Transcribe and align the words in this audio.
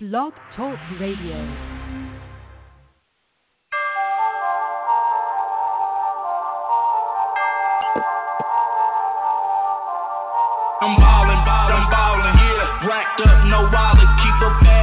Blog 0.00 0.32
Talk 0.54 0.78
Radio. 1.00 1.34
I'm 10.80 10.94
ballin', 11.02 11.42
ballin', 11.42 11.90
ballin', 11.90 12.38
yeah. 12.38 12.86
Racked 12.86 13.26
up, 13.26 13.44
no 13.50 13.68
wallet, 13.74 14.06
keep 14.22 14.38
a 14.38 14.50
pad 14.62 14.77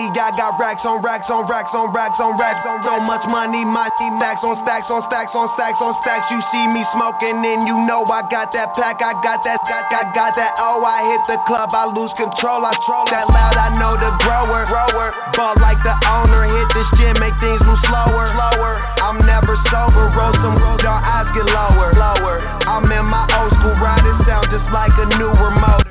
money, 0.00 0.20
I 0.20 0.32
got 0.36 0.56
racks 0.56 0.80
on 0.84 1.02
racks 1.02 1.28
on 1.28 1.44
racks 1.48 1.72
on 1.72 1.92
racks 1.92 2.16
on 2.20 2.38
racks 2.38 2.64
on 2.64 2.80
so 2.84 3.00
much 3.04 3.24
money, 3.28 3.64
my 3.64 3.88
max 4.16 4.40
on 4.40 4.56
stacks 4.64 4.88
on 4.88 5.04
stacks 5.08 5.32
on 5.34 5.48
stacks 5.56 5.80
on 5.80 5.92
stacks. 6.00 6.24
You 6.32 6.40
see 6.52 6.64
me 6.72 6.82
smoking, 6.96 7.36
and 7.44 7.68
you 7.68 7.76
know 7.84 8.04
I 8.08 8.24
got 8.28 8.52
that 8.56 8.72
pack, 8.76 9.00
I 9.04 9.12
got 9.20 9.44
that, 9.44 9.60
got, 9.68 9.90
got, 9.92 10.14
got 10.16 10.32
that. 10.36 10.56
Oh, 10.56 10.80
I 10.84 11.04
hit 11.04 11.22
the 11.28 11.38
club, 11.44 11.70
I 11.72 11.84
lose 11.92 12.12
control, 12.16 12.64
I 12.64 12.72
troll 12.88 13.06
that 13.12 13.28
loud. 13.28 13.56
I 13.56 13.76
know 13.76 13.96
the 13.96 14.12
grower, 14.24 14.64
grower, 14.66 15.12
ball 15.36 15.56
like 15.60 15.80
the 15.84 15.94
owner. 16.08 16.48
Hit 16.48 16.68
this 16.72 16.88
gym, 17.00 17.14
make 17.20 17.36
things 17.40 17.60
move 17.64 17.80
slower, 17.84 18.32
slower. 18.32 18.72
I'm 19.04 19.20
never 19.26 19.54
sober, 19.68 20.08
roll 20.16 20.32
some 20.40 20.56
roll, 20.56 20.80
your 20.80 20.96
eyes 20.96 21.28
get 21.36 21.44
lower, 21.44 21.92
lower. 21.92 22.40
I'm 22.64 22.88
in 22.88 23.04
my 23.04 23.28
old 23.36 23.52
school 23.60 23.76
ride, 23.78 24.04
it 24.04 24.16
sound 24.24 24.48
just 24.48 24.66
like 24.72 24.94
a 24.96 25.06
newer 25.18 25.52
motor. 25.52 25.89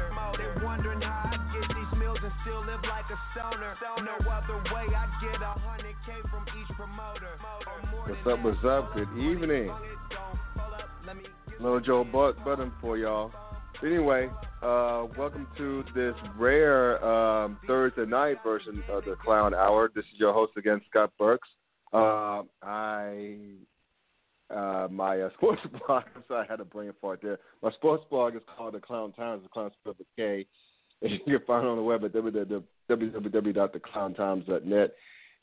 Stoner. 3.39 3.75
No 3.99 4.31
other 4.31 4.57
way, 4.73 4.85
I 4.95 5.07
get 5.21 5.41
a 5.41 5.59
hundred 5.59 5.95
K 6.05 6.13
from 6.29 6.45
each 6.59 6.75
promoter. 6.75 7.37
What's 8.05 8.27
up, 8.27 8.43
what's 8.43 8.65
up? 8.65 8.93
Good 8.93 9.09
evening. 9.17 9.71
Little 11.59 11.79
Joe 11.79 12.03
Butt 12.03 12.43
button 12.43 12.71
for 12.81 12.97
y'all. 12.97 13.31
Anyway, 13.83 14.29
uh, 14.61 15.05
welcome 15.17 15.47
to 15.57 15.83
this 15.95 16.13
rare 16.37 17.03
um, 17.03 17.57
Thursday 17.65 18.05
night 18.05 18.37
version 18.43 18.83
of 18.89 19.05
the 19.05 19.15
Clown 19.23 19.53
Hour. 19.53 19.89
This 19.93 20.03
is 20.13 20.19
your 20.19 20.33
host 20.33 20.53
again, 20.57 20.81
Scott 20.89 21.11
Burks. 21.17 21.47
Uh, 21.93 22.43
I 22.61 23.37
uh, 24.53 24.87
my 24.91 25.21
uh, 25.21 25.29
sports 25.37 25.61
blog. 25.71 26.03
I'm 26.15 26.23
sorry, 26.27 26.45
I 26.47 26.51
had 26.51 26.59
a 26.59 26.65
brain 26.65 26.91
fart 26.99 27.21
there. 27.21 27.39
My 27.63 27.71
sports 27.71 28.03
blog 28.09 28.35
is 28.35 28.41
called 28.57 28.73
The 28.73 28.79
Clown 28.79 29.13
Times. 29.13 29.43
The 29.43 29.49
Clown 29.49 29.71
spelled 29.79 29.97
with 29.97 30.07
K. 30.17 30.45
You 31.01 31.19
can 31.25 31.39
find 31.47 31.65
it 31.65 31.69
on 31.69 31.77
the 31.77 31.83
web 31.83 32.03
at 32.03 32.11
www.theclowntimes.net. 32.11 34.91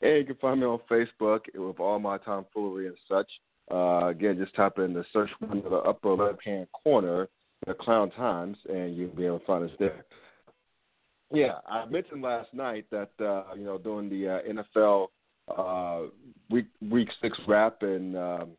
And 0.01 0.17
you 0.17 0.25
can 0.25 0.35
find 0.35 0.59
me 0.59 0.67
on 0.67 0.79
Facebook 0.89 1.39
with 1.55 1.79
all 1.79 1.97
my 1.99 2.17
tomfoolery 2.19 2.85
and 2.87 2.97
such. 3.09 3.29
Uh, 3.71 4.07
again, 4.07 4.37
just 4.37 4.53
type 4.55 4.77
in 4.77 4.93
the 4.93 5.03
search 5.11 5.31
window 5.41 5.65
in 5.65 5.71
the 5.71 5.77
upper 5.77 6.13
left 6.13 6.45
hand 6.45 6.67
corner, 6.71 7.27
The 7.65 7.73
Clown 7.73 8.11
Times, 8.11 8.57
and 8.69 8.95
you'll 8.95 9.09
be 9.09 9.25
able 9.25 9.39
to 9.39 9.45
find 9.45 9.67
us 9.67 9.75
there. 9.79 10.05
Yeah, 11.33 11.55
I 11.67 11.85
mentioned 11.85 12.21
last 12.21 12.53
night 12.53 12.85
that 12.91 13.09
uh, 13.19 13.43
you 13.55 13.65
know 13.65 13.77
during 13.77 14.09
the 14.09 14.29
uh, 14.29 14.39
NFL 14.77 15.07
uh, 15.57 16.03
week 16.49 16.67
week 16.89 17.09
six 17.21 17.37
wrap 17.47 17.81
and 17.81 18.15
um, 18.15 18.51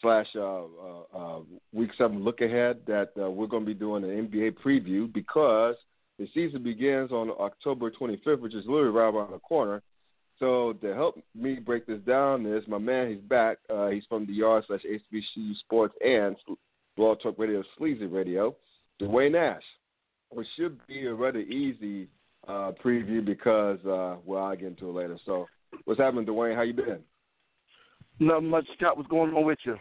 slash 0.00 0.28
uh, 0.36 0.40
uh, 0.40 1.02
uh, 1.16 1.40
week 1.72 1.90
seven 1.98 2.22
look 2.22 2.40
ahead 2.40 2.78
that 2.86 3.10
uh, 3.20 3.28
we're 3.28 3.48
going 3.48 3.64
to 3.64 3.66
be 3.66 3.74
doing 3.74 4.04
an 4.04 4.28
NBA 4.28 4.54
preview 4.64 5.12
because 5.12 5.74
the 6.18 6.28
season 6.34 6.62
begins 6.62 7.12
on 7.12 7.30
October 7.38 7.90
25th, 7.90 8.40
which 8.40 8.54
is 8.54 8.64
literally 8.66 8.90
right 8.90 9.14
around 9.14 9.32
the 9.32 9.38
corner. 9.38 9.82
So 10.38 10.74
to 10.82 10.94
help 10.94 11.18
me 11.34 11.54
break 11.54 11.86
this 11.86 12.00
down 12.00 12.46
is 12.46 12.62
my 12.68 12.78
man. 12.78 13.10
He's 13.10 13.20
back. 13.20 13.58
Uh, 13.70 13.88
he's 13.88 14.04
from 14.08 14.26
the 14.26 14.32
yard 14.32 14.64
slash 14.66 14.82
HBCU 14.84 15.56
Sports 15.60 15.94
and 16.04 16.36
Blog 16.96 17.20
Talk 17.22 17.38
Radio 17.38 17.62
SLZE 17.78 18.12
Radio. 18.12 18.54
Duane 18.98 19.32
Nash, 19.32 19.62
which 20.30 20.46
should 20.56 20.78
be 20.86 21.06
a 21.06 21.14
rather 21.14 21.40
easy 21.40 22.08
uh, 22.48 22.72
preview 22.82 23.24
because 23.24 23.78
uh, 23.86 24.16
well 24.24 24.44
I'll 24.44 24.56
get 24.56 24.68
into 24.68 24.88
it 24.88 24.92
later. 24.92 25.18
So 25.24 25.46
what's 25.84 26.00
happening, 26.00 26.24
Duane? 26.24 26.56
How 26.56 26.62
you 26.62 26.72
been? 26.74 27.00
Not 28.18 28.42
much, 28.42 28.66
Scott. 28.76 28.96
What's 28.96 29.08
going 29.10 29.34
on 29.34 29.44
with 29.44 29.58
you? 29.64 29.76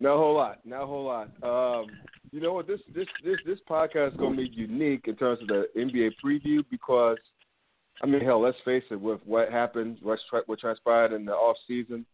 Not 0.00 0.14
a 0.14 0.18
whole 0.18 0.34
lot. 0.34 0.58
Not 0.64 0.82
a 0.82 0.86
whole 0.86 1.04
lot. 1.04 1.28
Um, 1.42 1.86
you 2.32 2.40
know 2.40 2.54
what? 2.54 2.66
This 2.66 2.80
this 2.94 3.06
this 3.22 3.36
this 3.46 3.58
podcast 3.68 4.12
is 4.12 4.16
going 4.16 4.36
to 4.36 4.42
be 4.42 4.50
unique 4.54 5.06
in 5.06 5.16
terms 5.16 5.40
of 5.42 5.48
the 5.48 5.66
NBA 5.76 6.12
preview 6.24 6.64
because, 6.70 7.18
I 8.02 8.06
mean, 8.06 8.22
hell, 8.22 8.40
let's 8.40 8.56
face 8.64 8.82
it. 8.90 9.00
With 9.00 9.20
what 9.26 9.52
happened, 9.52 9.98
what, 10.02 10.18
tra- 10.30 10.42
what 10.46 10.58
transpired 10.58 11.12
in 11.12 11.26
the 11.26 11.32
off 11.32 11.56
season, 11.68 12.06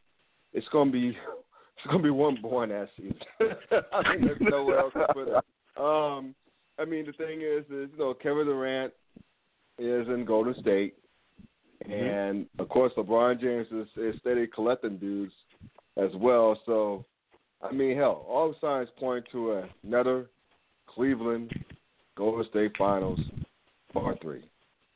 it's 0.53 0.67
going 0.69 0.89
to 0.89 0.93
be 0.93 1.09
it's 1.77 1.87
going 1.87 1.99
to 1.99 2.03
be 2.03 2.11
one 2.11 2.37
boring 2.43 2.73
ass 2.73 2.89
season. 2.97 3.17
I 3.93 4.13
mean, 4.13 4.27
there's 4.27 4.41
nowhere 4.41 4.81
else 4.81 4.93
to 4.95 5.07
put 5.15 5.29
it. 5.29 5.35
Um, 5.81 6.35
I 6.81 6.85
mean, 6.85 7.07
the 7.07 7.13
thing 7.13 7.41
is, 7.41 7.65
is 7.67 7.91
you 7.93 7.99
know, 7.99 8.13
Kevin 8.15 8.47
Durant 8.47 8.93
is 9.79 10.09
in 10.09 10.25
Golden 10.25 10.61
State, 10.61 10.95
and 11.89 12.47
of 12.59 12.69
course, 12.69 12.93
LeBron 12.97 13.41
James 13.41 13.69
is, 13.71 13.87
is 13.97 14.21
steady 14.21 14.49
collecting 14.49 14.97
dudes 14.97 15.33
as 15.97 16.11
well. 16.17 16.59
So 16.67 17.05
I 17.63 17.73
mean, 17.73 17.97
hell, 17.97 18.25
all 18.29 18.49
the 18.49 18.55
signs 18.61 18.89
point 18.99 19.25
to 19.33 19.63
another 19.85 20.27
Cleveland 20.87 21.53
Golden 22.17 22.49
State 22.51 22.73
Finals 22.77 23.19
part 23.93 24.21
three. 24.23 24.49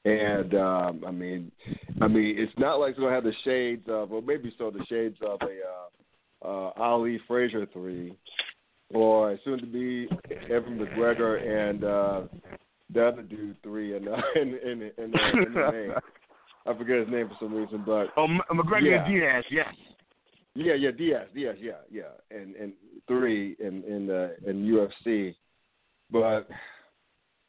And 0.05 0.55
um, 0.55 1.05
I 1.07 1.11
mean, 1.13 1.53
I 2.01 2.09
mean, 2.09 2.35
it's 2.37 2.53
not 2.59 2.81
like 2.81 2.91
it's 2.91 2.99
gonna 2.99 3.15
have 3.15 3.25
the 3.25 3.33
shades 3.45 3.85
of, 3.89 4.13
or 4.13 4.21
maybe 4.21 4.53
so, 4.59 4.71
the 4.71 4.85
shades 4.89 5.17
of 5.23 5.41
a 5.43 6.47
uh, 6.47 6.49
uh, 6.49 6.73
Ali 6.77 7.21
Frazier 7.29 7.67
three, 7.73 8.17
or 8.93 9.39
soon 9.45 9.61
to 9.61 9.67
be 9.67 10.09
Evan 10.51 10.79
McGregor 10.79 11.41
and 11.41 11.85
uh, 11.85 12.23
the 12.93 13.07
other 13.07 13.23
dude 13.23 13.57
three 13.63 13.97
in 13.97 14.09
uh, 14.09 14.21
in 14.35 14.49
in, 14.49 14.83
in, 14.83 14.91
in, 14.99 15.11
the, 15.13 15.47
in 15.47 15.55
the 15.55 15.71
name. 15.71 15.93
I 16.67 16.79
forget 16.79 16.99
his 16.99 17.09
name 17.09 17.29
for 17.29 17.37
some 17.41 17.55
reason, 17.55 17.83
but 17.85 18.09
Oh, 18.17 18.27
McGregor 18.53 18.91
Yeah. 18.91 19.05
and 19.05 19.13
Diaz, 19.15 19.45
yes. 19.51 19.75
Yeah, 20.55 20.75
yeah, 20.75 20.91
Diaz, 20.91 21.29
Diaz, 21.35 21.57
yeah, 21.61 21.73
yeah, 21.91 22.03
and 22.31 22.55
and 22.57 22.73
three 23.09 23.57
in 23.59 23.83
in 23.85 24.07
the 24.07 24.37
in 24.47 24.65
UFC, 24.67 25.35
but 26.11 26.49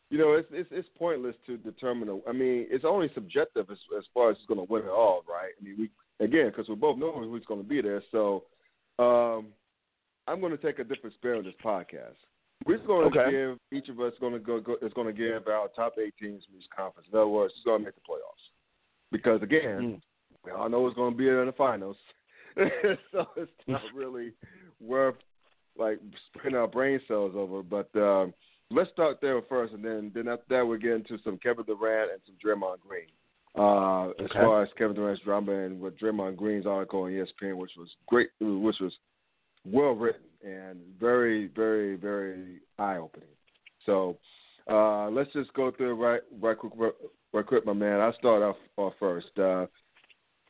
you 0.10 0.18
know 0.18 0.34
it's 0.34 0.48
it's 0.52 0.70
it's 0.72 0.88
pointless 0.98 1.36
to 1.48 1.58
determine. 1.58 2.10
A, 2.10 2.30
I 2.30 2.32
mean, 2.34 2.68
it's 2.70 2.86
only 2.86 3.10
subjective 3.14 3.70
as 3.70 3.78
as 3.98 4.04
far 4.14 4.32
as 4.32 4.38
who's 4.38 4.56
going 4.56 4.66
to 4.66 4.72
win 4.72 4.84
it 4.84 4.90
all, 4.90 5.24
right? 5.28 5.52
I 5.60 5.64
mean, 5.64 5.76
we 5.78 6.26
again 6.26 6.48
because 6.48 6.70
we 6.70 6.76
both 6.76 6.98
know 6.98 7.12
who's 7.12 7.46
going 7.46 7.62
to 7.62 7.68
be 7.68 7.82
there, 7.82 8.02
so 8.12 8.44
um, 9.00 9.48
I'm 10.28 10.40
going 10.40 10.56
to 10.56 10.64
take 10.64 10.80
a 10.80 10.84
different 10.84 11.16
spin 11.16 11.32
on 11.34 11.44
this 11.44 11.54
podcast. 11.64 12.16
We're 12.66 12.78
going 12.78 13.12
to 13.12 13.20
Okay. 13.20 13.32
give 13.32 13.58
each 13.78 13.90
of 13.90 14.00
us 14.00 14.14
going 14.22 14.32
to 14.34 14.40
go, 14.40 14.62
go 14.62 14.78
is 14.82 14.94
going 14.94 15.08
to 15.08 15.14
give 15.14 15.48
our 15.50 15.68
top 15.76 15.96
eight 16.00 16.14
teams 16.18 16.46
from 16.46 16.58
each 16.58 16.70
conference. 16.74 17.10
In 17.12 17.18
other 17.18 17.28
words, 17.28 17.54
who's 17.56 17.64
going 17.66 17.80
to 17.82 17.86
make 17.86 17.96
the 17.96 18.02
playoffs? 18.10 18.46
Because 19.12 19.42
again, 19.42 20.02
we 20.46 20.52
all 20.52 20.70
know 20.70 20.86
who's 20.86 20.94
going 20.94 21.12
to 21.12 21.18
be 21.18 21.26
there 21.26 21.42
in 21.42 21.48
the 21.48 21.52
finals. 21.54 21.98
so 23.12 23.28
it's 23.36 23.52
not 23.68 23.82
really 23.96 24.34
worth 24.80 25.16
like 25.78 26.00
spending 26.28 26.60
our 26.60 26.68
brain 26.68 27.00
cells 27.08 27.34
over. 27.36 27.64
But 27.64 27.90
um, 28.00 28.34
let's 28.70 28.92
start 28.92 29.20
there 29.22 29.42
first, 29.48 29.74
and 29.74 29.84
then 29.84 30.12
then 30.14 30.28
after 30.28 30.46
that 30.50 30.66
we'll 30.66 30.80
get 30.80 30.94
into 30.94 31.18
some 31.24 31.38
Kevin 31.38 31.66
Durant 31.66 32.12
and 32.12 32.22
some 32.26 32.36
Draymond 32.44 32.80
Green. 32.80 33.08
Uh, 33.56 34.10
as 34.24 34.32
far 34.34 34.64
as 34.64 34.70
Kevin 34.80 34.96
Durant's 34.96 35.24
drama 35.24 35.52
and 35.52 35.80
with 35.80 35.98
Draymond 36.00 36.38
Green's 36.38 36.66
article 36.66 37.04
on 37.04 37.12
ESPN, 37.12 37.56
which 37.56 37.72
was 37.78 37.88
great, 38.08 38.30
which 38.40 38.80
was 38.80 38.94
well 39.66 39.92
written 39.92 40.22
and 40.44 40.80
very, 41.00 41.48
very, 41.56 41.96
very 41.96 42.62
eye 42.80 42.98
opening. 42.98 43.30
So 43.86 44.18
uh, 44.70 45.10
let's 45.10 45.32
just 45.34 45.54
go 45.54 45.72
through 45.72 45.92
it 45.92 46.04
right, 46.04 46.22
right 46.42 46.58
quick, 46.58 46.74
right 47.32 47.46
quick, 47.46 47.66
my 47.66 47.74
man. 47.74 48.00
I'll 48.00 48.16
start 48.16 48.42
off, 48.42 48.56
off 48.78 48.94
first. 49.00 49.38
Uh, 49.38 49.68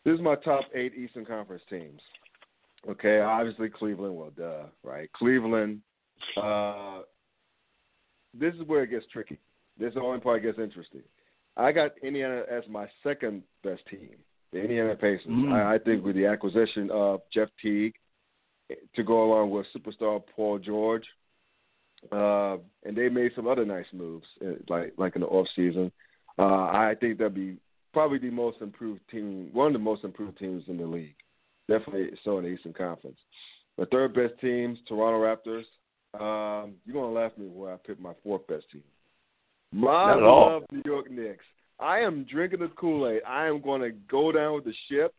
this 0.05 0.15
is 0.15 0.21
my 0.21 0.35
top 0.35 0.65
eight 0.73 0.93
Eastern 0.95 1.25
Conference 1.25 1.63
teams. 1.69 2.01
Okay, 2.89 3.19
obviously 3.21 3.69
Cleveland. 3.69 4.15
Well, 4.15 4.31
duh, 4.35 4.65
right? 4.83 5.11
Cleveland. 5.13 5.81
Uh, 6.41 7.01
this 8.33 8.53
is 8.55 8.61
where 8.65 8.83
it 8.83 8.89
gets 8.89 9.05
tricky. 9.11 9.39
This 9.77 9.89
is 9.89 9.95
the 9.95 10.01
only 10.01 10.19
part 10.19 10.41
that 10.41 10.47
gets 10.47 10.59
interesting. 10.59 11.03
I 11.55 11.71
got 11.71 11.91
Indiana 12.03 12.44
as 12.51 12.63
my 12.69 12.88
second 13.03 13.44
best 13.63 13.81
team, 13.89 14.15
the 14.51 14.59
Indiana 14.59 14.95
Pacers. 14.95 15.27
Mm. 15.27 15.53
I, 15.53 15.75
I 15.75 15.77
think 15.77 16.03
with 16.03 16.15
the 16.15 16.25
acquisition 16.25 16.89
of 16.91 17.21
Jeff 17.33 17.49
Teague 17.61 17.95
to 18.95 19.03
go 19.03 19.23
along 19.23 19.51
with 19.51 19.67
superstar 19.75 20.21
Paul 20.35 20.59
George, 20.59 21.06
uh, 22.11 22.57
and 22.83 22.97
they 22.97 23.09
made 23.09 23.31
some 23.35 23.47
other 23.47 23.65
nice 23.65 23.85
moves, 23.94 24.25
uh, 24.45 24.53
like 24.67 24.94
like 24.97 25.15
in 25.15 25.21
the 25.21 25.27
off 25.27 25.47
season. 25.56 25.91
Uh, 26.38 26.65
I 26.65 26.95
think 26.99 27.17
they'll 27.17 27.29
be 27.29 27.57
probably 27.94 28.18
the 28.18 28.30
most 28.30 28.57
improved 28.62 29.01
team, 29.10 29.50
one 29.54 29.68
of 29.68 29.74
the 29.74 29.80
most 29.80 30.04
improved 30.04 30.38
teams 30.38 30.63
in 30.68 30.78
the 30.78 30.86
league. 30.86 31.16
Definitely 31.69 32.18
so 32.24 32.40
in 32.40 32.44
the 32.44 32.50
Eastern 32.50 32.74
Conference. 32.74 33.18
The 33.78 33.86
third 33.88 34.13
best 34.13 34.34
teams, 34.42 34.78
Toronto 34.88 35.19
Raptors. 35.19 35.63
Um, 36.19 36.74
you're 36.86 36.94
gonna 36.94 37.13
laugh 37.13 37.31
at 37.31 37.40
me 37.40 37.48
where 37.48 37.74
I 37.74 37.78
picked 37.78 38.01
my 38.01 38.13
fourth 38.24 38.45
best 38.48 38.66
team. 38.72 38.84
My 39.72 40.07
Not 40.07 40.18
at 40.18 40.24
all. 40.24 40.50
love 40.51 40.63
New 40.72 40.84
York 40.86 41.10
Knicks. 41.10 41.45
I 41.80 42.00
am 42.00 42.25
drinking 42.30 42.60
the 42.60 42.68
Kool 42.68 43.10
Aid. 43.10 43.22
I 43.28 43.48
am 43.48 43.62
going 43.62 43.81
to 43.81 43.92
go 44.10 44.31
down 44.31 44.54
with 44.54 44.66
the 44.66 44.74
ship. 44.90 45.13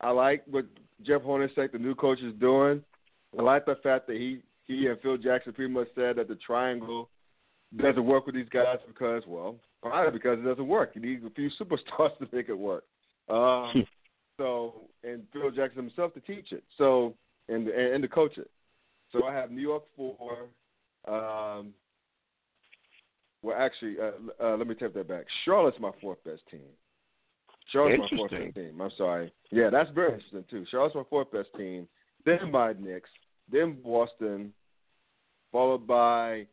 I 0.00 0.10
like 0.10 0.42
what 0.50 0.66
Jeff 1.02 1.22
Hornacek, 1.22 1.72
the 1.72 1.78
new 1.78 1.94
coach, 1.94 2.18
is 2.20 2.34
doing. 2.40 2.82
I 3.38 3.42
like 3.42 3.64
the 3.64 3.76
fact 3.82 4.08
that 4.08 4.16
he 4.16 4.40
he 4.66 4.86
and 4.86 5.00
Phil 5.00 5.16
Jackson 5.16 5.52
pretty 5.52 5.72
much 5.72 5.88
said 5.94 6.16
that 6.16 6.28
the 6.28 6.36
triangle 6.36 7.08
doesn't 7.76 8.04
work 8.04 8.26
with 8.26 8.34
these 8.34 8.48
guys 8.48 8.78
because, 8.86 9.22
well, 9.26 9.56
probably 9.84 10.18
because 10.18 10.38
it 10.38 10.44
doesn't 10.44 10.66
work. 10.66 10.92
You 10.94 11.02
need 11.02 11.24
a 11.24 11.30
few 11.30 11.50
superstars 11.60 12.16
to 12.18 12.28
make 12.32 12.48
it 12.48 12.58
work. 12.58 12.84
Um, 13.28 13.84
so, 14.38 14.82
and 15.02 15.22
Phil 15.32 15.50
Jackson 15.50 15.84
himself 15.84 16.14
to 16.14 16.20
teach 16.20 16.52
it. 16.52 16.64
So, 16.78 17.14
and 17.48 17.68
and, 17.68 17.94
and 17.94 18.02
to 18.02 18.08
coach 18.08 18.38
it. 18.38 18.50
So 19.12 19.24
I 19.24 19.34
have 19.34 19.50
New 19.50 19.62
York 19.62 19.84
four. 19.96 20.48
Um, 21.06 21.74
well, 23.42 23.56
actually, 23.58 23.96
uh, 24.00 24.12
uh, 24.42 24.56
let 24.56 24.66
me 24.66 24.74
take 24.74 24.94
that 24.94 25.06
back. 25.06 25.26
Charlotte's 25.44 25.78
my 25.78 25.90
fourth 26.00 26.22
best 26.24 26.40
team. 26.50 26.60
Charlotte's 27.70 28.10
my 28.10 28.16
fourth 28.16 28.30
best 28.30 28.54
team. 28.54 28.80
I'm 28.80 28.90
sorry. 28.96 29.32
Yeah, 29.50 29.68
that's 29.70 29.90
very 29.94 30.14
interesting 30.14 30.44
too. 30.50 30.64
Charlotte's 30.70 30.94
my 30.94 31.02
fourth 31.10 31.30
best 31.30 31.48
team. 31.56 31.86
Then 32.24 32.50
by 32.50 32.72
Knicks. 32.72 33.10
Then 33.52 33.76
Boston, 33.84 34.54
followed 35.52 35.86
by 35.86 36.46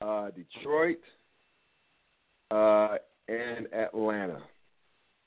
uh, 0.00 0.30
Detroit 0.30 0.98
uh, 2.52 2.96
and 3.28 3.66
Atlanta. 3.72 4.42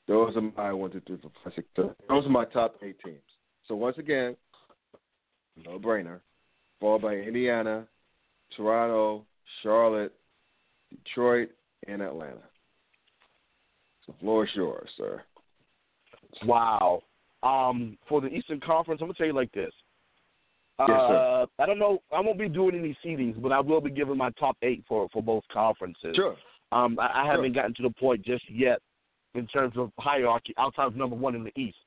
Those 0.07 0.35
are 0.35 0.41
my 0.41 0.71
one, 0.71 0.91
two, 0.91 1.01
three, 1.07 1.17
four, 1.17 1.31
five, 1.43 1.53
six, 1.55 1.67
seven. 1.75 1.95
Those 2.07 2.25
are 2.25 2.29
my 2.29 2.45
top 2.45 2.75
eight 2.83 2.97
teams. 3.03 3.17
So 3.67 3.75
once 3.75 3.97
again, 3.97 4.35
no 5.65 5.79
brainer. 5.79 6.19
Followed 6.79 7.01
by 7.01 7.15
Indiana, 7.15 7.87
Toronto, 8.55 9.25
Charlotte, 9.63 10.13
Detroit, 10.91 11.49
and 11.87 12.01
Atlanta. 12.01 12.43
The 14.07 14.13
floor 14.19 14.43
is 14.43 14.51
yours, 14.53 14.89
sir. 14.97 15.23
Wow. 16.43 17.01
Um, 17.41 17.97
for 18.07 18.21
the 18.21 18.27
Eastern 18.27 18.59
Conference, 18.59 19.01
I'm 19.01 19.07
gonna 19.07 19.17
tell 19.17 19.25
you 19.25 19.33
like 19.33 19.51
this. 19.51 19.71
Yes, 20.79 20.89
sir. 20.89 20.93
Uh, 20.93 21.45
I 21.63 21.65
don't 21.65 21.79
know. 21.79 22.03
I 22.13 22.19
won't 22.19 22.37
be 22.37 22.49
doing 22.49 22.75
any 22.75 22.95
seedings, 23.03 23.41
but 23.41 23.51
I 23.51 23.61
will 23.61 23.81
be 23.81 23.89
giving 23.89 24.17
my 24.17 24.29
top 24.31 24.57
eight 24.61 24.83
for 24.87 25.07
for 25.11 25.23
both 25.23 25.43
conferences. 25.51 26.15
Sure. 26.15 26.35
Um, 26.71 26.97
I, 26.99 27.23
I 27.23 27.31
haven't 27.31 27.53
gotten 27.53 27.73
to 27.75 27.83
the 27.83 27.91
point 27.91 28.25
just 28.25 28.43
yet 28.49 28.79
in 29.33 29.47
terms 29.47 29.73
of 29.77 29.91
hierarchy 29.99 30.53
outside 30.57 30.85
of 30.87 30.95
number 30.95 31.15
one 31.15 31.35
in 31.35 31.43
the 31.43 31.59
East. 31.59 31.77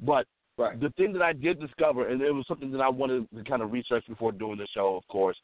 But 0.00 0.26
Right. 0.58 0.78
the 0.78 0.90
thing 0.90 1.14
that 1.14 1.22
I 1.22 1.32
did 1.32 1.58
discover, 1.58 2.08
and 2.08 2.20
it 2.20 2.30
was 2.30 2.46
something 2.46 2.70
that 2.72 2.82
I 2.82 2.88
wanted 2.88 3.26
to 3.34 3.42
kind 3.44 3.62
of 3.62 3.72
research 3.72 4.04
before 4.06 4.32
doing 4.32 4.58
the 4.58 4.66
show, 4.74 4.96
of 4.96 5.08
course, 5.08 5.36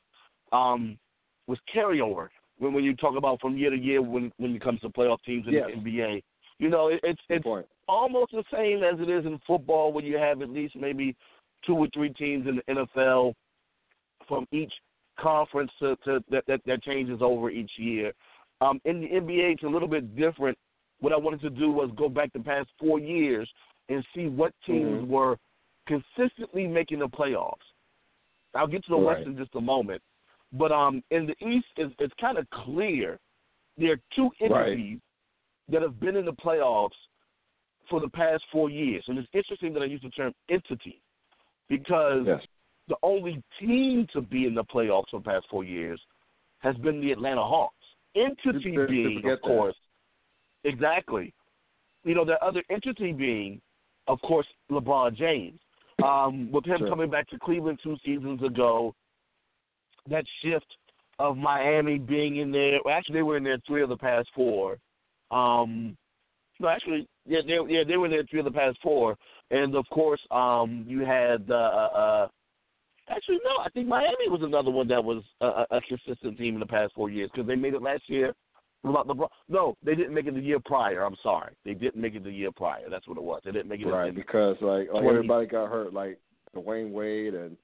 um, 0.53 0.99
was 1.47 1.59
carryover. 1.75 2.29
When 2.59 2.75
when 2.75 2.85
you 2.85 2.95
talk 2.95 3.17
about 3.17 3.41
from 3.41 3.57
year 3.57 3.71
to 3.71 3.77
year, 3.77 4.03
when 4.03 4.31
when 4.37 4.55
it 4.55 4.61
comes 4.63 4.81
to 4.81 4.91
playoff 4.91 5.23
teams 5.25 5.47
in 5.47 5.55
Yes. 5.55 5.71
the 5.75 5.81
NBA, 5.81 6.23
you 6.59 6.69
know, 6.69 6.89
it, 6.89 7.01
it's 7.03 7.23
it's 7.31 7.47
almost 7.89 8.33
the 8.33 8.45
same 8.53 8.83
as 8.83 9.01
it 9.01 9.09
is 9.09 9.25
in 9.25 9.41
football, 9.47 9.93
where 9.93 10.05
you 10.05 10.19
have 10.19 10.43
at 10.43 10.51
least 10.51 10.77
maybe 10.77 11.17
two 11.65 11.75
or 11.75 11.89
three 11.95 12.11
teams 12.11 12.47
in 12.47 12.57
the 12.57 12.63
NFL 12.75 13.33
from 14.27 14.47
each 14.53 14.73
conference 15.19 15.71
to, 15.79 15.97
to 16.05 16.23
that, 16.31 16.45
that 16.47 16.61
that 16.67 16.83
changes 16.83 17.21
over 17.23 17.49
each 17.51 17.73
year. 17.79 18.13
Um, 18.61 18.81
in 18.85 19.01
the 19.01 19.07
NBA, 19.09 19.53
it's 19.55 19.63
a 19.63 19.69
little 19.69 19.89
bit 19.89 20.17
different. 20.17 20.59
What 21.01 21.13
I 21.13 21.17
wanted 21.17 21.41
to 21.43 21.51
do 21.51 21.71
was 21.71 21.91
go 21.97 22.09
back 22.09 22.33
the 22.33 22.41
past 22.41 22.69
four 22.79 22.99
years 22.99 23.49
and 23.89 24.05
see 24.15 24.27
what 24.27 24.53
teams 24.67 25.03
Mhm. 25.03 25.09
were 25.09 25.39
consistently 25.87 26.67
making 26.67 26.99
the 26.99 27.09
playoffs. 27.09 27.73
I'll 28.55 28.67
get 28.67 28.83
to 28.85 28.91
the 28.91 28.97
Right. 28.97 29.17
West 29.19 29.27
in 29.27 29.37
just 29.37 29.55
a 29.55 29.61
moment, 29.61 30.03
but 30.53 30.73
um, 30.73 31.03
in 31.11 31.27
the 31.27 31.37
East, 31.47 31.69
it's, 31.77 31.95
it's 31.99 32.15
kind 32.15 32.37
of 32.39 32.49
clear 32.51 33.21
there 33.77 33.93
are 33.93 34.01
two 34.11 34.31
Right. 34.41 34.73
entities 34.73 35.01
that 35.69 35.83
have 35.83 36.01
been 36.01 36.17
in 36.17 36.25
the 36.25 36.33
playoffs 36.33 36.97
for 37.89 38.01
the 38.01 38.09
past 38.09 38.45
four 38.51 38.69
years, 38.71 39.05
and 39.09 39.19
it's 39.19 39.29
interesting 39.33 39.73
that 39.75 39.83
I 39.83 39.87
use 39.87 40.03
the 40.03 40.11
term 40.11 40.35
entity 40.49 41.01
because 41.69 42.27
Yes. 42.27 42.47
the 42.89 42.97
only 43.03 43.43
team 43.59 44.07
to 44.09 44.21
be 44.21 44.47
in 44.47 44.55
the 44.55 44.65
playoffs 44.65 45.11
for 45.11 45.21
the 45.21 45.25
past 45.25 45.47
four 45.49 45.63
years 45.63 46.05
has 46.59 46.77
been 46.79 47.01
the 47.01 47.13
Atlanta 47.13 47.45
Hawks. 47.45 47.78
Entity 48.15 48.77
being, 48.89 49.23
of 49.31 49.41
course, 49.43 49.77
exactly. 50.65 51.33
You 52.05 52.15
know, 52.15 52.25
the 52.25 52.43
other 52.45 52.63
entity 52.71 53.13
being, 53.13 53.61
of 54.07 54.21
course, 54.23 54.47
LeBron 54.71 55.17
James. 55.17 55.61
Um, 56.05 56.51
with 56.53 56.65
him 56.65 56.79
Sure. 56.79 56.89
coming 56.89 57.11
back 57.11 57.29
to 57.31 57.39
Cleveland 57.41 57.81
two 57.83 57.97
seasons 58.05 58.41
ago, 58.43 58.95
that 60.09 60.25
shift 60.43 60.77
of 61.19 61.37
Miami 61.37 61.99
being 61.99 62.37
in 62.37 62.53
there. 62.53 62.79
Well, 62.85 62.95
actually, 62.95 63.17
they 63.17 63.23
were 63.23 63.37
in 63.37 63.43
there 63.43 63.59
three 63.67 63.83
of 63.83 63.89
the 63.89 63.97
past 63.97 64.29
four. 64.35 64.79
Um, 65.31 65.97
no, 66.61 66.69
actually, 66.69 67.07
yeah, 67.27 67.41
they 67.47 67.59
yeah 67.69 67.85
they 67.87 67.97
were 67.97 68.07
in 68.07 68.13
there 68.13 68.25
three 68.31 68.39
of 68.39 68.45
the 68.45 68.51
past 68.53 68.79
four, 68.83 69.17
and 69.51 69.75
of 69.75 69.89
course, 69.91 70.21
um, 70.31 70.85
you 70.87 71.05
had 71.05 71.51
uh, 71.51 71.55
uh, 71.55 72.29
actually 73.11 73.39
no, 73.45 73.63
I 73.65 73.69
think 73.71 73.89
Miami 73.89 74.29
was 74.29 74.41
another 74.43 74.71
one 74.71 74.89
that 74.89 75.03
was 75.03 75.23
a, 75.41 75.65
a 75.71 75.81
consistent 75.89 76.39
team 76.39 76.55
in 76.55 76.61
the 76.61 76.67
past 76.67 76.95
four 76.95 77.11
years 77.11 77.31
because 77.33 77.47
they 77.47 77.57
made 77.57 77.75
it 77.75 77.83
last 77.83 78.03
year. 78.09 78.35
About 78.85 79.09
LeBron. 79.09 79.29
No, 79.49 79.77
they 79.85 79.97
didn't 79.97 80.15
make 80.15 80.27
it 80.27 80.35
the 80.35 80.41
year 80.41 80.61
prior. 80.65 81.03
I'm 81.05 81.17
sorry, 81.23 81.53
they 81.65 81.75
didn't 81.75 82.01
make 82.01 82.15
it 82.15 82.23
the 82.23 82.31
year 82.31 82.53
prior. 82.53 82.89
That's 82.89 83.09
what 83.09 83.19
it 83.19 83.25
was. 83.25 83.41
They 83.45 83.51
didn't 83.51 83.69
make 83.69 83.81
it. 83.81 83.87
Right, 83.87 84.15
because 84.15 84.57
like, 84.61 84.89
like 84.93 85.05
everybody 85.05 85.47
got 85.47 85.69
hurt, 85.69 85.93
like 85.93 86.21
Dwyane 86.55 86.93
Wade 86.93 87.35
and 87.35 87.57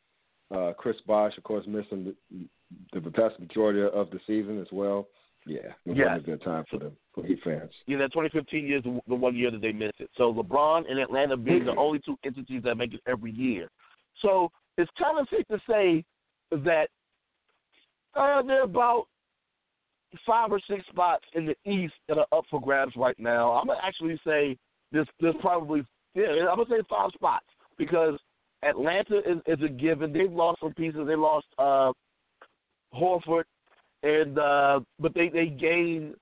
uh, 0.54 0.72
Chris 0.76 0.96
Bosh, 1.06 1.36
of 1.38 1.44
course, 1.44 1.64
missing 1.68 2.14
the, 2.30 2.48
the 2.92 3.10
vast 3.10 3.38
majority 3.38 3.80
of 3.82 4.10
the 4.10 4.18
season 4.26 4.60
as 4.60 4.66
well. 4.72 5.06
Yeah, 5.46 5.58
it 5.84 5.96
Yes. 5.96 6.06
wasn't 6.08 6.22
a 6.22 6.30
good 6.30 6.42
time 6.42 6.64
for 6.70 6.78
them, 6.78 6.96
for 7.14 7.24
Heat 7.24 7.38
fans. 7.44 7.70
Yeah, 7.86 7.98
know, 7.98 8.08
2015 8.08 8.66
years 8.66 8.82
the 8.82 8.98
the 9.06 9.14
one 9.14 9.36
year 9.36 9.50
that 9.50 9.60
they 9.60 9.72
missed 9.72 10.00
it. 10.00 10.10
So 10.16 10.32
LeBron 10.32 10.90
and 10.90 10.98
Atlanta 10.98 11.36
being 11.36 11.64
the 11.64 11.76
only 11.76 12.00
two 12.00 12.18
entities 12.24 12.62
that 12.64 12.76
make 12.76 12.94
it 12.94 13.00
every 13.06 13.30
year. 13.30 13.68
So 14.22 14.50
it's 14.78 14.90
kind 14.98 15.18
of 15.18 15.28
safe 15.30 15.46
to 15.48 15.58
say 15.68 16.04
that 16.50 16.88
uh, 18.14 18.42
there 18.42 18.60
are 18.60 18.64
about 18.64 19.06
five 20.26 20.52
or 20.52 20.60
six 20.68 20.84
spots 20.88 21.24
in 21.34 21.46
the 21.46 21.56
East 21.70 21.94
that 22.08 22.18
are 22.18 22.26
up 22.32 22.44
for 22.50 22.60
grabs 22.60 22.92
right 22.96 23.18
now. 23.18 23.52
I'm 23.52 23.66
gonna 23.66 23.80
actually 23.82 24.20
say 24.26 24.56
there's 24.92 25.08
there's 25.20 25.34
probably 25.40 25.84
yeah 26.14 26.26
I'm 26.50 26.56
gonna 26.56 26.68
say 26.68 26.82
five 26.88 27.10
spots 27.14 27.46
because 27.78 28.18
Atlanta 28.62 29.18
is, 29.18 29.38
is 29.46 29.62
a 29.64 29.68
given. 29.68 30.12
They've 30.12 30.30
lost 30.30 30.60
some 30.60 30.72
pieces. 30.74 31.06
They 31.06 31.16
lost 31.16 31.46
uh, 31.58 31.92
Horford, 32.94 33.44
and 34.02 34.38
uh, 34.38 34.80
but 34.98 35.14
they 35.14 35.28
they 35.28 35.46
gained 35.46 36.14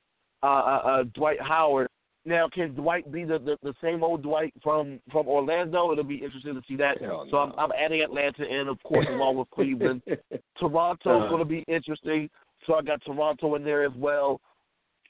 uh, 0.43 0.46
uh, 0.46 0.82
uh, 0.84 1.02
Dwight 1.14 1.40
Howard. 1.40 1.88
Now, 2.25 2.49
can 2.49 2.75
Dwight 2.75 3.11
be 3.11 3.25
the, 3.25 3.39
the, 3.41 3.57
the 3.65 3.75
same 3.83 4.05
old 4.05 4.23
Dwight 4.23 4.55
from, 4.63 5.01
from 5.11 5.27
Orlando? 5.27 5.91
It'll 5.91 6.05
be 6.05 6.17
interesting 6.23 6.55
to 6.55 6.63
see 6.69 6.77
that. 6.77 7.01
Hell 7.03 7.27
So 7.31 7.37
I'm. 7.39 7.53
I'm 7.59 7.73
adding 7.73 8.01
Atlanta 8.01 8.45
in, 8.45 8.69
of 8.69 8.81
course, 8.85 9.07
along 9.11 9.38
with 9.38 9.50
Cleveland. 9.50 10.02
Toronto's 10.59 11.23
Uh-huh. 11.23 11.29
going 11.29 11.41
to 11.41 11.45
be 11.45 11.64
interesting, 11.67 12.31
so 12.67 12.75
I 12.75 12.83
got 12.83 13.02
Toronto 13.05 13.57
in 13.57 13.64
there 13.64 13.85
as 13.85 13.93
well. 13.97 14.41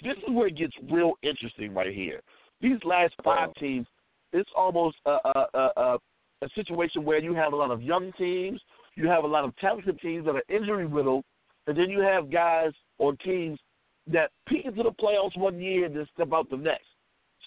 This 0.02 0.16
is 0.26 0.34
where 0.34 0.46
it 0.46 0.56
gets 0.56 0.72
real 0.90 1.12
interesting 1.22 1.74
right 1.74 1.92
here. 1.94 2.20
These 2.62 2.78
last 2.84 3.12
5 3.22 3.54
teams, 3.56 3.86
it's 4.32 4.50
almost 4.56 4.96
a, 5.04 5.10
a, 5.10 5.46
a, 5.54 5.70
a, 5.76 5.98
a 6.42 6.48
situation 6.54 7.04
where 7.04 7.18
you 7.18 7.34
have 7.34 7.52
a 7.52 7.56
lot 7.56 7.70
of 7.70 7.82
young 7.82 8.10
teams, 8.16 8.58
you 8.94 9.06
have 9.08 9.24
a 9.24 9.26
lot 9.26 9.44
of 9.44 9.54
talented 9.58 10.00
teams 10.00 10.24
that 10.24 10.34
are 10.34 10.42
injury 10.48 10.86
riddled, 10.86 11.24
and 11.66 11.76
then 11.76 11.90
you 11.90 12.00
have 12.00 12.30
guys 12.30 12.70
or 12.98 13.14
teams 13.16 13.58
that 14.06 14.30
peak 14.48 14.64
into 14.64 14.82
the 14.82 14.90
playoffs 14.92 15.36
one 15.36 15.60
year 15.60 15.84
and 15.84 15.94
then 15.94 16.06
step 16.14 16.32
out 16.32 16.48
the 16.50 16.56
next. 16.56 16.86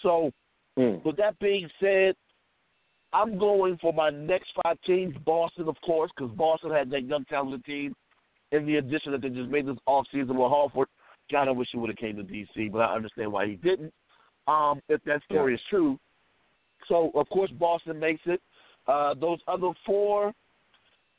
So, 0.02 0.32
Mm. 0.76 1.02
with 1.04 1.16
that 1.16 1.38
being 1.38 1.70
said, 1.80 2.14
I'm 3.12 3.38
going 3.38 3.78
for 3.78 3.92
my 3.92 4.10
next 4.10 4.50
five 4.62 4.80
teams. 4.82 5.16
Boston, 5.24 5.68
of 5.68 5.80
course, 5.80 6.10
because 6.16 6.34
Boston 6.36 6.70
had 6.70 6.90
that 6.90 7.04
young 7.04 7.24
talented 7.26 7.64
team. 7.64 7.94
In 8.52 8.64
the 8.64 8.76
addition 8.76 9.12
that 9.12 9.22
they 9.22 9.28
just 9.28 9.50
made 9.50 9.66
this 9.66 9.76
offseason 9.88 10.28
with 10.28 10.52
Horford. 10.52 10.86
God, 11.32 11.48
I 11.48 11.50
wish 11.50 11.68
he 11.72 11.78
would 11.78 11.90
have 11.90 11.96
came 11.96 12.16
to 12.16 12.22
D.C., 12.22 12.68
but 12.68 12.78
I 12.78 12.94
understand 12.94 13.32
why 13.32 13.46
he 13.46 13.56
didn't. 13.56 13.92
Um, 14.46 14.80
if 14.88 15.02
that 15.04 15.24
story 15.24 15.54
is 15.54 15.60
true. 15.68 15.98
So, 16.86 17.10
of 17.14 17.28
course, 17.30 17.50
Boston 17.50 17.98
makes 17.98 18.22
it. 18.26 18.40
Uh, 18.86 19.14
those 19.14 19.38
other 19.48 19.70
four, 19.84 20.26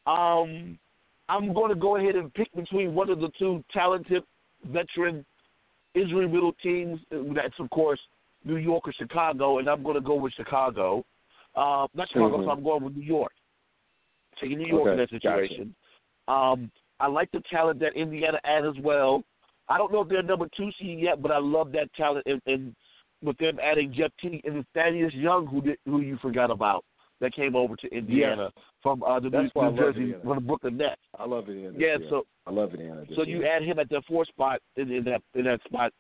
um, 0.05 0.79
I'm 1.27 1.53
going 1.53 1.69
to 1.69 1.75
go 1.75 1.97
ahead 1.97 2.15
and 2.15 2.33
pick 2.33 2.53
between 2.55 2.95
one 2.95 3.09
of 3.09 3.19
the 3.19 3.29
two 3.37 3.63
talented 3.73 4.23
veteran 4.71 5.25
Israel 5.93 6.29
middle 6.29 6.53
teams. 6.63 6.99
That's, 7.11 7.59
of 7.59 7.69
course, 7.71 7.99
New 8.47 8.57
York 8.57 8.87
or 8.87 8.93
Chicago, 8.93 9.59
and 9.59 9.67
I'm 9.67 9.83
going 9.83 9.95
to 9.95 10.01
go 10.01 10.15
with 10.15 10.33
Chicago. 10.33 11.03
Uh, 11.55 11.87
not 11.93 12.07
Chicago, 12.09 12.37
Mhm. 12.37 12.45
so 12.45 12.51
I'm 12.51 12.63
going 12.63 12.83
with 12.83 12.95
New 12.95 13.03
York. 13.03 13.33
Taking 14.39 14.59
New 14.59 14.67
York 14.67 14.91
in 14.91 14.97
that 14.97 15.09
situation. 15.09 15.75
Um, 16.27 16.71
I 16.99 17.07
like 17.07 17.29
the 17.31 17.41
talent 17.49 17.79
that 17.79 17.93
Indiana 17.95 18.39
had 18.43 18.65
as 18.65 18.77
well. 18.79 19.23
I 19.69 19.77
don't 19.77 19.91
know 19.91 20.01
if 20.01 20.07
they're 20.09 20.23
number 20.23 20.47
two 20.55 20.71
seed 20.79 20.99
yet, 20.99 21.21
but 21.21 21.31
I 21.31 21.39
love 21.39 21.71
that 21.73 21.91
talent 21.93 22.25
and, 22.27 22.41
and 22.45 22.75
with 23.21 23.37
them 23.37 23.59
adding 23.61 23.91
Jeff 23.93 24.11
Teague 24.21 24.45
and 24.45 24.63
Thaddeus 24.73 25.13
Young, 25.13 25.47
who 25.47 25.61
did, 25.61 25.77
who 25.85 26.01
you 26.01 26.17
forgot 26.17 26.51
about, 26.51 26.85
that 27.19 27.33
came 27.33 27.55
over 27.55 27.75
to 27.75 27.87
Indiana 27.91 28.51
from 28.83 29.01
uh, 29.03 29.19
the 29.19 29.29
New, 29.29 29.41
That's 29.41 29.51
I 29.55 29.69
New 29.69 29.77
Jersey 29.77 29.99
Indiana. 30.01 30.23
from 30.23 30.35
the 30.35 30.41
Brooklyn 30.41 30.77
Nets. 30.77 31.01
I 31.17 31.25
love 31.25 31.49
Indiana. 31.49 31.75
Yeah, 31.77 31.97
year. 31.97 32.07
so 32.09 32.25
I 32.45 32.51
love 32.51 32.71
Indiana. 32.73 33.03
So 33.15 33.23
you 33.23 33.43
add 33.45 33.63
him 33.63 33.79
at 33.79 33.89
the 33.89 34.01
four 34.07 34.23
spot 34.25 34.61
in, 34.75 34.91
in 34.91 35.03
that 35.05 35.21
in 35.33 35.45
that 35.45 35.59
spot. 35.65 35.91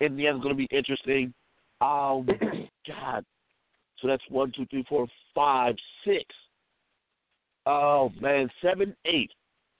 Indiana's 0.00 0.42
going 0.42 0.54
to 0.54 0.58
be 0.58 0.68
interesting. 0.76 1.32
Um, 1.80 2.26
God, 2.86 3.24
So 4.00 4.08
that's 4.08 4.22
one, 4.28 4.52
two, 4.56 4.66
three, 4.66 4.84
four, 4.88 5.06
five, 5.34 5.74
six. 6.04 6.24
Oh 7.66 8.10
man, 8.20 8.48
seven, 8.62 8.94
eight. 9.04 9.30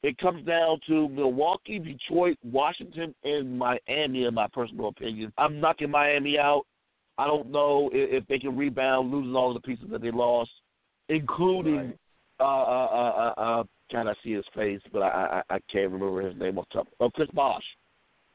It 0.03 0.17
comes 0.19 0.47
down 0.47 0.81
to 0.87 1.09
Milwaukee, 1.11 1.79
Detroit, 1.79 2.39
Washington, 2.43 3.15
and 3.25 3.59
Miami. 3.59 4.25
In 4.25 4.35
my 4.35 4.49
personal 4.53 4.89
opinion, 4.89 5.33
I'm 5.37 5.61
knocking 5.61 5.91
Miami 5.91 6.39
out. 6.39 6.63
I 7.19 7.27
don't 7.27 7.51
know 7.51 7.91
if, 7.93 8.23
if 8.23 8.29
they 8.29 8.39
can 8.39 8.57
rebound, 8.57 9.11
losing 9.11 9.35
all 9.37 9.53
the 9.53 9.61
pieces 9.61 9.87
that 9.91 10.01
they 10.01 10.11
lost, 10.11 10.51
including 11.11 11.75
Right. 11.77 11.99
uh, 12.41 12.45
uh, 12.45 12.89
uh, 12.93 13.35
uh, 13.37 13.41
uh, 13.61 13.65
can 13.91 14.09
I 14.09 14.15
see 14.25 14.33
his 14.33 14.45
face? 14.55 14.81
But 14.93 15.03
I, 15.03 15.43
I, 15.51 15.57
I 15.57 15.59
can't 15.71 15.91
remember 15.91 16.23
his 16.23 16.39
name 16.39 16.57
off 16.59 16.67
top. 16.73 16.89
Oh, 17.01 17.11
Chris 17.11 17.29
Bosh. 17.35 17.65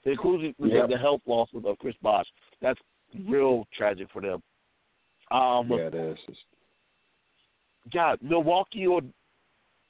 Including 0.03 0.53
the, 0.59 0.67
Yep. 0.67 0.89
the 0.89 0.97
health 0.99 1.21
losses 1.25 1.63
of 1.65 1.79
Chris 1.79 1.95
Bosh. 2.03 2.27
That's 2.61 2.79
real 3.27 3.65
tragic 3.77 4.07
for 4.11 4.21
them. 4.21 4.41
Um, 5.31 5.69
Yeah, 5.69 5.87
it 5.87 5.95
is. 5.95 6.17
It's- 6.27 6.45
God, 7.91 8.19
Milwaukee 8.21 8.87
or 8.87 9.01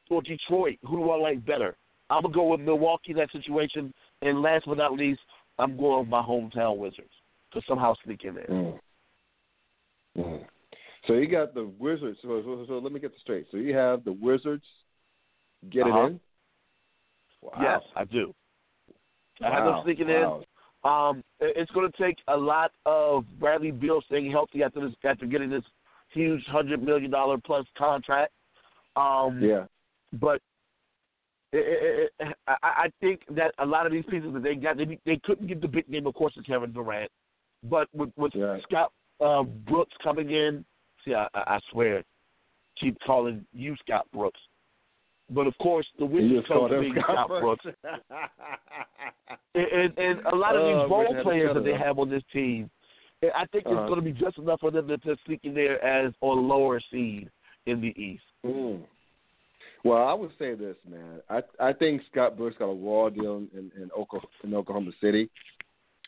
or 0.10 0.22
Detroit, 0.22 0.78
who 0.84 0.98
do 0.98 1.10
I 1.10 1.18
like 1.18 1.46
better? 1.46 1.76
I'm 2.10 2.22
gonna 2.22 2.34
go 2.34 2.44
with 2.50 2.60
Milwaukee 2.60 3.12
in 3.12 3.18
that 3.18 3.32
situation. 3.32 3.94
And 4.22 4.42
last 4.42 4.66
but 4.68 4.78
not 4.78 4.94
least, 4.94 5.22
I'm 5.58 5.76
going 5.78 6.02
with 6.02 6.10
my 6.10 6.22
hometown 6.22 6.78
Wizards 6.78 7.14
to 7.54 7.62
somehow 7.68 7.96
sneak 8.04 8.24
in 8.24 8.36
there. 8.36 8.48
Mm. 8.48 8.80
Mm. 10.18 10.48
So 11.08 11.14
you 11.14 11.28
got 11.28 11.54
the 11.54 11.66
Wizards. 11.80 12.20
So, 12.22 12.42
so, 12.44 12.66
so 12.68 12.80
let 12.80 12.92
me 12.92 13.00
get 13.00 13.12
this 13.12 13.22
straight. 13.22 13.48
So 13.52 13.58
you 13.58 13.76
have 13.76 14.04
the 14.04 14.14
Wizards 14.14 14.66
get 15.70 15.88
Uh-huh. 15.88 16.00
it 16.00 16.06
in. 16.08 16.20
Wow. 17.42 17.52
Yes, 17.62 17.82
I 17.96 18.04
do. 18.06 18.34
I 19.42 19.52
have 19.52 19.66
them 19.66 19.82
sneaking 19.84 20.08
wow. 20.08 20.40
in. 20.40 20.46
Um, 20.86 21.24
it's 21.40 21.72
going 21.72 21.92
to 21.92 21.98
take 22.02 22.18
a 22.28 22.38
lot 22.38 22.72
of 22.86 23.26
Bradley 23.40 23.72
Beal 23.72 24.02
staying 24.06 24.32
healthy 24.32 24.62
after 24.62 24.82
this, 24.82 24.96
after 25.04 25.26
getting 25.26 25.50
this 25.50 25.64
huge 26.14 26.46
hundred 26.46 26.84
million 26.84 27.10
dollar 27.10 27.38
plus 27.44 27.66
contract. 27.78 28.32
Um, 28.96 29.42
Yeah. 29.42 29.66
but 30.14 30.42
it, 31.52 32.12
it, 32.20 32.28
it, 32.28 32.36
I, 32.48 32.56
I 32.62 32.88
think 33.02 33.22
that 33.32 33.54
a 33.58 33.66
lot 33.66 33.86
of 33.86 33.92
these 33.92 34.06
pieces 34.10 34.32
that 34.34 34.44
they 34.44 34.56
got, 34.56 34.78
they, 34.78 35.00
they 35.06 35.20
couldn't 35.24 35.48
get 35.48 35.60
the 35.60 35.68
big 35.68 35.90
name, 35.90 36.06
of 36.06 36.14
course, 36.14 36.34
of 36.38 36.46
Kevin 36.46 36.72
Durant. 36.72 37.12
But 37.64 37.88
with, 37.94 38.12
with 38.16 38.34
Right. 38.36 38.62
Scott 38.64 38.92
uh, 39.20 39.44
Brooks 39.44 39.94
coming 40.04 40.30
in, 40.30 40.64
see, 41.04 41.16
I, 41.16 41.28
I 41.34 41.60
swear, 41.72 42.04
keep 42.80 42.98
calling 43.06 43.46
you 43.54 43.76
Scott 43.84 44.06
Brooks. 44.14 44.40
But 45.32 45.48
of 45.48 45.58
course, 45.58 45.88
the 45.98 46.06
Wizards 46.06 46.46
coach 46.48 46.70
being 46.70 46.96
Scott 47.02 47.28
Brooks. 47.28 47.66
and, 49.56 49.68
and, 49.98 49.98
and 49.98 50.26
a 50.28 50.36
lot 50.36 50.56
of 50.56 50.62
Oh, 50.62 50.68
these 50.68 50.92
wish 50.92 51.16
role 51.16 51.24
players 51.24 51.54
that 51.54 51.64
they 51.64 51.74
have 51.78 51.98
on 52.00 52.10
this 52.10 52.24
team, 52.34 52.70
I 53.24 53.46
think 53.52 53.66
Uh-huh. 53.66 53.82
it's 53.82 53.90
going 53.90 54.04
to 54.04 54.06
be 54.06 54.12
just 54.12 54.38
enough 54.38 54.60
for 54.60 54.72
them 54.72 54.88
to, 54.88 54.98
to 55.00 55.16
sneak 55.26 55.40
in 55.44 55.54
there 55.54 55.84
as 55.84 56.14
a 56.22 56.26
lower 56.26 56.80
seed 56.92 57.30
in 57.66 57.82
the 57.82 57.94
East. 58.00 58.24
Mm. 58.46 58.82
Well, 59.84 60.04
I 60.08 60.14
would 60.14 60.32
say 60.40 60.56
this, 60.56 60.76
man. 60.90 61.22
I 61.30 61.42
I 61.60 61.72
think 61.74 62.02
Scott 62.12 62.38
Brooks 62.38 62.58
got 62.58 62.66
a 62.66 62.74
raw 62.74 63.10
deal 63.10 63.38
in 63.54 63.72
in 63.80 63.90
Oklahoma, 63.98 64.28
in 64.44 64.54
Oklahoma 64.56 64.92
City. 65.00 65.30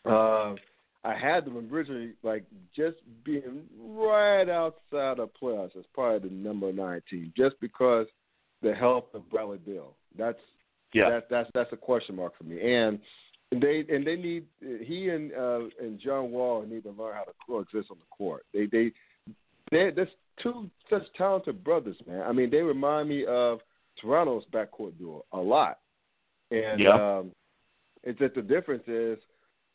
Uh, 0.03 0.55
I 1.03 1.13
had 1.15 1.45
them 1.45 1.69
originally 1.71 2.13
like 2.23 2.43
just 2.75 2.97
being 3.23 3.63
right 3.79 4.49
outside 4.49 5.19
of 5.19 5.29
playoffs 5.41 5.77
as 5.77 5.85
probably 5.93 6.27
the 6.29 6.35
number 6.35 6.73
nine 6.73 7.01
team, 7.09 7.31
just 7.37 7.55
because 7.61 8.07
the 8.63 8.73
health 8.73 9.05
of 9.13 9.29
Bradley 9.29 9.59
Beal. 9.59 9.93
That's 10.17 10.39
Yeah. 10.93 11.09
that, 11.11 11.29
that's 11.29 11.49
that's 11.53 11.71
a 11.73 11.77
question 11.77 12.15
mark 12.15 12.35
for 12.37 12.45
me. 12.45 12.59
And 12.75 12.99
they 13.51 13.85
and 13.89 14.05
they 14.05 14.15
need 14.15 14.45
he 14.83 15.09
and 15.09 15.31
uh, 15.33 15.59
and 15.79 15.99
John 15.99 16.31
Wall 16.31 16.65
need 16.67 16.83
to 16.83 16.89
learn 16.91 17.15
how 17.15 17.23
to 17.23 17.31
coexist 17.45 17.89
on 17.91 17.97
the 17.97 18.15
court. 18.15 18.45
They 18.53 18.65
they 18.65 18.91
they 19.71 19.91
that's 19.91 20.11
two 20.43 20.69
such 20.89 21.03
talented 21.17 21.63
brothers, 21.63 21.97
man. 22.07 22.21
I 22.21 22.31
mean, 22.33 22.49
they 22.49 22.61
remind 22.61 23.09
me 23.09 23.25
of 23.25 23.59
Toronto's 24.01 24.43
backcourt 24.53 24.97
duo 24.97 25.25
a 25.31 25.39
lot. 25.39 25.79
And 26.51 26.79
Yeah. 26.79 27.17
um, 27.19 27.31
it's 28.03 28.19
that 28.19 28.35
the 28.35 28.41
difference 28.41 28.83
is 28.87 29.17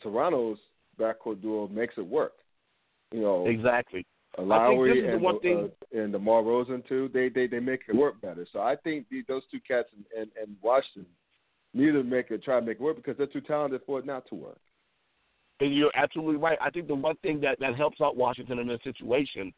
Toronto's 0.02 0.58
backcourt 0.98 1.42
duo 1.42 1.68
makes 1.68 1.94
it 1.98 2.06
work. 2.06 2.34
You 3.10 3.20
know, 3.20 3.46
Exactly. 3.46 4.06
Lowry 4.38 5.06
and 5.12 5.20
one 5.20 5.34
the, 5.36 5.40
thing- 5.40 5.70
uh, 5.94 5.98
and 6.02 6.12
DeMar 6.12 6.42
DeRozan 6.42 6.86
too. 6.88 7.10
They 7.12 7.28
they 7.28 7.46
they 7.46 7.60
make 7.60 7.80
it 7.88 7.94
work 7.94 8.20
better. 8.20 8.46
So 8.52 8.60
I 8.60 8.76
think 8.76 9.06
the, 9.10 9.22
those 9.28 9.42
two 9.50 9.60
cats 9.66 9.88
and 9.94 10.04
and, 10.18 10.30
and 10.40 10.56
Washington 10.62 11.06
neither 11.74 12.02
make 12.02 12.30
it 12.30 12.42
try 12.42 12.60
to 12.60 12.66
make 12.66 12.76
it 12.76 12.82
work 12.82 12.96
because 12.96 13.16
they're 13.16 13.26
too 13.26 13.40
talented 13.40 13.80
for 13.86 13.98
it 13.98 14.06
not 14.06 14.26
to 14.28 14.34
work. 14.34 14.58
And 15.60 15.74
you're 15.74 15.92
absolutely 15.94 16.36
right. 16.36 16.58
I 16.60 16.70
think 16.70 16.88
the 16.88 16.94
one 16.94 17.16
thing 17.22 17.40
that, 17.42 17.58
that 17.60 17.76
helps 17.76 18.00
out 18.00 18.16
Washington 18.16 18.58
in 18.58 18.66
this 18.66 18.80
situation 18.82 19.52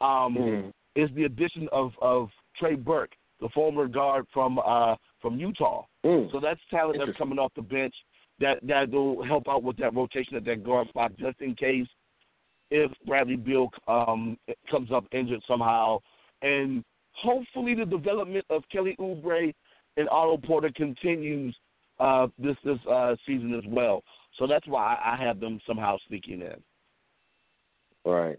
um, 0.00 0.36
Mhm. 0.36 0.72
is 0.94 1.10
the 1.14 1.24
addition 1.24 1.68
of, 1.72 1.92
of 2.00 2.30
Trey 2.56 2.74
Burke, 2.74 3.14
the 3.40 3.48
former 3.50 3.86
guard 3.86 4.26
from 4.32 4.58
uh, 4.58 4.96
from 5.20 5.38
Utah. 5.38 5.84
Mm. 6.04 6.30
So 6.30 6.38
that's 6.40 6.60
talent 6.70 6.98
that's 7.04 7.16
coming 7.18 7.38
off 7.38 7.52
the 7.54 7.62
bench 7.62 7.94
that 8.38 8.58
that 8.64 8.90
will 8.90 9.24
help 9.24 9.48
out 9.48 9.62
with 9.62 9.76
that 9.78 9.94
rotation 9.94 10.36
at 10.36 10.44
that 10.44 10.62
guard 10.62 10.88
spot 10.88 11.12
just 11.18 11.40
in 11.40 11.54
case 11.54 11.88
if 12.70 12.90
Bradley 13.06 13.36
Beal 13.36 13.70
um, 13.88 14.36
comes 14.70 14.92
up 14.92 15.06
injured 15.12 15.42
somehow. 15.48 15.98
And 16.42 16.84
hopefully 17.12 17.74
the 17.74 17.86
development 17.86 18.44
of 18.50 18.62
Kelly 18.70 18.94
Oubre 19.00 19.52
and 19.98 20.08
Otto 20.08 20.38
Porter 20.38 20.70
continues 20.74 21.54
uh, 22.00 22.28
this 22.38 22.56
this 22.64 22.78
uh, 22.90 23.16
season 23.26 23.54
as 23.54 23.64
well. 23.68 24.02
So 24.38 24.46
that's 24.46 24.66
why 24.66 24.96
I 25.04 25.22
have 25.22 25.40
them 25.40 25.60
somehow 25.66 25.96
sneaking 26.08 26.40
in. 26.40 26.54
All 28.04 28.14
right. 28.14 28.38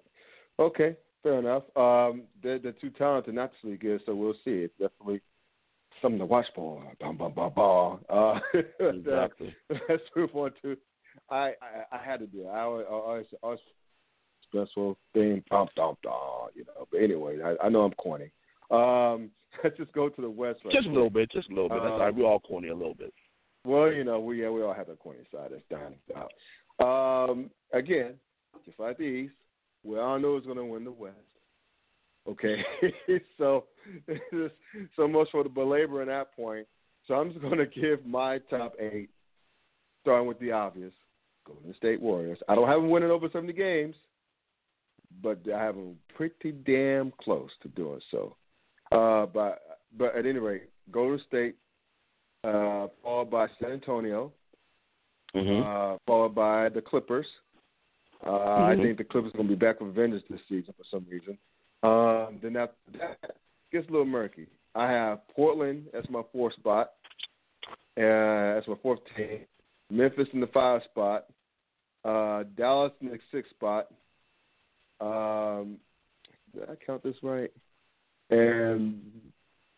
Okay. 0.57 0.95
Fair 1.21 1.39
enough. 1.39 1.63
Um, 1.75 2.23
they're, 2.41 2.59
they're 2.59 2.71
too 2.71 2.91
talented 2.91 3.35
not 3.35 3.51
to 3.61 3.71
be 3.71 3.77
good, 3.77 3.99
so 4.05 4.15
we'll 4.15 4.33
see. 4.45 4.51
It's 4.51 4.73
definitely 4.79 5.21
something 6.01 6.19
to 6.19 6.25
watch 6.25 6.45
for. 6.55 6.81
Bum, 7.01 7.17
bum, 7.17 7.33
bum, 7.33 7.51
bum. 7.53 7.99
Uh, 8.09 8.39
Exactly. 8.79 9.53
let's 9.89 10.03
move 10.15 10.29
on 10.33 10.51
to. 10.61 10.77
I, 11.29 11.53
I 11.61 11.97
I 11.97 12.03
had 12.03 12.21
to 12.21 12.27
do 12.27 12.43
it. 12.43 12.47
I 12.47 12.61
always, 12.61 12.85
always, 12.89 13.25
always 13.43 13.59
stressful 14.47 14.97
thing. 15.13 15.43
Bum, 15.49 15.67
bum, 15.75 15.97
bum, 16.03 16.49
you 16.55 16.63
know. 16.65 16.87
But 16.89 17.01
anyway, 17.01 17.39
I, 17.43 17.65
I 17.65 17.69
know 17.69 17.81
I'm 17.81 17.93
corny. 17.93 18.31
Um, 18.71 19.31
let's 19.63 19.77
just 19.77 19.91
go 19.93 20.09
to 20.09 20.21
the 20.21 20.29
West. 20.29 20.59
Right 20.63 20.73
Just 20.73 20.87
a 20.87 20.91
little 20.91 21.09
bit, 21.09 21.31
just 21.31 21.49
a 21.49 21.53
little 21.53 21.69
bit. 21.69 21.79
That's 21.81 21.91
Uh, 21.91 21.93
all 21.93 21.99
right. 21.99 22.15
We're 22.15 22.25
all 22.25 22.39
corny 22.39 22.69
a 22.69 22.75
little 22.75 22.95
bit. 22.95 23.13
Well, 23.65 23.91
you 23.91 24.03
know, 24.03 24.19
we 24.19 24.41
yeah, 24.41 24.49
we 24.49 24.63
all 24.63 24.73
have 24.73 24.89
a 24.89 24.95
corny 24.95 25.19
side. 25.31 25.51
That's 25.51 25.63
down 25.69 25.93
and 26.07 26.17
out. 26.17 27.29
Um, 27.29 27.49
again, 27.73 28.13
just 28.65 28.79
like 28.79 28.97
the 28.97 29.03
East, 29.03 29.33
we 29.83 29.99
all 29.99 30.19
know 30.19 30.35
who's 30.35 30.45
going 30.45 30.57
to 30.57 30.65
win 30.65 30.85
the 30.85 30.91
West. 30.91 31.15
Okay, 32.27 32.63
so 33.37 33.65
so 34.95 35.07
much 35.07 35.27
for 35.31 35.43
the 35.43 35.49
belabor 35.49 36.01
in 36.01 36.07
that 36.07 36.35
point. 36.35 36.67
So 37.07 37.15
I'm 37.15 37.29
just 37.29 37.41
going 37.41 37.57
to 37.57 37.65
give 37.65 38.05
my 38.05 38.37
top 38.49 38.73
eight, 38.79 39.09
starting 40.01 40.27
with 40.27 40.39
the 40.39 40.51
obvious: 40.51 40.93
Golden 41.45 41.73
State 41.75 41.99
Warriors. 41.99 42.37
I 42.47 42.55
don't 42.55 42.67
have 42.67 42.81
them 42.81 42.89
winning 42.89 43.09
over 43.09 43.27
70 43.31 43.51
games, 43.53 43.95
but 45.23 45.39
I 45.53 45.61
have 45.61 45.75
them 45.75 45.97
pretty 46.15 46.51
damn 46.51 47.11
close 47.19 47.49
to 47.63 47.67
doing 47.69 48.01
so. 48.11 48.35
Uh, 48.91 49.25
but 49.27 49.79
but 49.97 50.15
at 50.15 50.25
any 50.25 50.39
rate, 50.39 50.69
Golden 50.91 51.19
State 51.27 51.55
uh, 52.43 52.87
followed 53.03 53.29
by 53.31 53.47
San 53.61 53.71
Antonio, 53.71 54.31
Mm-hmm. 55.35 55.61
uh, 55.61 55.97
followed 56.07 56.33
by 56.33 56.69
the 56.69 56.81
Clippers. 56.81 57.27
Uh, 58.25 58.31
I 58.63 58.75
Mhm. 58.75 58.81
think 58.81 58.97
the 58.97 59.03
Clippers 59.03 59.31
are 59.33 59.37
going 59.37 59.47
to 59.47 59.55
be 59.55 59.59
back 59.59 59.79
with 59.79 59.93
vengeance 59.93 60.23
this 60.27 60.41
season 60.49 60.73
for 60.73 60.83
some 60.85 61.05
reason. 61.07 61.37
Um, 61.83 62.39
then 62.41 62.57
after 62.57 62.75
that, 62.97 63.35
gets 63.71 63.87
a 63.87 63.91
little 63.91 64.05
murky. 64.07 64.47
I 64.73 64.89
have 64.89 65.27
Portland 65.29 65.87
as 65.93 66.09
my 66.09 66.23
fourth 66.31 66.55
spot, 66.55 66.93
uh, 67.97 68.01
as 68.01 68.67
my 68.67 68.75
fourth 68.81 68.99
team. 69.15 69.45
Memphis 69.91 70.27
in 70.33 70.39
the 70.39 70.47
five 70.47 70.83
spot. 70.85 71.27
Uh, 72.03 72.43
Dallas 72.55 72.93
in 73.01 73.09
the 73.09 73.19
sixth 73.31 73.51
spot. 73.51 73.91
Um, 74.99 75.79
did 76.53 76.69
I 76.69 76.75
count 76.75 77.03
this 77.03 77.21
right? 77.21 77.51
And 78.29 79.01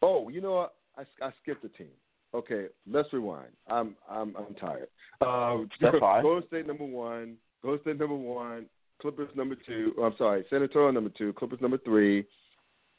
oh, 0.02 0.30
you 0.30 0.42
know 0.42 0.54
what? 0.54 0.74
I, 0.98 1.26
I 1.26 1.32
skipped 1.42 1.64
a 1.64 1.70
team. 1.70 1.92
Okay, 2.34 2.68
let's 2.90 3.12
rewind. 3.12 3.52
I'm 3.68 3.96
I'm 4.10 4.36
I'm 4.38 4.54
tired. 4.56 4.88
Uh, 5.20 5.66
That's 5.82 5.98
fine. 6.00 6.24
Golden 6.24 6.48
State 6.48 6.68
number 6.68 6.86
one. 6.86 7.36
Golden 7.62 7.82
State 7.82 8.00
number 8.00 8.16
one. 8.16 8.66
Clippers 9.02 9.30
number 9.36 9.56
two. 9.68 9.94
oh, 9.98 10.04
I'm 10.04 10.16
sorry, 10.18 10.46
San 10.50 10.62
Antonio 10.62 10.92
number 10.92 11.12
two. 11.18 11.34
Clippers 11.34 11.60
number 11.62 11.78
three. 11.80 12.26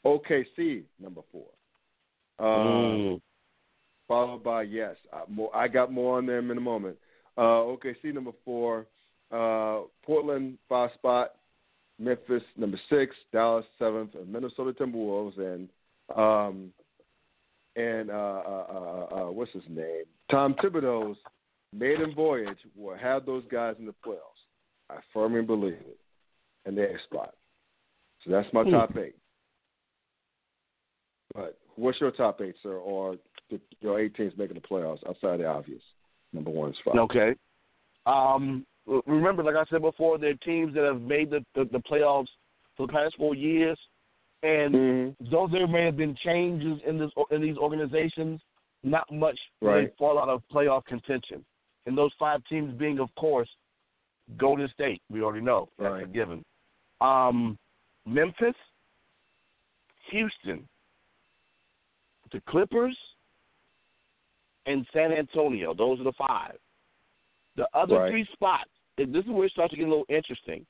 OKC 0.05 0.83
number 0.99 1.21
four. 1.31 1.47
Mm. 2.39 3.21
Followed 4.07 4.43
by 4.43 4.63
yes, 4.63 4.95
I, 5.13 5.21
more, 5.29 5.55
I 5.55 5.67
got 5.67 5.91
more 5.91 6.17
on 6.17 6.25
them 6.25 6.51
in 6.51 6.57
a 6.57 6.61
moment. 6.61 6.97
Uh, 7.37 7.41
OKC 7.41 8.13
number 8.13 8.31
four. 8.43 8.85
Uh, 9.31 9.81
Portland 10.05 10.57
five 10.67 10.91
spot. 10.95 11.35
Memphis 11.99 12.43
number 12.57 12.79
six. 12.89 13.15
Dallas 13.31 13.65
seventh. 13.79 14.15
And 14.15 14.31
Minnesota 14.31 14.73
Timberwolves 14.73 15.37
and 15.37 15.69
um, 16.15 16.71
and 17.75 18.09
uh, 18.09 18.13
uh, 18.13 18.65
uh, 18.69 19.15
uh, 19.15 19.31
what's 19.31 19.51
his 19.51 19.63
name? 19.69 20.03
Tom 20.29 20.55
Thibodeau's 20.55 21.17
maiden 21.73 22.13
voyage 22.13 22.57
will 22.75 22.95
have 22.95 23.25
those 23.25 23.43
guys 23.51 23.75
in 23.79 23.85
the 23.85 23.95
playoffs. 24.05 24.43
I 24.89 24.97
firmly 25.13 25.41
believe 25.41 25.73
it, 25.73 25.97
and 26.65 26.77
their 26.77 26.99
spot. 27.05 27.33
So 28.23 28.31
that's 28.31 28.51
my 28.53 28.63
Hmm. 28.63 28.71
top 28.71 28.95
eight. 28.97 29.15
But 31.33 31.57
what's 31.75 31.99
your 31.99 32.11
top 32.11 32.41
eight, 32.41 32.55
sir, 32.61 32.75
or 32.75 33.17
the, 33.49 33.59
your 33.81 33.99
eight 33.99 34.15
teams 34.15 34.33
making 34.37 34.55
the 34.55 34.61
playoffs 34.61 35.05
outside 35.07 35.37
the 35.37 35.47
obvious? 35.47 35.81
Number 36.31 36.51
one 36.51 36.73
spot. 36.75 36.97
Okay. 36.97 37.35
Um, 38.05 38.65
remember, 38.85 39.43
like 39.43 39.55
I 39.55 39.65
said 39.69 39.81
before, 39.81 40.17
there 40.17 40.31
are 40.31 40.45
teams 40.45 40.73
that 40.75 40.83
have 40.83 41.01
made 41.01 41.29
the, 41.29 41.43
the, 41.55 41.65
the 41.65 41.79
playoffs 41.79 42.27
for 42.75 42.87
the 42.87 42.93
past 42.93 43.15
four 43.17 43.35
years, 43.35 43.79
and 44.41 44.73
Mhm. 44.75 45.15
though 45.31 45.47
there 45.47 45.67
may 45.67 45.85
have 45.85 45.97
been 45.97 46.15
changes 46.15 46.81
in 46.85 46.97
this 46.97 47.11
in 47.31 47.41
these 47.41 47.57
organizations, 47.57 48.41
not 48.83 49.09
much 49.11 49.39
Right. 49.61 49.75
really 49.75 49.87
fall 49.97 50.19
out 50.19 50.29
of 50.29 50.43
playoff 50.49 50.85
contention. 50.85 51.45
And 51.85 51.97
those 51.97 52.13
five 52.19 52.43
teams 52.45 52.73
being, 52.77 52.99
of 52.99 53.13
course, 53.15 53.49
Golden 54.37 54.67
State. 54.69 55.01
We 55.09 55.21
already 55.21 55.43
know 55.43 55.69
that's 55.77 56.03
a 56.03 56.07
given. 56.07 56.43
Um, 57.01 57.57
Memphis, 58.05 58.55
Houston, 60.09 60.67
the 62.31 62.41
Clippers, 62.41 62.97
and 64.65 64.85
San 64.93 65.11
Antonio. 65.11 65.73
Those 65.73 65.99
are 65.99 66.05
the 66.05 66.13
five. 66.13 66.57
The 67.55 67.67
other 67.73 67.99
Right. 67.99 68.11
three 68.11 68.25
spots, 68.33 68.71
and 68.97 69.13
this 69.13 69.25
is 69.25 69.31
where 69.31 69.45
it 69.45 69.51
starts 69.51 69.71
to 69.71 69.77
get 69.77 69.87
a 69.87 69.89
little 69.89 70.05
interesting. 70.09 70.65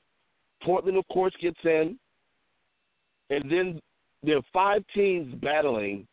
Portland, 0.60 0.96
of 0.96 1.06
course, 1.08 1.34
gets 1.36 1.62
in, 1.64 1.98
and 3.30 3.50
then 3.50 3.80
there 4.22 4.36
are 4.38 4.42
five 4.52 4.86
teams 4.94 5.34
battling 5.36 6.06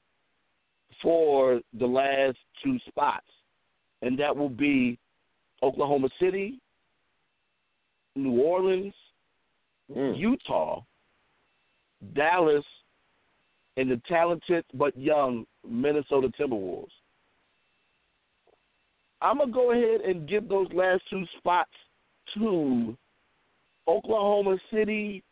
for 1.01 1.61
the 1.73 1.87
last 1.87 2.37
two 2.63 2.79
spots, 2.79 3.27
and 4.01 4.17
that 4.19 4.35
will 4.35 4.49
be 4.49 4.97
Oklahoma 5.63 6.09
City, 6.19 6.59
New 8.15 8.41
Orleans, 8.41 8.93
Mm. 9.89 10.17
Utah, 10.17 10.83
Dallas, 12.13 12.65
and 13.77 13.89
the 13.91 13.97
talented 14.07 14.65
but 14.73 14.95
young 14.97 15.45
Minnesota 15.65 16.29
Timberwolves. 16.29 16.91
I'm 19.21 19.37
gonna 19.37 19.51
go 19.51 19.71
ahead 19.71 20.01
and 20.01 20.27
give 20.27 20.49
those 20.49 20.67
last 20.73 21.03
two 21.09 21.23
spots 21.37 21.71
to 22.35 22.95
Oklahoma 23.87 24.57
City 24.71 25.23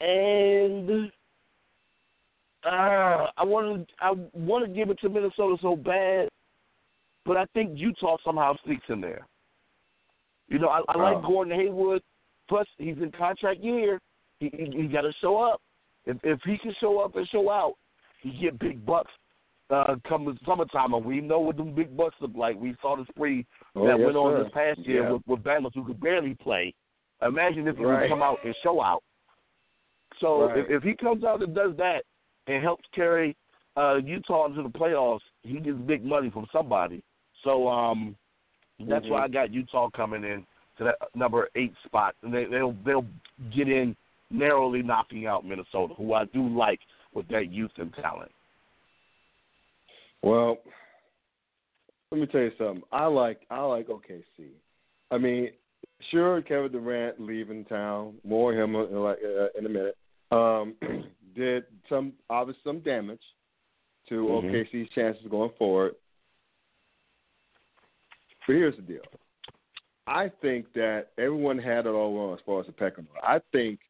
and 0.00 1.10
uh, 2.64 3.26
I 3.36 3.44
want 3.44 3.88
to 3.88 3.94
I 4.00 4.14
want 4.32 4.66
to 4.66 4.72
give 4.72 4.90
it 4.90 4.98
to 5.00 5.08
Minnesota 5.08 5.56
so 5.62 5.76
bad, 5.76 6.28
but 7.24 7.36
I 7.36 7.44
think 7.54 7.78
Utah 7.78 8.16
somehow 8.24 8.54
sneaks 8.64 8.84
in 8.88 9.00
there. 9.00 9.26
You 10.48 10.58
know, 10.58 10.68
I, 10.68 10.80
I 10.88 10.98
like 10.98 11.16
Oh. 11.18 11.26
Gordon 11.26 11.58
Hayward. 11.58 12.02
Plus, 12.48 12.66
he's 12.78 12.96
in 12.96 13.12
contract 13.12 13.60
year. 13.60 14.00
He 14.40 14.50
he, 14.52 14.82
he 14.82 14.88
got 14.88 15.02
to 15.02 15.12
show 15.20 15.38
up. 15.38 15.60
If 16.06 16.16
if 16.22 16.40
he 16.44 16.58
can 16.58 16.74
show 16.80 17.00
up 17.00 17.16
and 17.16 17.28
show 17.28 17.50
out, 17.50 17.74
he 18.22 18.30
get 18.40 18.58
big 18.58 18.84
bucks. 18.84 19.10
Uh, 19.70 19.96
come 20.08 20.24
the 20.24 20.34
summertime, 20.46 20.94
and 20.94 21.04
we 21.04 21.20
know 21.20 21.38
what 21.40 21.58
them 21.58 21.74
big 21.74 21.94
bucks 21.94 22.14
look 22.20 22.30
like. 22.34 22.56
We 22.58 22.74
saw 22.80 22.96
the 22.96 23.04
spree 23.10 23.44
Oh, 23.76 23.84
that 23.86 23.98
yes, 23.98 24.04
went 24.06 24.16
on 24.16 24.32
sir. 24.32 24.44
this 24.44 24.52
past 24.54 24.78
year 24.80 25.02
Yeah. 25.02 25.10
with, 25.12 25.22
with 25.26 25.42
Bengals 25.44 25.74
who 25.74 25.84
could 25.84 26.00
barely 26.00 26.34
play. 26.34 26.74
Imagine 27.20 27.68
if 27.68 27.76
he 27.76 27.84
Right. 27.84 28.02
would 28.02 28.08
come 28.08 28.22
out 28.22 28.38
and 28.44 28.54
show 28.62 28.80
out. 28.82 29.02
So 30.20 30.48
Right. 30.48 30.58
if, 30.58 30.70
if 30.70 30.82
he 30.82 30.94
comes 30.94 31.22
out 31.22 31.42
and 31.42 31.54
does 31.54 31.76
that 31.76 32.04
and 32.46 32.62
helps 32.62 32.84
carry 32.94 33.36
uh, 33.76 34.00
Utah 34.02 34.46
into 34.46 34.62
the 34.62 34.70
playoffs, 34.70 35.20
he 35.42 35.60
gets 35.60 35.76
big 35.78 36.02
money 36.04 36.30
from 36.30 36.46
somebody. 36.50 37.02
So 37.44 37.68
um, 37.68 38.16
that's 38.80 39.04
Mhm. 39.06 39.10
why 39.10 39.24
I 39.24 39.28
got 39.28 39.52
Utah 39.52 39.90
coming 39.90 40.24
in 40.24 40.46
to 40.78 40.84
that 40.84 40.96
number 41.14 41.48
eight 41.56 41.74
spot, 41.84 42.16
and 42.22 42.32
they, 42.32 42.46
they'll 42.46 42.72
they'll 42.84 43.06
get 43.50 43.68
in 43.68 43.94
narrowly 44.30 44.82
knocking 44.82 45.26
out 45.26 45.44
Minnesota, 45.44 45.94
who 45.94 46.14
I 46.14 46.24
do 46.26 46.48
like 46.48 46.80
with 47.12 47.28
that 47.28 47.52
youth 47.52 47.72
and 47.78 47.92
talent. 47.94 48.32
Well, 50.22 50.58
let 52.10 52.20
me 52.20 52.26
tell 52.26 52.40
you 52.40 52.52
something. 52.58 52.82
I 52.92 53.06
like 53.06 53.40
I 53.50 53.60
like 53.60 53.88
OKC. 53.88 54.48
I 55.10 55.18
mean, 55.18 55.50
sure, 56.10 56.42
Kevin 56.42 56.72
Durant 56.72 57.20
leaving 57.20 57.64
town. 57.64 58.14
More 58.24 58.52
him 58.52 58.74
uh, 58.76 58.84
like 58.84 59.18
uh, 59.22 59.58
in 59.58 59.66
a 59.66 59.68
minute. 59.68 59.96
Um, 60.30 60.74
did 61.34 61.64
some 61.88 62.12
obviously 62.30 62.60
some 62.64 62.80
damage 62.80 63.22
to 64.08 64.14
Mhm. 64.26 64.50
OKC's 64.52 64.90
chances 64.90 65.26
going 65.30 65.50
forward. 65.58 65.94
But 68.46 68.56
here's 68.56 68.76
the 68.76 68.82
deal. 68.82 69.02
I 70.06 70.30
think 70.40 70.72
that 70.72 71.08
everyone 71.18 71.58
had 71.58 71.84
it 71.84 71.90
all 71.90 72.16
wrong 72.16 72.32
as 72.32 72.40
far 72.46 72.60
as 72.60 72.66
the 72.66 72.72
pecking 72.72 73.06
order. 73.14 73.26
I 73.26 73.40
think 73.52 73.80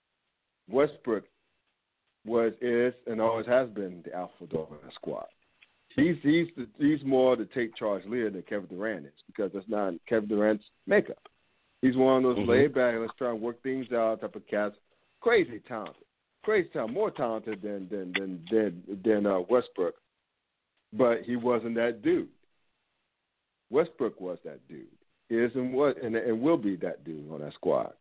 Westbrook 0.69 1.25
was 2.27 2.53
is 2.61 2.93
and 3.07 3.21
always 3.21 3.47
has 3.47 3.69
been 3.71 4.03
the 4.05 4.13
alpha 4.15 4.47
dog 4.47 4.69
in 4.73 4.85
the 4.85 4.93
squad. 4.95 5.27
He's 5.99 6.17
he's 6.23 6.47
the, 6.57 6.69
he's 6.79 7.05
more 7.05 7.37
the 7.37 7.47
take 7.47 7.75
charge 7.77 8.05
leader 8.07 8.31
than 8.31 8.43
Kevin 8.43 8.69
Durant 8.69 9.07
is 9.07 9.13
because 9.27 9.51
that's 9.53 9.69
not 9.69 9.95
Kevin 10.09 10.29
Durant's 10.29 10.65
makeup. 10.87 11.19
He's 11.83 11.97
one 11.97 12.25
of 12.25 12.37
those 12.37 12.45
Mhm. 12.45 12.49
laid 12.49 12.75
back, 12.75 12.95
let's 12.99 13.15
try 13.17 13.31
and 13.31 13.41
work 13.41 13.61
things 13.63 13.91
out 13.93 14.21
type 14.21 14.37
of 14.37 14.47
cats. 14.47 14.77
Crazy 15.21 15.61
talented, 15.61 16.05
crazy 16.45 16.69
talented, 16.71 16.95
more 16.95 17.11
talented 17.11 17.61
than 17.63 17.89
than 17.89 18.13
than 18.13 18.45
than, 18.51 19.01
than 19.05 19.27
uh, 19.27 19.41
Westbrook, 19.41 19.95
but 20.93 21.23
he 21.23 21.37
wasn't 21.37 21.75
that 21.75 22.03
dude. 22.03 22.29
Westbrook 23.71 24.21
was 24.21 24.39
that 24.45 24.67
dude. 24.69 24.87
Is 25.31 25.55
and 25.57 25.75
what 25.75 25.99
and 26.03 26.17
and 26.17 26.41
will 26.41 26.57
be 26.57 26.77
that 26.77 27.05
dude 27.05 27.31
on 27.31 27.41
that 27.41 27.53
squad. 27.55 27.93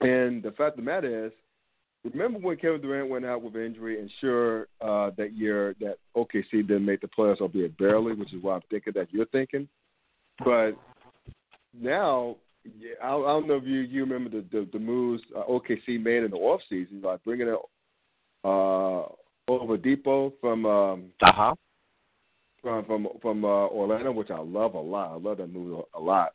And 0.00 0.42
the 0.42 0.50
fact 0.52 0.76
of 0.78 0.84
the 0.84 0.90
matter 0.90 1.26
is, 1.26 1.32
remember 2.04 2.38
when 2.38 2.56
Kevin 2.56 2.80
Durant 2.80 3.08
went 3.10 3.24
out 3.24 3.42
with 3.42 3.56
injury, 3.56 4.00
and 4.00 4.10
sure 4.20 4.66
uh, 4.80 5.10
that 5.16 5.32
year 5.34 5.74
that 5.80 5.98
OKC 6.16 6.66
didn't 6.66 6.84
make 6.84 7.00
the 7.00 7.08
playoffs, 7.08 7.40
albeit 7.40 7.76
barely, 7.78 8.14
which 8.14 8.32
is 8.32 8.42
why 8.42 8.54
I'm 8.54 8.62
thinking 8.70 8.92
that 8.96 9.12
you're 9.12 9.26
thinking. 9.26 9.68
But 10.44 10.72
now, 11.78 12.36
yeah, 12.64 12.94
I, 13.02 13.14
I 13.14 13.32
don't 13.32 13.48
know 13.48 13.56
if 13.56 13.64
you 13.64 13.80
you 13.80 14.04
remember 14.04 14.30
the 14.30 14.44
the, 14.50 14.68
the 14.72 14.78
moves 14.78 15.22
uh, 15.36 15.44
OKC 15.44 16.02
made 16.02 16.24
in 16.24 16.30
the 16.30 16.36
off 16.36 16.60
season, 16.68 17.02
like 17.02 17.22
bringing 17.24 17.48
it 17.48 17.58
uh, 18.44 19.08
Oladipo 19.48 20.32
from 20.40 20.66
um, 20.66 21.04
Uh 21.22 21.32
huh. 21.32 21.54
from 22.60 22.84
from 22.84 23.08
from 23.20 23.44
uh, 23.44 23.48
Orlando, 23.68 24.12
which 24.12 24.30
I 24.30 24.38
love 24.38 24.74
a 24.74 24.80
lot. 24.80 25.12
I 25.12 25.16
love 25.16 25.38
that 25.38 25.52
movie 25.52 25.82
a 25.94 26.00
lot. 26.00 26.32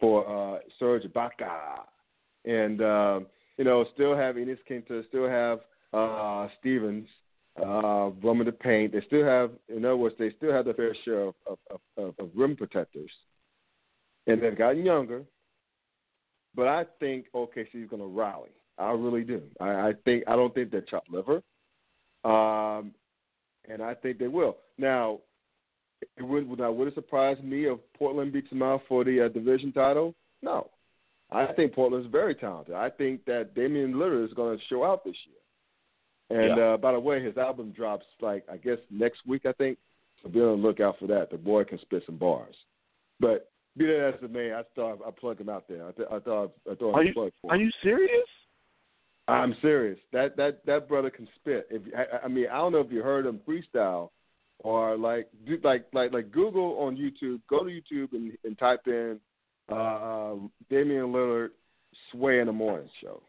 For 0.00 0.56
uh, 0.56 0.60
Serge 0.78 1.02
Ibaka, 1.04 1.80
and 2.44 2.80
um, 2.80 3.26
you 3.58 3.64
know, 3.64 3.84
still 3.92 4.16
have 4.16 4.36
Enes 4.36 4.58
Kanter, 4.70 5.06
still 5.08 5.28
have 5.28 5.58
uh, 5.92 6.48
Stevens, 6.60 7.08
uh, 7.60 8.10
roaming 8.22 8.46
the 8.46 8.52
paint. 8.52 8.92
They 8.92 9.02
still 9.06 9.24
have, 9.24 9.50
in 9.68 9.84
other 9.84 9.96
words, 9.96 10.14
they 10.18 10.32
still 10.36 10.52
have 10.52 10.64
their 10.64 10.74
fair 10.74 10.96
share 11.04 11.22
of 11.22 11.34
of, 11.46 11.58
of, 11.96 12.14
of, 12.18 12.30
rim 12.34 12.56
protectors, 12.56 13.10
and 14.26 14.40
they've 14.40 14.56
gotten 14.56 14.84
younger. 14.84 15.22
But 16.54 16.68
I 16.68 16.84
think 17.00 17.26
OKC 17.34 17.74
is 17.74 17.90
going 17.90 18.02
to 18.02 18.08
rally. 18.08 18.50
I 18.78 18.92
really 18.92 19.24
do. 19.24 19.42
I, 19.60 19.68
I 19.68 19.92
think 20.04 20.24
I 20.28 20.36
don't 20.36 20.54
think 20.54 20.70
they're 20.70 20.82
chopped 20.82 21.10
liver, 21.10 21.42
um, 22.24 22.92
and 23.68 23.82
I 23.82 23.94
think 23.94 24.18
they 24.18 24.28
will. 24.28 24.56
Now, 24.78 25.18
it 26.16 26.22
would 26.22 26.58
now 26.58 26.70
would 26.70 26.88
it 26.88 26.94
surprise 26.94 27.38
me 27.42 27.64
if 27.64 27.78
Portland 27.98 28.32
beats 28.32 28.50
them 28.50 28.62
out 28.62 28.82
for 28.88 29.02
the 29.02 29.26
uh, 29.26 29.28
division 29.28 29.72
title? 29.72 30.14
No, 30.42 30.70
I 31.30 31.52
think 31.52 31.74
Portland's 31.74 32.08
very 32.10 32.34
talented. 32.34 32.74
I 32.74 32.88
think 32.90 33.24
that 33.26 33.54
Damian 33.54 33.94
Lillard 33.94 34.26
is 34.26 34.32
going 34.34 34.56
to 34.56 34.64
show 34.66 34.84
out 34.84 35.04
this 35.04 35.16
year. 35.26 36.40
And 36.40 36.56
Yeah. 36.58 36.64
uh, 36.64 36.76
by 36.76 36.92
the 36.92 37.00
way, 37.00 37.22
his 37.22 37.36
album 37.36 37.70
drops 37.72 38.06
like 38.20 38.44
I 38.50 38.56
guess 38.56 38.78
next 38.90 39.26
week. 39.26 39.44
I 39.46 39.52
think 39.52 39.78
so. 40.22 40.28
Be 40.28 40.40
on 40.40 40.60
the 40.60 40.66
lookout 40.66 40.98
for 40.98 41.06
that. 41.08 41.30
The 41.30 41.38
boy 41.38 41.64
can 41.64 41.78
spit 41.80 42.02
some 42.06 42.16
bars. 42.16 42.54
But 43.20 43.50
be 43.76 43.86
that 43.86 44.14
as 44.14 44.22
it 44.22 44.30
may, 44.32 44.52
I 44.52 44.62
thought 44.74 45.00
I 45.06 45.10
plugged 45.10 45.40
him 45.40 45.48
out 45.48 45.68
there. 45.68 45.86
I, 45.88 45.92
th- 45.92 46.08
I 46.10 46.18
thought 46.18 46.52
I 46.70 46.74
thought 46.74 46.94
Are 46.94 47.00
I'd 47.00 47.06
you 47.08 47.12
plug 47.12 47.32
for 47.42 47.52
are 47.52 47.56
him. 47.56 47.62
you 47.62 47.70
serious? 47.82 48.26
I'm 49.26 49.54
serious. 49.60 49.98
That 50.12 50.36
that 50.36 50.64
that 50.66 50.88
brother 50.88 51.10
can 51.10 51.28
spit. 51.36 51.66
If 51.70 51.82
I, 51.96 52.24
I 52.24 52.28
mean, 52.28 52.46
I 52.50 52.56
don't 52.56 52.72
know 52.72 52.80
if 52.80 52.90
you 52.90 53.02
heard 53.02 53.26
him 53.26 53.40
freestyle 53.46 54.10
or 54.60 54.96
like 54.96 55.28
do, 55.46 55.58
like 55.62 55.84
like 55.92 56.12
like 56.12 56.30
Google 56.30 56.78
on 56.78 56.96
YouTube. 56.96 57.40
Go 57.48 57.64
to 57.64 57.70
YouTube 57.70 58.12
and, 58.12 58.32
and 58.44 58.58
type 58.58 58.80
in 58.86 59.20
uh, 59.70 59.74
um, 60.32 60.50
Damian 60.70 61.06
Lillard 61.06 61.50
"Sway 62.12 62.40
in 62.40 62.46
the 62.46 62.52
Morning 62.52 62.88
Show." 63.00 63.22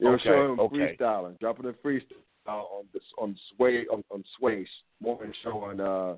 It'll 0.00 0.14
Okay, 0.14 0.24
show 0.24 0.52
him 0.52 0.60
okay. 0.60 0.96
freestyling, 0.98 1.38
dropping 1.38 1.66
a 1.66 1.72
freestyle 1.72 2.00
on 2.48 2.84
this 2.92 3.02
on 3.18 3.36
Sway 3.54 3.86
on, 3.92 4.02
on 4.10 4.24
Sway's 4.38 4.68
morning 5.00 5.32
show 5.42 5.58
on 5.58 5.80
uh 5.80 6.16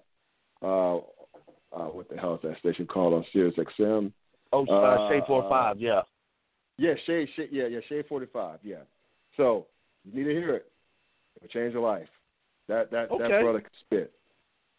uh 0.64 0.96
uh 1.76 1.88
what 1.90 2.09
the 2.09 2.16
hell 2.16 2.35
is 2.35 2.40
that 2.42 2.59
station 2.59 2.87
called 2.87 3.12
on 3.14 3.24
Sirius 3.32 3.54
XM? 3.56 4.12
Oh, 4.52 4.66
uh, 4.66 4.72
Uh, 4.72 5.09
Shade 5.11 5.22
Four 5.26 5.46
Five, 5.48 5.78
yeah. 5.78 6.02
Yeah, 6.78 6.94
Shade, 7.06 7.28
Shade, 7.37 7.48
yeah, 7.52 7.66
yeah, 7.66 7.80
Shade 7.88 8.06
forty 8.09 8.26
five, 8.32 8.61
yeah. 8.62 8.82
So 9.37 9.66
you 10.04 10.14
need 10.14 10.24
to 10.24 10.35
hear 10.35 10.54
it. 10.56 10.72
It'll 11.37 11.48
change 11.48 11.74
your 11.74 11.82
life. 11.82 12.09
That 12.68 12.90
that 12.90 13.09
that 13.11 13.20
Okay. 13.20 13.42
brother 13.42 13.61
can 13.61 13.70
spit, 13.80 14.12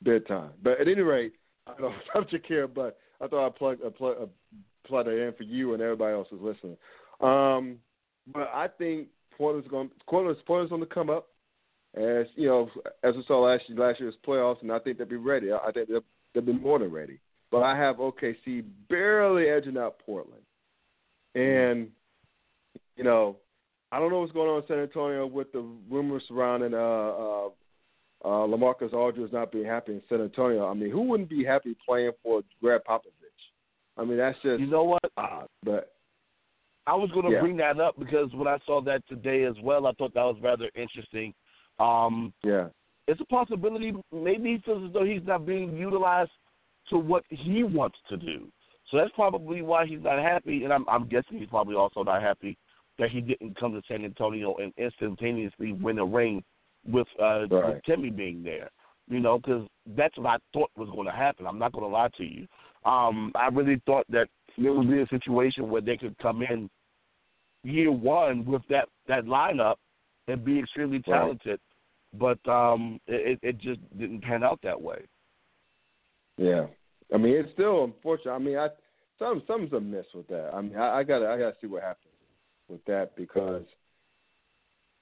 big 0.03 0.27
time. 0.27 0.51
But 0.63 0.81
at 0.81 0.87
any 0.87 1.01
rate, 1.01 1.33
I 1.67 1.71
don't 1.71 1.81
know 1.81 1.93
subject 2.13 2.47
here, 2.47 2.67
but 2.67 2.97
I 3.21 3.27
thought 3.27 3.45
I'd 3.45 3.55
plug 3.55 3.79
uh, 3.85 3.89
plug 3.89 4.17
uh, 4.21 4.25
plug 4.87 5.05
that 5.05 5.27
in 5.27 5.33
for 5.33 5.43
you 5.43 5.73
and 5.73 5.81
everybody 5.81 6.13
else 6.13 6.27
who's 6.29 6.41
listening. 6.41 6.77
Um, 7.21 7.77
but 8.33 8.49
I 8.53 8.67
think 8.77 9.07
Portland's 9.37 9.69
going 9.69 9.89
Portland's, 10.07 10.41
Portland's 10.45 10.69
going 10.69 10.81
to 10.81 10.93
come 10.93 11.09
up 11.09 11.27
as 11.95 12.27
you 12.35 12.47
know 12.47 12.69
as 13.03 13.15
we 13.15 13.23
saw 13.27 13.39
last 13.39 13.63
year, 13.67 13.77
last 13.77 13.99
year's 13.99 14.15
playoffs, 14.25 14.61
and 14.61 14.71
I 14.71 14.79
think 14.79 14.97
they'll 14.97 15.07
be 15.07 15.15
ready. 15.15 15.51
I 15.51 15.71
think 15.71 15.89
they'll, 15.89 16.03
they'll 16.33 16.43
be 16.43 16.53
more 16.53 16.79
than 16.79 16.91
ready. 16.91 17.19
But 17.49 17.63
I 17.63 17.77
have 17.77 17.97
OKC 17.97 18.63
barely 18.89 19.49
edging 19.49 19.77
out 19.77 19.99
Portland, 20.05 20.43
and 21.33 21.89
you 22.95 23.03
know 23.03 23.37
I 23.91 23.99
don't 23.99 24.11
know 24.11 24.19
what's 24.19 24.33
going 24.33 24.49
on 24.49 24.61
in 24.61 24.67
San 24.67 24.79
Antonio 24.79 25.25
with 25.25 25.51
the 25.53 25.65
rumors 25.89 26.23
surrounding 26.27 26.73
uh, 26.73 26.77
uh, 26.77 27.49
uh, 28.25 28.27
LaMarcus 28.27 28.93
Aldridge 28.93 29.31
not 29.31 29.51
being 29.51 29.65
happy 29.65 29.93
in 29.93 30.01
San 30.09 30.21
Antonio. 30.21 30.67
I 30.67 30.73
mean, 30.73 30.91
who 30.91 31.01
wouldn't 31.01 31.29
be 31.29 31.43
happy 31.43 31.75
playing 31.85 32.11
for 32.23 32.41
Gregg 32.61 32.81
Popovich? 32.87 33.11
I 33.97 34.03
mean, 34.03 34.17
that's 34.17 34.37
just 34.43 34.59
you 34.59 34.67
know 34.67 34.83
what 34.83 35.01
odd. 35.17 35.47
But 35.63 35.93
I 36.85 36.95
was 36.95 37.09
going 37.11 37.25
to 37.25 37.31
Yeah. 37.31 37.41
bring 37.41 37.57
that 37.57 37.79
up 37.79 37.97
because 37.99 38.33
when 38.33 38.47
I 38.47 38.57
saw 38.65 38.81
that 38.81 39.07
today 39.07 39.43
as 39.43 39.55
well, 39.61 39.87
I 39.87 39.91
thought 39.93 40.13
that 40.13 40.23
was 40.23 40.37
rather 40.41 40.69
interesting. 40.75 41.33
Um, 41.79 42.33
yeah, 42.43 42.69
it's 43.07 43.21
a 43.21 43.25
possibility. 43.25 43.93
Maybe 44.11 44.53
he 44.53 44.57
feels 44.59 44.87
as 44.87 44.93
though 44.93 45.05
he's 45.05 45.25
not 45.25 45.45
being 45.45 45.75
utilized 45.77 46.31
to 46.89 46.97
what 46.97 47.23
he 47.29 47.63
wants 47.63 47.97
to 48.09 48.17
do. 48.17 48.47
So 48.89 48.97
that's 48.97 49.11
probably 49.15 49.61
why 49.61 49.85
he's 49.85 50.01
not 50.01 50.19
happy. 50.19 50.63
And 50.63 50.71
I'm, 50.71 50.87
I'm 50.87 51.07
guessing 51.07 51.39
he's 51.39 51.49
probably 51.49 51.75
also 51.75 52.03
not 52.03 52.21
happy 52.21 52.57
that 52.99 53.09
he 53.09 53.21
didn't 53.21 53.59
come 53.59 53.73
to 53.73 53.81
San 53.87 54.05
Antonio 54.05 54.55
and 54.55 54.73
instantaneously 54.77 55.73
win 55.73 55.99
a 55.99 56.05
ring 56.05 56.43
with 56.87 57.07
uh, 57.21 57.47
Right. 57.49 57.75
with 57.75 57.83
Timmy 57.85 58.09
being 58.09 58.43
there. 58.43 58.69
You 59.09 59.19
know, 59.21 59.37
because 59.39 59.67
that's 59.95 60.17
what 60.17 60.27
I 60.27 60.37
thought 60.53 60.69
was 60.75 60.89
going 60.89 61.05
to 61.05 61.13
happen. 61.13 61.47
I'm 61.47 61.59
not 61.59 61.71
going 61.71 61.85
to 61.85 61.89
lie 61.89 62.09
to 62.17 62.23
you. 62.25 62.45
Um, 62.83 63.31
I 63.35 63.47
really 63.47 63.81
thought 63.85 64.05
that 64.09 64.27
there 64.57 64.73
would 64.73 64.89
be 64.89 65.01
a 65.01 65.07
situation 65.07 65.69
where 65.69 65.81
they 65.81 65.95
could 65.97 66.17
come 66.19 66.41
in 66.41 66.69
year 67.63 67.91
one 67.91 68.45
with 68.45 68.61
that 68.69 68.89
that 69.07 69.25
lineup 69.25 69.75
and 70.27 70.43
be 70.43 70.59
extremely 70.59 70.97
Right. 70.97 71.05
talented, 71.05 71.59
but 72.13 72.39
um, 72.49 72.99
it, 73.07 73.39
it 73.41 73.57
just 73.59 73.79
didn't 73.97 74.21
pan 74.23 74.43
out 74.43 74.59
that 74.63 74.81
way. 74.81 75.05
yeah. 76.37 76.67
I 77.13 77.17
mean, 77.17 77.33
it's 77.35 77.51
still 77.53 77.85
unfortunate. 77.85 78.33
I 78.33 78.39
mean, 78.39 78.57
I 78.57 78.67
some 79.19 79.41
something's 79.47 79.71
amiss 79.73 80.05
with 80.13 80.27
that. 80.27 80.51
I 80.53 80.61
mean, 80.61 80.75
I, 80.75 80.99
I 80.99 81.03
gotta 81.03 81.27
I 81.29 81.37
gotta 81.37 81.55
see 81.61 81.67
what 81.67 81.83
happens 81.83 82.13
with 82.67 82.83
that 82.85 83.15
because 83.15 83.63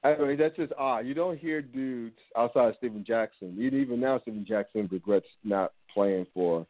I 0.05 0.17
mean 0.17 0.37
that's 0.37 0.55
just 0.55 0.73
odd. 0.77 1.05
You 1.05 1.13
don't 1.13 1.37
hear 1.39 1.61
dudes 1.61 2.19
outside 2.37 2.69
of 2.69 2.75
Stephen 2.77 3.03
Jackson. 3.05 3.57
Even 3.59 3.99
now 3.99 4.19
Stephen 4.19 4.45
Jackson 4.47 4.87
regrets 4.91 5.25
not 5.43 5.73
playing 5.93 6.27
for 6.33 6.67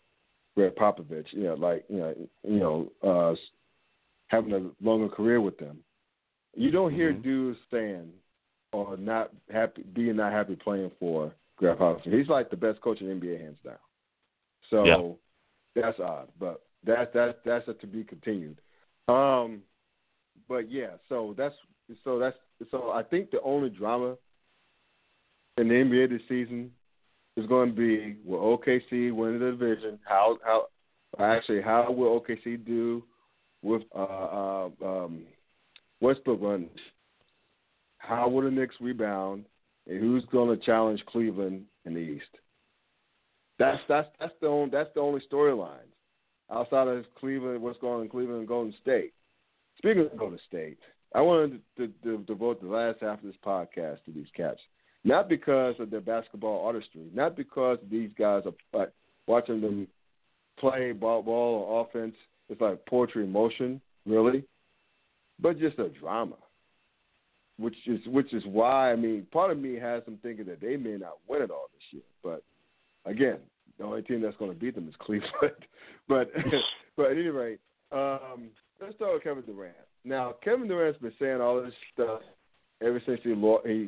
Gregg 0.56 0.76
Popovich. 0.76 1.26
You 1.32 1.44
know, 1.44 1.54
like 1.56 1.84
you 1.90 1.98
know, 1.98 2.16
you 2.44 2.60
know, 2.60 2.92
uh, 3.04 3.36
having 4.28 4.54
a 4.54 4.86
longer 4.86 5.10
career 5.10 5.42
with 5.42 5.58
them. 5.58 5.84
You 6.56 6.72
don't 6.72 6.94
hear 6.94 7.14
Mhm. 7.14 7.24
dudes 7.24 7.60
saying 7.70 8.14
or 8.72 8.98
not 8.98 9.32
happy, 9.50 9.84
being 9.84 10.16
not 10.16 10.32
happy 10.32 10.56
playing 10.56 10.92
for 11.00 11.34
Gregg 11.58 11.78
Popovich. 11.78 12.14
He's 12.14 12.30
like 12.30 12.50
the 12.50 12.58
best 12.58 12.80
coach 12.82 13.02
in 13.02 13.08
the 13.08 13.14
NBA 13.14 13.38
hands 13.38 13.60
down. 13.64 13.80
So 14.70 14.86
Yeah. 15.76 15.82
that's 15.82 16.00
odd, 16.00 16.32
but 16.40 16.62
that's 16.84 17.12
that's 17.14 17.38
that's 17.44 17.68
a 17.68 17.74
to 17.74 17.88
be 17.88 18.04
continued. 18.04 18.62
Um, 19.08 19.64
but 20.48 20.70
yeah, 20.70 20.98
so 21.10 21.34
that's 21.34 21.56
so 22.04 22.20
that's 22.20 22.38
so 22.72 22.92
I 22.92 23.04
think 23.04 23.32
the 23.32 23.42
only 23.42 23.70
drama 23.70 24.16
in 25.58 25.68
the 25.68 25.74
NBA 25.74 26.10
this 26.10 26.22
season 26.28 26.72
is 27.38 27.46
going 27.48 27.70
to 27.70 27.76
be 27.76 28.18
will 28.24 28.58
OKC 28.58 29.14
win 29.14 29.40
the 29.40 29.52
division? 29.52 30.00
How 30.06 30.38
how 30.44 30.68
actually 31.20 31.62
how 31.62 31.92
will 31.92 32.20
OKC 32.20 32.66
do 32.66 33.04
with 33.62 33.84
uh, 33.96 34.00
uh 34.00 34.70
um 34.84 35.24
Westbrook 36.02 36.42
run? 36.42 36.70
How 37.98 38.30
will 38.30 38.44
the 38.44 38.52
Knicks 38.52 38.76
rebound? 38.80 39.46
And 39.88 40.00
who's 40.00 40.26
going 40.32 40.58
to 40.58 40.66
challenge 40.66 41.04
Cleveland 41.06 41.66
in 41.86 41.94
the 41.94 42.00
East? 42.00 42.26
That's 43.60 43.82
that's 43.88 44.08
that's 44.20 44.34
the 44.42 44.48
only 44.48 44.72
that's 44.72 44.90
the 44.96 45.02
only 45.02 45.22
storyline 45.32 45.90
outside 46.52 46.88
of 46.88 47.06
Cleveland. 47.20 47.62
What's 47.62 47.80
going 47.80 47.96
on 47.96 48.02
in 48.04 48.10
Cleveland 48.10 48.40
and 48.40 48.48
Golden 48.48 48.74
State? 48.82 49.14
Speaking 49.78 50.06
of 50.06 50.18
Golden 50.18 50.40
State, 50.48 50.80
I 51.16 51.22
wanted 51.22 51.62
to, 51.78 51.88
to, 51.88 51.94
to 52.04 52.18
devote 52.26 52.62
the 52.62 52.68
last 52.68 52.98
half 53.00 53.20
of 53.20 53.24
this 53.24 53.36
podcast 53.44 54.04
to 54.04 54.12
these 54.14 54.28
cats, 54.36 54.60
not 55.06 55.30
because 55.30 55.76
of 55.80 55.90
their 55.90 56.02
basketball 56.02 56.66
artistry, 56.66 57.08
not 57.14 57.38
because 57.38 57.78
these 57.90 58.10
guys 58.20 58.44
are 58.46 58.82
uh, 58.82 58.88
watching 59.26 59.62
them 59.62 59.88
play 60.60 60.92
ball, 60.92 61.24
ball 61.24 61.64
or 61.70 61.88
offense. 61.88 62.16
It's 62.50 62.60
like 62.60 62.86
poetry 62.86 63.24
in 63.24 63.32
motion, 63.32 63.80
really, 64.06 64.44
but 65.40 65.58
just 65.58 65.80
a 65.80 65.88
drama. 65.88 66.36
Which 67.58 67.76
is 67.88 68.02
which 68.08 68.34
is 68.34 68.44
why 68.46 68.92
I 68.92 68.98
mean, 68.98 69.26
part 69.32 69.52
of 69.52 69.58
me 69.58 69.76
has 69.76 70.04
them 70.04 70.20
thinking 70.22 70.46
that 70.48 70.60
they 70.60 70.76
may 70.76 70.98
not 70.98 71.20
win 71.30 71.42
it 71.42 71.50
all 71.50 71.70
this 71.74 71.82
year, 71.92 72.04
but 72.22 72.44
again, 73.10 73.38
the 73.78 73.86
only 73.86 74.02
team 74.02 74.22
that's 74.22 74.36
going 74.36 74.52
to 74.52 74.60
beat 74.60 74.76
them 74.76 74.90
is 74.90 74.96
Cleveland. 75.00 75.32
but 76.10 76.30
but 76.98 77.06
at 77.06 77.12
any 77.14 77.28
rate, 77.28 77.62
um, 77.94 78.50
let's 78.82 78.96
start 78.96 79.14
with 79.14 79.24
Kevin 79.24 79.44
Durant. 79.44 79.76
Now, 80.04 80.36
Kevin 80.44 80.68
Durant's 80.68 81.00
been 81.00 81.14
saying 81.20 81.42
all 81.42 81.62
this 81.62 81.74
stuff 81.94 82.22
ever 82.82 83.02
since 83.06 83.20
he 83.24 83.30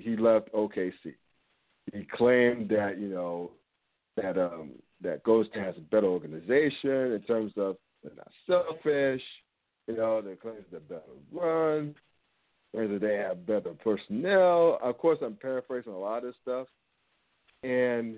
he, 0.04 0.18
left 0.18 0.52
OKC. 0.54 1.14
He 1.94 2.08
claimed 2.12 2.70
that 2.70 3.00
you 3.00 3.08
know 3.08 3.52
that 4.16 4.38
um, 4.38 4.72
that 5.02 5.24
Ghost 5.24 5.50
has 5.54 5.76
a 5.78 5.82
better 5.82 6.08
organization 6.08 7.14
in 7.14 7.24
terms 7.28 7.54
of 7.58 7.78
they're 8.04 8.14
not 8.16 8.32
selfish. 8.46 9.22
You 9.88 9.96
know, 9.96 10.22
they 10.22 10.36
claim 10.36 10.56
they're 10.72 10.80
better 10.82 11.02
run. 11.32 11.96
Whether 12.74 13.00
they 13.00 13.16
have 13.16 13.46
better 13.46 13.72
personnel. 13.82 14.78
Of 14.82 14.98
course, 14.98 15.20
I'm 15.24 15.36
paraphrasing 15.36 15.94
a 15.94 15.98
lot 15.98 16.18
of 16.18 16.24
this 16.26 16.36
stuff, 16.42 16.68
and 17.64 18.18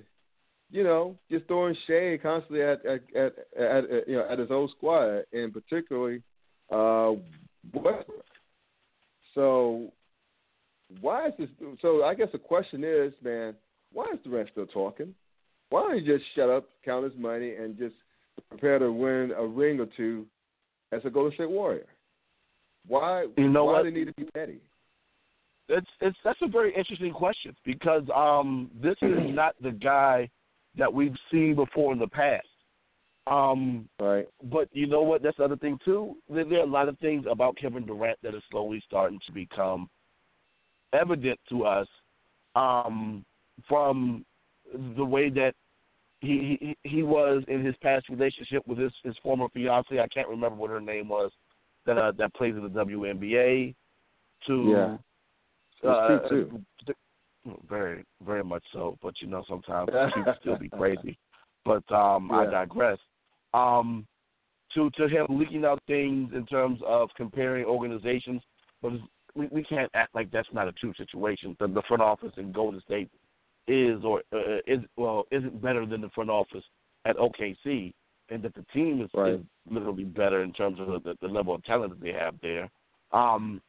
you 0.71 0.83
know, 0.83 1.17
just 1.31 1.47
throwing 1.47 1.75
shade 1.85 2.23
constantly 2.23 2.63
at 2.63 2.83
at, 2.85 3.01
at, 3.15 3.33
at, 3.57 3.91
at 3.91 4.07
you 4.07 4.15
know 4.15 4.27
at 4.29 4.39
his 4.39 4.49
old 4.49 4.71
squad, 4.71 5.23
and 5.31 5.53
particularly 5.53 6.23
uh, 6.71 7.13
Westbrook. 7.73 8.25
So 9.35 9.91
why 11.01 11.27
is 11.27 11.33
this? 11.37 11.49
So 11.81 12.03
I 12.03 12.15
guess 12.15 12.29
the 12.31 12.39
question 12.39 12.83
is, 12.83 13.13
man, 13.23 13.55
why 13.93 14.05
is 14.13 14.19
Durant 14.23 14.49
still 14.51 14.65
talking? 14.65 15.13
Why 15.69 15.81
don't 15.81 15.99
he 15.99 16.05
just 16.05 16.23
shut 16.35 16.49
up, 16.49 16.69
count 16.83 17.03
his 17.03 17.13
money, 17.17 17.55
and 17.55 17.77
just 17.77 17.95
prepare 18.49 18.79
to 18.79 18.91
win 18.91 19.31
a 19.37 19.45
ring 19.45 19.79
or 19.79 19.87
two 19.97 20.25
as 20.91 21.01
a 21.05 21.09
Golden 21.09 21.33
State 21.33 21.49
Warrior? 21.49 21.85
Why? 22.87 23.27
You 23.37 23.49
know 23.49 23.65
why 23.65 23.73
what? 23.73 23.83
do 23.83 23.91
they 23.91 23.99
need 23.99 24.05
to 24.05 24.13
be 24.13 24.25
petty? 24.25 24.59
It's 25.67 25.87
it's 26.01 26.17
that's 26.23 26.39
a 26.41 26.47
very 26.47 26.75
interesting 26.75 27.13
question 27.13 27.55
because 27.63 28.03
um 28.15 28.71
this 28.81 28.95
is 29.03 29.17
not 29.29 29.53
the 29.61 29.71
guy 29.71 30.27
that 30.77 30.91
we've 30.91 31.15
seen 31.31 31.55
before 31.55 31.93
in 31.93 31.99
the 31.99 32.07
past. 32.07 32.47
Um, 33.29 33.87
Right. 33.99 34.27
but 34.43 34.67
you 34.71 34.87
know 34.87 35.01
what? 35.01 35.21
That's 35.21 35.37
the 35.37 35.43
other 35.43 35.55
thing 35.55 35.77
too. 35.85 36.17
There, 36.29 36.43
there 36.43 36.59
are 36.59 36.63
a 36.63 36.65
lot 36.65 36.89
of 36.89 36.97
things 36.99 37.25
about 37.29 37.57
Kevin 37.57 37.85
Durant 37.85 38.17
that 38.23 38.33
are 38.33 38.41
slowly 38.49 38.81
starting 38.85 39.19
to 39.27 39.31
become 39.31 39.89
evident 40.93 41.39
to 41.49 41.65
us 41.65 41.87
um, 42.55 43.23
from 43.67 44.25
the 44.97 45.05
way 45.05 45.29
that 45.29 45.53
he, 46.21 46.75
he 46.83 46.89
he 46.89 47.03
was 47.03 47.43
in 47.47 47.63
his 47.63 47.75
past 47.77 48.09
relationship 48.09 48.65
with 48.67 48.77
his 48.77 48.91
his 49.03 49.15
former 49.21 49.47
fiance. 49.49 49.99
I 49.99 50.07
can't 50.07 50.27
remember 50.27 50.55
what 50.57 50.71
her 50.71 50.81
name 50.81 51.07
was 51.07 51.31
that 51.85 51.97
uh, 51.97 52.11
that 52.17 52.33
plays 52.33 52.55
in 52.55 52.63
the 52.63 52.69
WNBA. 52.69 53.75
To 54.47 54.97
Yeah. 55.83 55.89
uh, 55.89 56.27
too. 56.29 56.61
very 57.69 58.05
very 58.25 58.43
much 58.43 58.63
so. 58.73 58.97
But 59.01 59.13
you 59.21 59.27
know, 59.27 59.43
sometimes 59.47 59.89
she 60.15 60.23
can 60.23 60.35
still 60.41 60.57
be 60.57 60.69
crazy. 60.69 61.17
But 61.63 61.89
um, 61.91 62.31
I 62.31 62.45
digress. 62.45 62.97
Um, 63.53 64.05
to 64.75 64.89
to 64.91 65.07
him 65.07 65.25
leaking 65.29 65.65
out 65.65 65.81
things 65.87 66.31
in 66.33 66.45
terms 66.45 66.79
of 66.85 67.09
comparing 67.17 67.65
organizations, 67.65 68.41
but 68.81 68.93
we, 69.35 69.47
we 69.51 69.63
can't 69.63 69.89
act 69.95 70.13
like 70.13 70.29
that's 70.31 70.47
not 70.53 70.67
a 70.67 70.71
true 70.73 70.93
situation. 70.97 71.55
The, 71.59 71.67
the 71.67 71.81
front 71.87 72.03
office 72.03 72.33
in 72.37 72.51
Golden 72.51 72.81
State 72.81 73.09
is 73.67 74.03
or 74.03 74.21
uh, 74.33 74.59
is 74.67 74.79
well 74.97 75.25
isn't 75.31 75.61
better 75.61 75.85
than 75.85 76.01
the 76.01 76.09
front 76.09 76.29
office 76.29 76.63
at 77.05 77.17
OKC, 77.17 77.93
and 78.29 78.43
that 78.43 78.53
the 78.55 78.65
team 78.73 79.01
is, 79.01 79.09
Right. 79.13 79.33
is 79.33 79.41
literally 79.69 80.03
better 80.03 80.43
in 80.43 80.53
terms 80.53 80.79
of 80.79 81.03
the, 81.03 81.15
the 81.21 81.27
level 81.27 81.55
of 81.55 81.63
talent 81.63 81.91
that 81.91 82.01
they 82.01 82.13
have 82.13 82.35
there. 82.41 82.69
Um, 83.11 83.61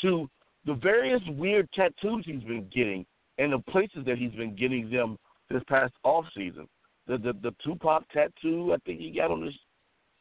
to 0.00 0.28
the 0.64 0.74
various 0.74 1.20
weird 1.28 1.68
tattoos 1.72 2.24
he's 2.24 2.42
been 2.42 2.68
getting 2.74 3.04
and 3.38 3.52
the 3.52 3.58
places 3.70 4.04
that 4.06 4.16
he's 4.18 4.32
been 4.32 4.56
getting 4.56 4.90
them 4.90 5.18
this 5.50 5.62
past 5.68 5.92
off 6.04 6.24
season. 6.36 6.66
The 7.06 7.18
the 7.18 7.32
the 7.42 7.54
Tupac 7.64 8.08
tattoo 8.10 8.72
I 8.72 8.78
think 8.84 9.00
he 9.00 9.10
got 9.10 9.30
on 9.30 9.42
his 9.42 9.54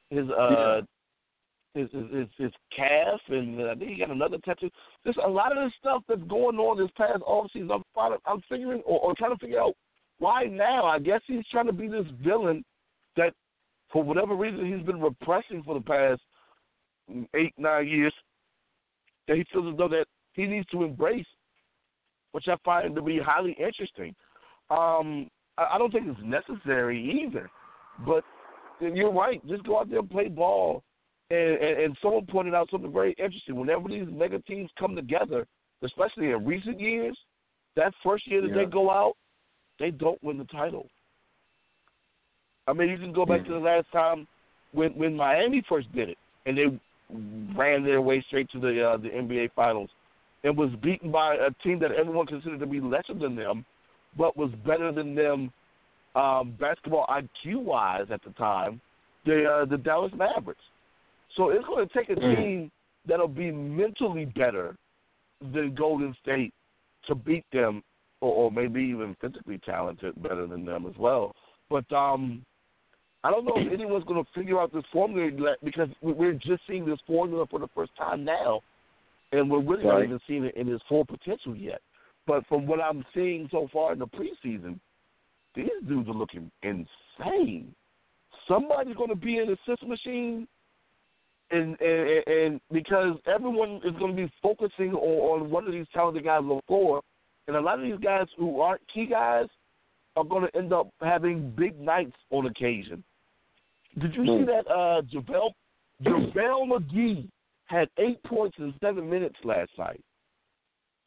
his 0.09 0.29
uh 0.29 0.81
his, 1.73 1.89
his 1.91 2.03
his 2.11 2.27
his 2.37 2.51
calf 2.75 3.19
and 3.29 3.61
uh, 3.61 3.71
I 3.71 3.75
think 3.75 3.91
he 3.91 3.97
got 3.97 4.11
another 4.11 4.37
tattoo. 4.43 4.69
There's 5.03 5.17
a 5.23 5.29
lot 5.29 5.55
of 5.55 5.63
this 5.63 5.73
stuff 5.79 6.03
that's 6.07 6.23
going 6.23 6.57
on 6.57 6.77
this 6.77 6.91
past 6.97 7.23
off 7.25 7.49
season. 7.51 7.71
I'm 7.71 7.83
finding, 7.95 8.19
I'm 8.25 8.41
figuring 8.49 8.81
or, 8.85 8.99
or 8.99 9.15
trying 9.15 9.31
to 9.31 9.39
figure 9.39 9.61
out 9.61 9.73
why 10.19 10.43
now. 10.43 10.85
I 10.85 10.99
guess 10.99 11.21
he's 11.25 11.45
trying 11.51 11.67
to 11.67 11.73
be 11.73 11.87
this 11.87 12.05
villain 12.23 12.63
that 13.17 13.33
for 13.91 14.03
whatever 14.03 14.35
reason 14.35 14.71
he's 14.71 14.85
been 14.85 15.01
repressing 15.01 15.63
for 15.63 15.73
the 15.75 15.81
past 15.81 16.21
eight 17.35 17.53
nine 17.57 17.87
years 17.87 18.13
that 19.27 19.37
he 19.37 19.45
feels 19.51 19.71
as 19.71 19.77
though 19.77 19.87
that 19.87 20.05
he 20.33 20.45
needs 20.45 20.67
to 20.67 20.83
embrace, 20.83 21.25
which 22.31 22.47
I 22.47 22.55
find 22.65 22.95
to 22.95 23.01
be 23.01 23.19
highly 23.19 23.55
interesting. 23.59 24.15
Um, 24.69 25.29
I, 25.57 25.77
don't 25.77 25.91
think 25.91 26.07
it's 26.07 26.19
necessary 26.23 27.25
either, 27.25 27.49
but 28.05 28.23
you're 28.79 29.13
right. 29.13 29.45
Just 29.47 29.63
go 29.63 29.79
out 29.79 29.89
there 29.89 29.99
and 29.99 30.09
play 30.09 30.27
ball. 30.27 30.83
And, 31.29 31.57
and, 31.57 31.79
and 31.79 31.97
someone 32.01 32.25
pointed 32.25 32.53
out 32.53 32.69
something 32.69 32.91
very 32.91 33.13
interesting. 33.13 33.55
Whenever 33.55 33.87
these 33.87 34.07
mega 34.11 34.39
teams 34.39 34.69
come 34.77 34.95
together, 34.95 35.47
especially 35.83 36.31
in 36.31 36.45
recent 36.45 36.79
years, 36.79 37.17
that 37.75 37.93
first 38.03 38.27
year 38.27 38.41
that 38.41 38.49
Yeah. 38.49 38.57
they 38.57 38.65
go 38.65 38.91
out, 38.91 39.13
they 39.79 39.91
don't 39.91 40.21
win 40.23 40.37
the 40.37 40.45
title. 40.45 40.89
I 42.67 42.73
mean, 42.73 42.89
you 42.89 42.97
can 42.97 43.13
go 43.13 43.25
back 43.25 43.41
Mhm. 43.41 43.45
to 43.45 43.51
the 43.53 43.59
last 43.59 43.91
time 43.91 44.27
when 44.71 44.93
when 44.93 45.15
Miami 45.15 45.61
first 45.61 45.91
did 45.91 46.09
it, 46.09 46.17
and 46.45 46.57
they 46.57 46.79
ran 47.55 47.83
their 47.83 48.01
way 48.01 48.21
straight 48.21 48.49
to 48.51 48.59
the 48.59 48.89
uh, 48.89 48.97
the 48.97 49.09
NBA 49.09 49.49
Finals, 49.53 49.89
and 50.43 50.55
was 50.55 50.73
beaten 50.75 51.11
by 51.11 51.35
a 51.35 51.51
team 51.63 51.79
that 51.79 51.91
everyone 51.91 52.25
considered 52.25 52.59
to 52.59 52.65
be 52.65 52.79
lesser 52.79 53.13
than 53.13 53.35
them, 53.35 53.65
but 54.17 54.38
was 54.38 54.52
better 54.65 54.91
than 54.91 55.15
them 55.15 55.52
um, 56.15 56.56
basketball 56.60 57.08
IQ 57.08 57.63
wise 57.63 58.06
at 58.12 58.23
the 58.23 58.32
time. 58.32 58.80
The 59.26 59.45
uh, 59.45 59.65
the 59.65 59.78
Dallas 59.78 60.12
Mavericks. 60.15 60.62
So 61.36 61.49
it's 61.49 61.65
going 61.65 61.88
to 61.88 61.93
take 61.93 62.10
a 62.10 62.15
Mhm. 62.19 62.36
team 62.36 62.71
that'll 63.08 63.28
be 63.28 63.52
mentally 63.52 64.26
better 64.26 64.76
than 65.54 65.73
Golden 65.73 66.15
State 66.21 66.54
to 67.08 67.15
beat 67.15 67.45
them, 67.52 67.84
or, 68.21 68.34
or 68.34 68.52
maybe 68.52 68.82
even 68.82 69.15
physically 69.19 69.58
talented 69.65 70.13
better 70.21 70.45
than 70.47 70.63
them 70.65 70.86
as 70.86 70.95
well. 70.97 71.36
But 71.69 71.91
um, 71.91 72.45
I 73.23 73.32
don't 73.32 73.45
know 73.45 73.56
if 73.58 73.73
anyone's 73.73 74.06
going 74.06 74.23
to 74.23 74.30
figure 74.34 74.60
out 74.60 74.71
this 74.71 74.84
formula 74.91 75.56
because 75.63 75.89
we- 76.02 76.13
we're 76.13 76.34
just 76.34 76.62
seeing 76.67 76.86
this 76.86 76.99
formula 77.08 77.45
for 77.47 77.60
the 77.60 77.67
first 77.69 77.95
time 77.97 78.23
now, 78.23 78.62
and 79.32 79.49
we're 79.49 79.60
really 79.62 79.84
not 79.86 80.04
even 80.04 80.19
seeing 80.28 80.43
it 80.45 80.56
in 80.56 80.69
its 80.71 80.84
full 80.88 81.06
potential 81.06 81.56
yet. 81.56 81.82
But 82.25 82.45
from 82.47 82.65
what 82.65 82.79
I'm 82.79 83.05
seeing 83.13 83.47
so 83.51 83.67
far 83.71 83.93
in 83.93 83.99
the 83.99 84.07
preseason, 84.07 84.79
these 85.55 85.67
dudes 85.88 86.07
are 86.07 86.13
looking 86.13 86.49
insane. 86.63 87.73
Somebody's 88.47 88.95
going 88.95 89.09
to 89.09 89.15
be 89.15 89.38
in 89.38 89.47
the 89.47 89.57
assist 89.67 89.86
machine, 89.88 90.47
and 91.51 91.79
and, 91.79 92.27
and 92.27 92.62
because 92.71 93.17
everyone 93.27 93.81
is 93.83 93.93
going 93.99 94.15
to 94.15 94.25
be 94.25 94.31
focusing 94.41 94.93
on, 94.93 95.41
on 95.41 95.49
one 95.49 95.65
of 95.65 95.73
these 95.73 95.86
talented 95.93 96.23
guys 96.23 96.39
on 96.39 96.49
the 96.49 96.62
floor, 96.67 97.01
and 97.47 97.55
a 97.55 97.62
lot 97.62 97.79
of 97.79 97.86
these 97.86 97.99
guys 97.99 98.27
who 98.38 98.62
aren't 98.62 98.81
key 98.93 99.05
guys 99.05 99.45
are 100.15 100.23
going 100.23 100.47
to 100.47 100.57
end 100.57 100.71
up 100.73 100.89
having 101.01 101.51
big 101.57 101.79
nights 101.79 102.15
on 102.31 102.45
occasion. 102.45 103.03
Did 103.99 104.15
you 104.15 104.25
see 104.25 104.39
Hmm. 104.39 104.45
that 104.45 104.67
uh 104.67 105.01
JaVale 105.03 105.51
JaVale 106.03 106.67
McGee 106.67 107.29
had 107.65 107.89
eight 107.97 108.21
points 108.23 108.57
in 108.59 108.73
seven 108.81 109.09
minutes 109.09 109.36
last 109.43 109.71
night. 109.77 110.01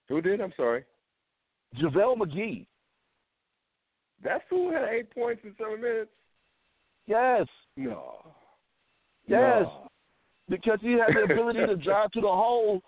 Who 0.09 0.21
did? 0.21 0.41
I'm 0.41 0.53
sorry. 0.57 0.85
JaVale 1.75 2.17
McGee. 2.17 2.67
That 4.25 4.43
fool 4.49 4.73
had 4.73 4.89
eight 4.89 5.11
points 5.15 5.43
in 5.45 5.55
seven 5.59 5.81
minutes. 5.81 6.11
Yes. 7.07 7.47
No. 7.77 8.15
Yes. 9.27 9.63
No. 9.65 9.89
Because 10.49 10.79
he 10.81 10.93
had 10.93 11.15
the 11.15 11.33
ability 11.33 11.67
to 11.67 11.77
drive 11.77 12.11
to 12.13 12.21
the 12.21 12.27
hole, 12.29 12.81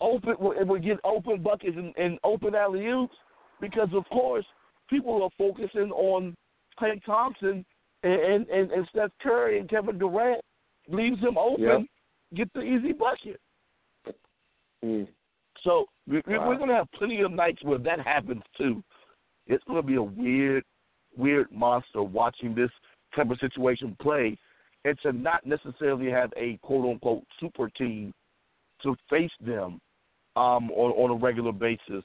open 0.00 0.34
and 0.58 0.68
would 0.68 0.84
get 0.84 0.98
open 1.04 1.42
buckets 1.42 1.76
and, 1.76 1.94
and 1.96 2.18
open 2.24 2.54
alley 2.54 2.86
oops. 2.86 3.14
Because 3.60 3.88
of 3.94 4.04
course 4.10 4.44
people 4.90 5.22
are 5.22 5.30
focusing 5.38 5.90
on 5.92 6.34
Klay 6.80 7.02
Thompson 7.04 7.64
and, 8.02 8.46
and, 8.48 8.70
and 8.70 8.86
Steph 8.90 9.10
Curry 9.22 9.58
and 9.58 9.68
Kevin 9.68 9.98
Durant 9.98 10.42
leaves 10.88 11.20
him 11.20 11.38
open, 11.38 11.64
Yep. 11.64 11.80
get 12.34 12.52
the 12.52 12.60
easy 12.60 12.92
bucket. 12.92 13.40
Mm. 14.84 15.08
So 15.66 15.86
we, 16.06 16.22
we- 16.26 16.38
Wow. 16.38 16.48
we're 16.48 16.56
going 16.56 16.68
to 16.70 16.76
have 16.76 16.90
plenty 16.92 17.20
of 17.20 17.32
nights 17.32 17.62
where 17.62 17.78
that 17.78 18.00
happens 18.00 18.42
too. 18.56 18.82
It's 19.46 19.62
going 19.64 19.80
to 19.82 19.86
be 19.86 19.96
a 19.96 20.02
weird, 20.02 20.64
weird 21.16 21.50
monster 21.52 22.02
watching 22.02 22.54
this 22.54 22.70
type 23.14 23.30
of 23.30 23.38
situation 23.38 23.96
play, 24.00 24.38
and 24.84 24.96
to 25.02 25.12
not 25.12 25.44
necessarily 25.44 26.10
have 26.10 26.32
a 26.36 26.56
quote 26.62 26.88
unquote 26.88 27.24
super 27.40 27.68
team 27.70 28.14
to 28.82 28.94
face 29.10 29.30
them 29.40 29.80
um, 30.36 30.70
on 30.70 30.92
on 30.92 31.10
a 31.10 31.14
regular 31.14 31.52
basis, 31.52 32.04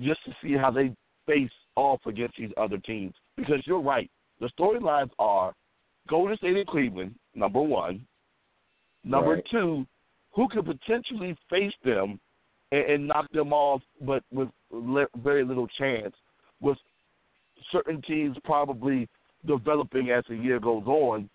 just 0.00 0.24
to 0.24 0.32
see 0.42 0.54
how 0.54 0.70
they 0.70 0.94
face 1.26 1.50
off 1.76 2.00
against 2.06 2.36
these 2.38 2.50
other 2.56 2.78
teams. 2.78 3.14
Because 3.36 3.60
you're 3.66 3.80
right, 3.82 4.10
the 4.40 4.50
storylines 4.58 5.10
are 5.18 5.52
Golden 6.08 6.36
State 6.38 6.56
and 6.56 6.66
Cleveland, 6.66 7.14
number 7.34 7.60
one. 7.60 8.04
Number 9.04 9.34
Right. 9.34 9.44
two, 9.50 9.86
who 10.32 10.48
could 10.48 10.64
potentially 10.66 11.36
face 11.50 11.74
them 11.84 12.18
and, 12.72 12.82
and 12.82 13.08
knock 13.08 13.30
them 13.32 13.52
off, 13.52 13.82
but 14.00 14.22
with 14.32 14.48
le- 14.70 15.06
very 15.22 15.44
little 15.44 15.68
chance. 15.78 16.14
With 16.60 16.78
certain 17.72 18.02
teams 18.02 18.36
probably 18.44 19.08
developing 19.46 20.10
as 20.10 20.24
the 20.28 20.36
year 20.36 20.58
goes 20.58 20.84
on, 20.86 21.28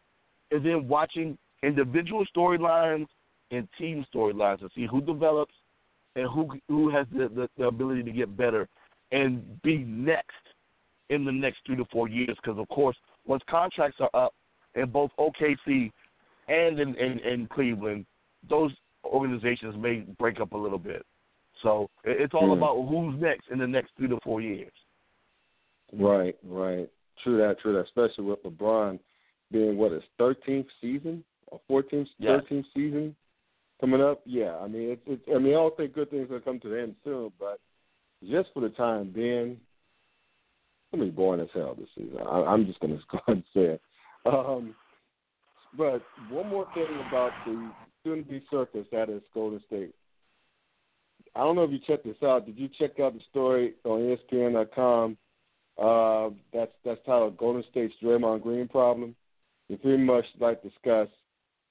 and 0.51 0.65
then 0.65 0.87
watching 0.87 1.37
individual 1.63 2.25
storylines 2.35 3.07
and 3.51 3.67
team 3.77 4.05
storylines 4.13 4.59
to 4.59 4.69
see 4.75 4.87
who 4.89 5.01
develops 5.01 5.53
and 6.15 6.27
who 6.29 6.49
who 6.67 6.89
has 6.89 7.07
the, 7.11 7.29
the, 7.29 7.49
the 7.57 7.65
ability 7.65 8.03
to 8.03 8.11
get 8.11 8.35
better 8.35 8.67
and 9.11 9.61
be 9.61 9.77
next 9.77 10.31
in 11.09 11.23
the 11.23 11.31
next 11.31 11.59
three 11.65 11.75
to 11.75 11.85
four 11.91 12.07
years. 12.07 12.35
Because 12.41 12.59
of 12.59 12.67
course, 12.69 12.97
once 13.25 13.43
contracts 13.49 13.97
are 13.99 14.09
up 14.13 14.33
in 14.75 14.89
both 14.89 15.11
OKC 15.19 15.91
and 16.47 16.79
in, 16.79 16.95
in, 16.95 17.19
in 17.19 17.47
Cleveland, 17.47 18.05
those 18.49 18.71
organizations 19.05 19.75
may 19.77 20.03
break 20.19 20.39
up 20.39 20.53
a 20.53 20.57
little 20.57 20.79
bit. 20.79 21.05
So 21.63 21.89
it's 22.03 22.33
all 22.33 22.47
Hmm. 22.47 22.61
about 22.61 22.83
who's 22.87 23.19
next 23.19 23.47
in 23.49 23.57
the 23.57 23.67
next 23.67 23.93
three 23.97 24.09
to 24.09 24.19
four 24.23 24.41
years. 24.41 24.71
Right, 25.93 26.37
right. 26.43 26.89
True 27.23 27.37
that, 27.37 27.59
true 27.59 27.73
that. 27.73 27.85
Especially 27.85 28.25
with 28.25 28.43
LeBron 28.43 28.99
being 29.51 29.77
what 29.77 29.91
his 29.91 30.03
thirteenth 30.17 30.67
season 30.81 31.23
or 31.47 31.59
fourteenth, 31.67 32.09
Yes. 32.17 32.41
thirteenth 32.41 32.67
season 32.73 33.15
coming 33.79 34.01
up. 34.01 34.21
Yeah, 34.25 34.57
I 34.57 34.67
mean, 34.67 34.91
it's, 34.91 35.01
it's. 35.07 35.23
I 35.33 35.37
mean, 35.37 35.53
I 35.53 35.57
don't 35.57 35.77
think 35.77 35.93
good 35.93 36.09
things 36.09 36.29
will 36.29 36.41
come 36.41 36.59
to 36.59 36.69
the 36.69 36.81
end 36.81 36.95
soon, 37.03 37.31
but 37.39 37.59
just 38.23 38.49
for 38.53 38.59
the 38.61 38.69
time 38.69 39.09
being, 39.11 39.51
it's 39.51 40.91
gonna 40.91 41.05
be 41.05 41.11
boring 41.11 41.41
as 41.41 41.49
hell 41.53 41.75
this 41.75 41.89
season. 41.95 42.19
I, 42.27 42.43
I'm 42.43 42.65
just 42.65 42.79
gonna 42.79 42.99
go 43.11 43.19
ahead 43.19 43.37
and 43.37 43.43
say 43.53 43.61
it. 43.75 43.81
Um, 44.25 44.75
but 45.77 46.01
one 46.29 46.47
more 46.49 46.67
thing 46.73 46.87
about 47.07 47.31
the 47.45 47.71
soon-to-be 48.03 48.43
circus 48.49 48.85
that 48.91 49.09
is 49.09 49.21
Golden 49.33 49.61
State. 49.67 49.93
I 51.35 51.39
don't 51.39 51.55
know 51.55 51.63
if 51.63 51.71
you 51.71 51.79
checked 51.79 52.05
this 52.05 52.21
out. 52.23 52.45
Did 52.45 52.59
you 52.59 52.69
check 52.79 52.99
out 52.99 53.13
the 53.13 53.21
story 53.31 53.73
on 53.83 54.17
ESPN.com? 54.31 55.17
Uh, 55.81 56.29
that's 56.53 56.71
that's 56.85 56.99
titled 57.05 57.37
Golden 57.37 57.63
State's 57.71 57.95
Draymond 58.03 58.43
Green 58.43 58.67
problem. 58.67 59.15
They 59.69 59.75
pretty 59.75 60.03
much 60.03 60.25
like 60.39 60.61
discuss 60.61 61.07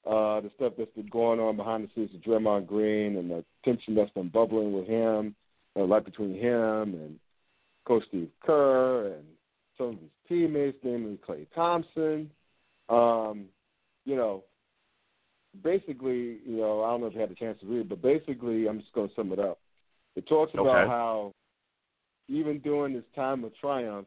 uh, 0.05 0.41
the 0.41 0.51
stuff 0.57 0.73
that's 0.77 0.91
been 0.97 1.07
going 1.07 1.39
on 1.39 1.57
behind 1.57 1.85
the 1.85 1.89
scenes 1.95 2.11
with 2.13 2.25
Draymond 2.25 2.67
Green 2.67 3.17
and 3.17 3.31
the 3.31 3.45
tension 3.65 3.95
that's 3.95 4.11
been 4.11 4.29
bubbling 4.29 4.73
with 4.73 4.89
him, 4.89 5.37
uh, 5.77 5.85
like 5.85 6.05
between 6.05 6.35
him 6.35 6.95
and 6.95 7.19
Coach 7.87 8.03
Steve 8.09 8.31
Kerr 8.45 9.15
and 9.15 9.25
some 9.79 9.87
of 9.87 9.93
his 9.95 10.11
teammates, 10.29 10.79
namely 10.83 11.19
Klay 11.27 11.47
Thompson. 11.55 12.31
Um, 12.89 13.47
you 14.05 14.17
know, 14.17 14.43
basically, 15.63 16.39
you 16.47 16.57
know, 16.57 16.83
I 16.83 16.91
don't 16.91 17.01
know 17.01 17.07
if 17.09 17.15
you 17.15 17.21
had 17.21 17.31
a 17.31 17.35
chance 17.35 17.61
to 17.61 17.67
read, 17.67 17.81
it, 17.83 17.89
but 17.89 18.03
basically, 18.03 18.67
I'm 18.67 18.81
just 18.81 18.93
going 18.93 19.09
to 19.09 19.15
sum 19.15 19.33
it 19.33 19.39
up. 19.39 19.59
It 20.17 20.27
talks 20.27 20.53
about 20.55 20.83
Okay. 20.83 20.89
how 20.91 21.35
even 22.29 22.59
during 22.61 22.95
this 22.95 23.05
time 23.15 23.45
of 23.45 23.55
triumph, 23.57 24.07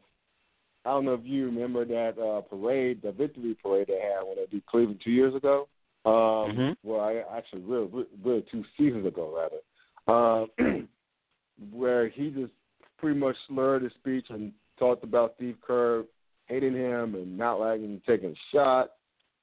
I 0.84 0.90
don't 0.90 1.04
know 1.04 1.14
if 1.14 1.24
you 1.24 1.46
remember 1.46 1.84
that 1.84 2.18
uh, 2.20 2.40
parade, 2.42 3.02
the 3.02 3.12
victory 3.12 3.56
parade 3.60 3.88
they 3.88 4.00
had 4.00 4.24
when 4.24 4.36
they 4.36 4.46
beat 4.50 4.66
Cleveland 4.66 5.00
two 5.02 5.10
years 5.10 5.34
ago. 5.34 5.68
Um, 6.04 6.12
Mhm. 6.56 6.76
Well, 6.84 7.00
I 7.00 7.16
actually 7.36 7.62
really, 7.62 7.86
really, 7.86 8.06
really 8.24 8.42
two 8.42 8.64
seasons 8.76 9.04
ago, 9.06 9.34
rather, 9.34 9.60
uh, 10.06 10.46
where 11.72 12.08
he 12.08 12.30
just 12.30 12.52
pretty 12.98 13.18
much 13.18 13.36
slurred 13.48 13.82
his 13.82 13.92
speech 13.94 14.26
and 14.30 14.52
talked 14.78 15.02
about 15.02 15.34
Steve 15.36 15.56
Kerr 15.60 16.04
hating 16.46 16.74
him 16.74 17.16
and 17.16 17.36
not 17.36 17.58
liking 17.58 17.94
him 17.94 18.02
taking 18.06 18.30
a 18.30 18.34
shot, 18.52 18.92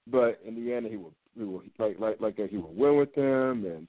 but 0.07 0.39
in 0.45 0.55
the 0.55 0.73
end, 0.73 0.85
he 0.85 0.95
would, 0.95 1.13
like 1.37 1.99
like 1.99 2.19
like 2.19 2.37
that 2.37 2.49
he 2.49 2.57
would 2.57 2.75
win 2.75 2.97
with 2.97 3.13
them 3.15 3.65
and 3.65 3.87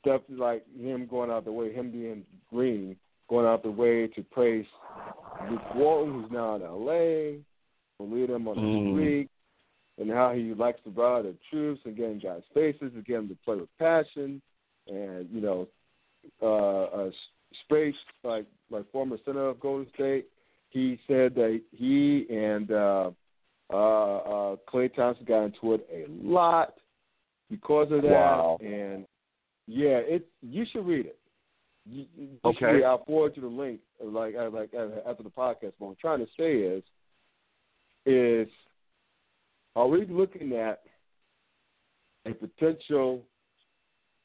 stuff 0.00 0.22
like 0.28 0.64
him 0.78 1.06
going 1.06 1.30
out 1.30 1.44
the 1.44 1.52
way, 1.52 1.72
him 1.72 1.90
being 1.90 2.24
green, 2.50 2.96
going 3.28 3.46
out 3.46 3.62
the 3.62 3.70
way 3.70 4.06
to 4.08 4.22
praise 4.22 4.66
Luke 5.50 5.74
Walton, 5.74 6.12
who's 6.12 6.30
now 6.30 6.56
in 6.56 6.62
L.A., 6.62 7.38
to 7.98 8.04
lead 8.04 8.30
him 8.30 8.46
on 8.48 8.56
Mm. 8.56 8.90
streak, 8.90 9.28
and 9.98 10.10
how 10.10 10.32
he 10.32 10.54
likes 10.54 10.80
to 10.84 10.90
ride 10.90 11.24
the 11.24 11.34
troops 11.50 11.80
and 11.84 11.96
get 11.96 12.10
in 12.10 12.18
guys' 12.18 12.42
faces 12.52 12.92
and 12.94 13.04
get 13.04 13.14
them 13.14 13.28
to 13.28 13.36
play 13.44 13.56
with 13.56 13.78
passion, 13.78 14.42
and 14.86 15.28
you 15.30 15.40
know, 15.40 15.68
uh, 16.42 16.84
uh, 16.84 17.10
Space, 17.64 17.94
like 18.24 18.46
like 18.70 18.90
former 18.90 19.16
center 19.24 19.48
of 19.48 19.60
Golden 19.60 19.88
State, 19.94 20.26
he 20.70 20.98
said 21.06 21.34
that 21.36 21.60
he 21.70 22.26
and 22.28 22.70
uh, 22.72 23.10
uh, 23.72 23.76
uh, 23.76 24.56
Klay 24.72 24.94
Thompson 24.94 25.24
got 25.24 25.44
into 25.44 25.74
it 25.74 25.86
a 25.92 26.06
lot 26.08 26.74
because 27.50 27.90
of 27.90 28.02
that, 28.02 28.10
Wow. 28.10 28.58
and 28.60 29.06
Yeah, 29.66 29.98
it. 29.98 30.26
You 30.42 30.64
should 30.70 30.86
read 30.86 31.06
it. 31.06 31.18
You, 31.86 32.06
you 32.16 32.28
Okay. 32.44 32.66
Read 32.66 32.80
it. 32.80 32.84
I'll 32.84 33.04
forward 33.04 33.32
you 33.36 33.42
the 33.42 33.48
link. 33.48 33.80
Like, 34.02 34.34
uh, 34.34 34.50
like 34.50 34.70
uh, 34.74 35.08
after 35.08 35.22
the 35.22 35.30
podcast. 35.30 35.72
What 35.78 35.88
I'm 35.90 35.96
trying 36.00 36.18
to 36.20 36.26
say 36.38 36.56
is, 36.56 36.82
is, 38.06 38.48
are 39.76 39.88
we 39.88 40.04
looking 40.06 40.52
at 40.52 40.82
a 42.26 42.34
potential 42.34 43.22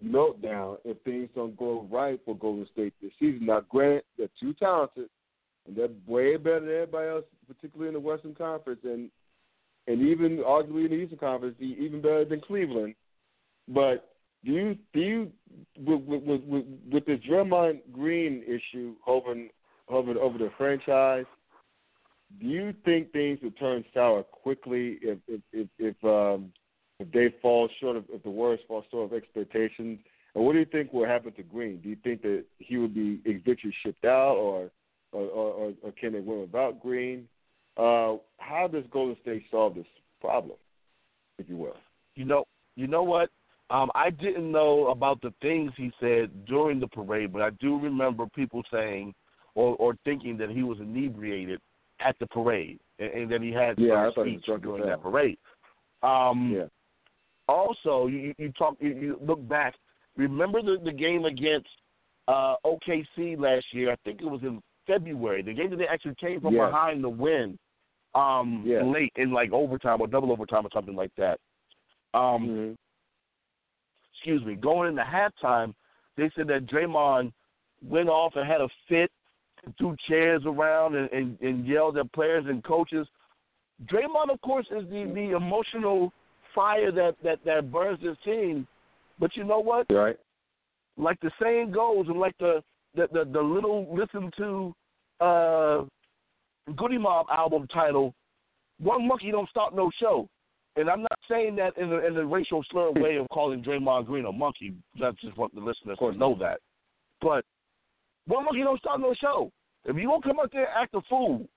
meltdown 0.06 0.78
if 0.86 0.98
things 1.04 1.30
don't 1.36 1.56
go 1.58 1.88
right 1.92 2.20
for 2.26 2.36
Golden 2.38 2.68
State 2.72 2.94
this 3.02 3.12
season? 3.20 3.46
Now, 3.46 3.62
granted, 3.70 4.04
they're 4.18 4.28
too 4.40 4.54
talented, 4.54 5.10
and 5.68 5.76
they're 5.76 5.90
way 6.08 6.36
better 6.38 6.60
than 6.62 6.70
everybody 6.70 7.10
else, 7.10 7.26
particularly 7.48 7.90
in 7.90 7.94
the 7.94 8.00
Western 8.00 8.36
Conference, 8.36 8.82
and 8.84 9.10
and 9.90 10.08
even 10.08 10.38
arguably 10.38 10.86
in 10.86 10.92
the 10.92 10.98
Eastern 10.98 11.18
Conference, 11.18 11.56
even 11.60 12.02
better 12.02 12.24
than 12.24 12.40
Cleveland. 12.42 12.94
But 13.68 14.14
do 14.46 14.52
you 14.52 14.78
do 14.94 15.00
you 15.00 15.32
with 15.78 16.02
with 16.02 16.24
with, 16.24 16.64
with 16.92 17.06
the 17.06 17.20
Draymond 17.28 17.80
Green 17.92 18.44
issue 18.44 18.96
hovering 19.04 19.50
hovering 19.90 20.18
over 20.18 20.38
the 20.38 20.52
franchise? 20.58 21.26
Do 22.40 22.46
you 22.46 22.74
think 22.86 23.12
things 23.12 23.40
will 23.42 23.52
turn 23.52 23.84
sour 23.94 24.22
quickly 24.24 25.00
if 25.02 25.18
if 25.28 25.42
if, 25.52 25.68
if 25.80 26.04
um 26.06 26.54
if 27.00 27.12
they 27.12 27.34
fall 27.42 27.68
short 27.82 27.98
of 27.98 28.06
if 28.14 28.22
the 28.22 28.30
Warriors 28.30 28.62
fall 28.68 28.86
short 28.92 29.12
of 29.12 29.18
expectations? 29.18 30.00
And 30.36 30.46
what 30.46 30.54
do 30.54 30.60
you 30.60 30.66
think 30.66 30.94
will 30.94 31.08
happen 31.08 31.34
to 31.34 31.44
Green? 31.44 31.82
Do 31.82 31.90
you 31.90 31.98
think 32.04 32.22
that 32.22 32.46
he 32.60 32.78
would 32.78 32.94
be 32.94 33.20
eventually 33.26 33.74
shipped 33.84 34.06
out, 34.06 34.36
or 34.36 34.70
or 35.12 35.24
or, 35.24 35.74
or 35.82 35.92
can 35.94 36.14
they 36.14 36.20
win 36.20 36.42
without 36.42 36.80
Green? 36.80 37.28
Uh, 37.80 38.18
how 38.40 38.68
does 38.68 38.84
Golden 38.92 39.16
State 39.22 39.44
solve 39.50 39.76
this 39.76 39.86
problem, 40.20 40.58
if 41.38 41.48
you 41.48 41.56
will? 41.56 41.78
You 42.16 42.26
know, 42.26 42.44
you 42.76 42.88
know 42.88 43.04
what? 43.04 43.30
Um, 43.70 43.90
I 43.96 44.10
didn't 44.10 44.52
know 44.52 44.88
about 44.88 45.22
the 45.22 45.34
things 45.42 45.72
he 45.78 45.92
said 46.02 46.46
during 46.46 46.80
the 46.80 46.88
parade, 46.88 47.32
but 47.32 47.42
I 47.42 47.52
do 47.62 47.80
remember 47.80 48.26
people 48.36 48.64
saying 48.72 49.14
or, 49.56 49.76
or 49.78 49.96
thinking 50.04 50.38
that 50.38 50.50
he 50.50 50.64
was 50.64 50.80
inebriated 50.80 51.62
at 52.06 52.18
the 52.20 52.28
parade 52.28 52.80
and, 52.98 53.12
and 53.12 53.32
that 53.32 53.42
he 53.42 53.52
had 53.52 53.78
Yeah, 53.78 53.94
I 53.94 54.06
some 54.08 54.14
thought 54.16 54.28
he 54.28 54.34
was 54.34 54.42
speech 54.42 54.46
drunk 54.48 54.64
during 54.64 54.86
that 54.86 55.02
parade. 55.02 55.38
Um, 56.04 56.52
Yeah. 56.54 56.66
Also, 57.48 58.08
you, 58.08 58.34
you 58.38 58.52
talk, 58.54 58.76
you, 58.80 58.90
you 58.90 59.20
look 59.26 59.48
back. 59.48 59.74
Remember 60.18 60.62
the, 60.62 60.78
the 60.84 60.92
game 60.92 61.26
against 61.26 61.68
uh, 62.28 62.56
OKC 62.66 63.40
last 63.40 63.66
year? 63.72 63.92
I 63.92 63.96
think 64.04 64.22
it 64.22 64.26
was 64.26 64.42
in 64.44 64.62
February. 64.86 65.44
The 65.44 65.54
game 65.54 65.70
that 65.70 65.78
they 65.78 65.88
actually 65.88 66.16
came 66.20 66.42
from 66.42 66.54
Yeah. 66.54 66.68
behind 66.68 67.02
to 67.04 67.10
win 67.10 67.58
um, 68.16 68.64
Yeah. 68.66 68.82
late 68.84 69.14
in 69.16 69.32
like 69.32 69.52
overtime 69.52 70.02
or 70.02 70.08
double 70.08 70.32
overtime 70.32 70.66
or 70.66 70.70
something 70.74 70.96
like 70.96 71.14
that. 71.16 71.40
Um, 72.14 72.48
Mhm. 72.48 72.78
excuse 74.14 74.44
me, 74.44 74.56
going 74.56 74.90
into 74.90 75.04
halftime, 75.04 75.74
they 76.16 76.30
said 76.32 76.48
that 76.48 76.66
Draymond 76.66 77.32
went 77.82 78.10
off 78.10 78.36
and 78.36 78.48
had 78.48 78.62
a 78.62 78.70
fit, 78.88 79.12
threw 79.78 79.96
chairs 80.08 80.44
around 80.46 80.96
and, 80.96 81.10
and, 81.12 81.40
and 81.42 81.66
yelled 81.66 81.98
at 81.98 82.12
players 82.12 82.46
and 82.48 82.64
coaches. 82.64 83.08
Draymond, 83.86 84.30
of 84.30 84.42
course, 84.42 84.66
is 84.72 84.90
the, 84.90 85.10
the 85.14 85.36
emotional 85.36 86.12
fire 86.54 86.92
that, 86.92 87.16
that, 87.24 87.40
that 87.46 87.72
burns 87.72 88.02
this 88.02 88.18
team. 88.26 88.68
But 89.20 89.36
you 89.38 89.44
know 89.44 89.60
what? 89.60 89.86
Right. 89.90 90.18
Like 90.98 91.20
the 91.22 91.32
saying 91.42 91.72
goes, 91.72 92.08
and 92.08 92.20
like 92.20 92.38
the 92.40 92.64
the, 92.96 93.08
the, 93.14 93.26
the 93.26 93.42
little 93.42 93.88
listen 93.96 94.32
to 94.38 94.76
uh, 95.24 95.84
Goodie 96.76 96.98
Mob 96.98 97.28
album 97.32 97.68
title, 97.68 98.14
"One 98.80 99.08
Monkey 99.08 99.32
Don't 99.32 99.50
Start 99.50 99.76
No 99.76 99.90
Show." 100.00 100.28
And 100.76 100.90
I'm 100.90 101.02
not 101.02 101.20
saying 101.30 101.56
that 101.58 101.78
in 101.78 101.92
a, 101.92 101.98
in 101.98 102.16
a 102.16 102.26
racial 102.26 102.64
slur 102.72 102.92
way 102.92 103.18
of 103.18 103.28
calling 103.30 103.64
Draymond 103.64 104.06
Green 104.06 104.26
a 104.26 104.32
monkey. 104.32 104.74
I 105.04 105.12
just 105.22 105.36
want 105.36 105.54
the 105.54 105.62
listeners 105.62 105.98
know 106.16 106.38
that. 106.40 106.60
But 107.22 107.44
one 108.28 108.46
monkey 108.46 108.62
don't 108.62 108.80
start 108.80 109.02
no 109.02 109.14
show. 109.20 109.52
If 109.86 109.96
you 109.96 110.04
don't 110.04 110.24
come 110.24 110.40
out 110.40 110.52
there 110.52 110.68
and 110.68 110.84
act 110.84 110.94
a 110.94 111.02
fool 111.10 111.48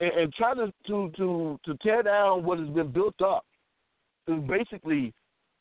and, 0.00 0.12
and 0.12 0.32
try 0.34 0.54
to, 0.54 0.72
to 0.86 1.10
to 1.16 1.58
to 1.64 1.76
tear 1.82 2.02
down 2.02 2.44
what 2.44 2.58
has 2.58 2.68
been 2.68 2.92
built 2.92 3.20
up, 3.22 3.44
is 4.28 4.40
basically 4.48 5.12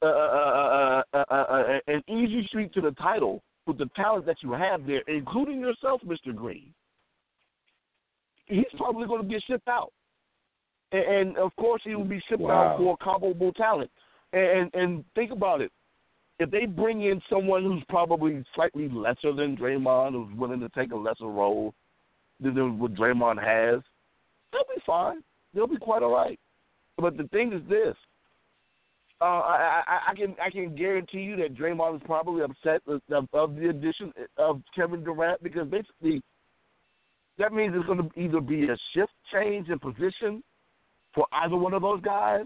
uh, 0.01 0.05
uh, 0.05 0.09
uh, 0.09 1.01
uh, 1.13 1.23
uh, 1.29 1.33
uh, 1.33 1.79
an 1.87 2.03
easy 2.09 2.45
street 2.47 2.73
to 2.73 2.81
the 2.81 2.91
title 2.91 3.41
with 3.65 3.77
the 3.77 3.89
talent 3.95 4.25
that 4.25 4.37
you 4.41 4.51
have 4.51 4.85
there, 4.85 5.01
including 5.07 5.59
yourself, 5.59 6.01
Mr. 6.05 6.35
Green. 6.35 6.73
He's 8.45 8.65
probably 8.77 9.07
going 9.07 9.23
to 9.23 9.27
get 9.27 9.41
shipped 9.47 9.67
out, 9.67 9.91
and, 10.91 11.03
and 11.03 11.37
of 11.37 11.55
course 11.55 11.81
he 11.85 11.95
will 11.95 12.03
be 12.03 12.21
shipped 12.29 12.41
Wow. 12.41 12.73
out 12.73 12.77
for 12.77 12.97
comparable 12.97 13.53
talent. 13.53 13.89
And, 14.33 14.71
and 14.73 14.73
and 14.73 15.05
think 15.15 15.31
about 15.31 15.61
it. 15.61 15.71
If 16.39 16.49
they 16.49 16.65
bring 16.65 17.03
in 17.03 17.21
someone 17.29 17.63
who's 17.63 17.83
probably 17.87 18.43
slightly 18.55 18.89
lesser 18.89 19.31
than 19.33 19.55
Draymond, 19.55 20.13
who's 20.13 20.35
willing 20.37 20.59
to 20.61 20.69
take 20.69 20.91
a 20.91 20.95
lesser 20.95 21.25
role 21.27 21.73
than 22.39 22.55
than 22.55 22.79
what 22.79 22.95
Draymond 22.95 23.37
has, 23.41 23.81
they'll 24.51 24.75
be 24.75 24.81
fine. 24.85 25.21
They'll 25.53 25.67
be 25.67 25.77
quite 25.77 26.01
all 26.03 26.11
right. 26.13 26.39
But 26.97 27.17
the 27.17 27.27
thing 27.29 27.53
is 27.53 27.61
this: 27.69 27.95
uh, 29.21 29.25
I, 29.25 29.83
I, 29.87 29.99
I 30.11 30.15
can 30.15 30.35
I 30.43 30.49
can 30.49 30.75
guarantee 30.75 31.19
you 31.21 31.35
that 31.37 31.55
Draymond 31.55 31.97
is 31.97 32.01
probably 32.05 32.43
upset 32.43 32.81
of, 32.87 33.01
of, 33.11 33.27
of 33.33 33.55
the 33.55 33.69
addition 33.69 34.11
of 34.37 34.61
Kevin 34.75 35.03
Durant 35.03 35.41
because 35.43 35.67
basically 35.67 36.21
that 37.37 37.53
means 37.53 37.73
it's 37.75 37.85
going 37.85 38.09
to 38.09 38.19
either 38.19 38.41
be 38.41 38.65
a 38.65 38.77
shift 38.93 39.11
change 39.31 39.69
in 39.69 39.79
position 39.79 40.43
for 41.13 41.25
either 41.31 41.55
one 41.55 41.73
of 41.73 41.81
those 41.81 42.01
guys, 42.01 42.45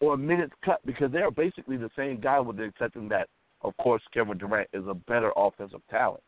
or 0.00 0.14
a 0.14 0.16
minutes 0.18 0.52
cut 0.64 0.80
because 0.86 1.12
they're 1.12 1.30
basically 1.30 1.76
the 1.76 1.90
same 1.96 2.20
guy 2.20 2.40
with 2.40 2.56
the 2.56 2.62
exception 2.62 3.08
that, 3.08 3.28
of 3.62 3.76
course, 3.76 4.02
Kevin 4.12 4.38
Durant 4.38 4.68
is 4.72 4.84
a 4.88 4.94
better 4.94 5.30
offensive 5.36 5.82
talent. 5.90 6.22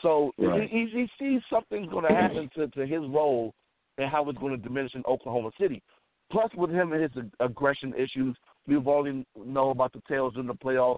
So 0.00 0.32
Right. 0.38 0.68
he, 0.68 0.86
he, 0.86 0.86
he 0.90 1.08
sees 1.18 1.42
something's 1.50 1.90
going 1.90 2.04
to 2.04 2.14
happen 2.14 2.50
to, 2.56 2.66
to 2.68 2.86
his 2.86 3.02
role 3.10 3.54
and 3.98 4.10
how 4.10 4.28
it's 4.28 4.38
going 4.38 4.56
to 4.56 4.62
diminish 4.62 4.94
in 4.94 5.02
Oklahoma 5.06 5.50
City. 5.60 5.82
Plus, 6.30 6.50
with 6.56 6.70
him 6.70 6.92
and 6.92 7.02
his 7.02 7.10
ag- 7.16 7.30
aggression 7.40 7.92
issues, 7.94 8.36
we've 8.66 8.88
already 8.88 9.26
know 9.36 9.70
about 9.70 9.92
the 9.92 10.02
tales 10.08 10.34
in 10.36 10.46
the 10.46 10.54
playoffs 10.54 10.96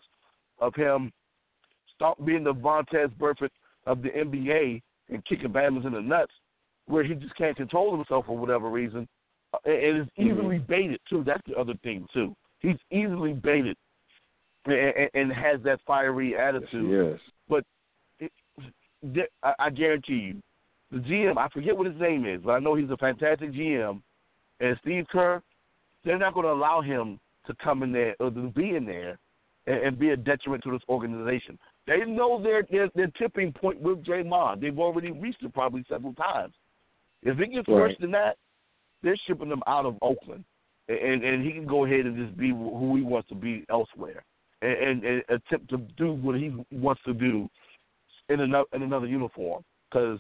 of 0.61 0.75
him 0.77 1.13
stop 1.95 2.25
being 2.25 2.45
the 2.45 2.55
Vontaze 2.55 3.13
Burfict 3.19 3.51
of 3.87 4.01
the 4.03 4.11
NBA 4.11 4.81
and 5.11 5.25
kicking 5.25 5.51
Bama's 5.51 5.87
in 5.87 5.93
the 5.93 6.01
nuts, 6.01 6.33
where 6.87 7.05
he 7.05 7.15
just 7.15 7.37
can't 7.37 7.57
control 7.57 7.95
himself 7.95 8.27
for 8.27 8.37
whatever 8.37 8.71
reason. 8.71 9.09
Uh, 9.53 9.59
And 9.65 9.99
it's 9.99 10.11
easily 10.17 10.59
baited 10.59 11.01
too. 11.09 11.23
That's 11.25 11.43
the 11.47 11.57
other 11.57 11.75
thing 11.83 12.07
too. 12.13 12.35
He's 12.61 12.77
easily 12.91 13.33
baited 13.33 13.77
and, 14.67 15.11
and, 15.15 15.33
has 15.33 15.61
that 15.65 15.81
fiery 15.87 16.37
attitude. 16.37 17.13
Yes. 17.13 17.21
But 17.49 17.65
it, 18.19 19.31
I, 19.43 19.53
I 19.59 19.71
guarantee 19.71 20.15
you, 20.15 20.43
the 20.91 20.99
GM, 20.99 21.37
I 21.37 21.49
forget 21.49 21.77
what 21.77 21.87
his 21.87 22.01
name 22.01 22.25
is, 22.25 22.41
but 22.45 22.53
I 22.53 22.59
know 22.59 22.75
he's 22.75 22.91
a 22.91 22.97
fantastic 22.97 23.53
GM. 23.53 24.01
And 24.61 24.79
Steve 24.83 25.07
Kerr, 25.11 25.43
they're 26.05 26.19
not 26.19 26.35
going 26.35 26.47
to 26.47 26.53
allow 26.53 26.81
him 26.81 27.19
to 27.47 27.55
come 27.63 27.83
in 27.83 27.93
there 27.93 28.15
or 28.21 28.31
to 28.31 28.49
be 28.51 28.77
in 28.77 28.87
there 28.87 29.19
and, 29.67 29.77
and 29.77 29.99
be 29.99 30.11
a 30.11 30.17
detriment 30.17 30.63
to 30.65 30.71
this 30.71 30.83
organization. 30.89 31.59
They 31.87 31.99
know 32.07 32.43
their, 32.43 32.63
their 32.71 32.89
their 32.95 33.09
tipping 33.19 33.53
point 33.53 33.81
with 33.81 34.05
Draymond. 34.05 34.61
They've 34.61 34.79
already 34.79 35.11
reached 35.11 35.43
it 35.43 35.53
probably 35.53 35.85
several 35.89 36.15
times. 36.15 36.55
If 37.23 37.39
it 37.39 37.53
gets 37.53 37.69
worse 37.69 37.95
than 38.01 38.11
that, 38.13 38.37
they're 39.03 39.17
shipping 39.27 39.49
him 39.49 39.63
out 39.67 39.85
of 39.85 39.97
Oakland, 40.01 40.45
and 40.89 41.23
and 41.23 41.45
he 41.45 41.53
can 41.53 41.67
go 41.67 41.85
ahead 41.85 42.07
and 42.07 42.17
just 42.17 42.37
be 42.39 42.51
who 42.51 42.97
he 42.97 43.03
wants 43.03 43.29
to 43.29 43.35
be 43.35 43.65
elsewhere, 43.69 44.25
and, 44.63 44.73
and, 44.73 45.05
and 45.05 45.23
attempt 45.29 45.69
to 45.71 45.79
do 45.99 46.13
what 46.13 46.37
he 46.37 46.55
wants 46.71 47.03
to 47.05 47.13
do 47.13 47.49
in 48.31 48.41
another 48.41 48.67
in 48.73 48.83
another 48.83 49.07
uniform 49.07 49.63
because 49.91 50.19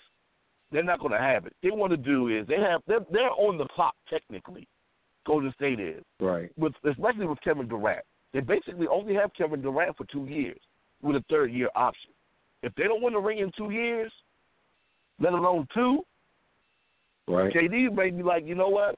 they're 0.70 0.82
not 0.82 1.00
going 1.00 1.12
to 1.12 1.18
have 1.18 1.46
it. 1.46 1.54
They 1.62 1.70
want 1.70 1.92
to 1.92 1.96
do 1.96 2.28
is 2.28 2.46
they 2.46 2.60
have 2.60 2.82
they're, 2.86 3.06
they're 3.10 3.30
on 3.30 3.56
the 3.56 3.66
clock 3.68 3.94
technically. 4.10 4.68
Golden 5.26 5.52
State 5.54 5.80
is 5.80 6.02
Right. 6.20 6.50
with 6.58 6.74
especially 6.86 7.26
with 7.26 7.40
Kevin 7.42 7.68
Durant. 7.68 8.04
They 8.34 8.40
basically 8.40 8.86
only 8.88 9.14
have 9.14 9.32
Kevin 9.32 9.62
Durant 9.62 9.96
for 9.96 10.04
two 10.04 10.26
years 10.26 10.58
with 11.04 11.16
a 11.16 11.24
third 11.30 11.52
year 11.52 11.68
option. 11.76 12.10
If 12.62 12.74
they 12.74 12.84
don't 12.84 13.02
win 13.02 13.12
the 13.12 13.20
ring 13.20 13.38
in 13.38 13.52
two 13.56 13.70
years, 13.70 14.10
let 15.20 15.32
alone 15.32 15.68
two, 15.72 16.00
Right. 17.26 17.54
KD 17.54 17.94
may 17.94 18.10
be 18.10 18.22
like, 18.22 18.44
you 18.46 18.54
know 18.54 18.68
what, 18.68 18.96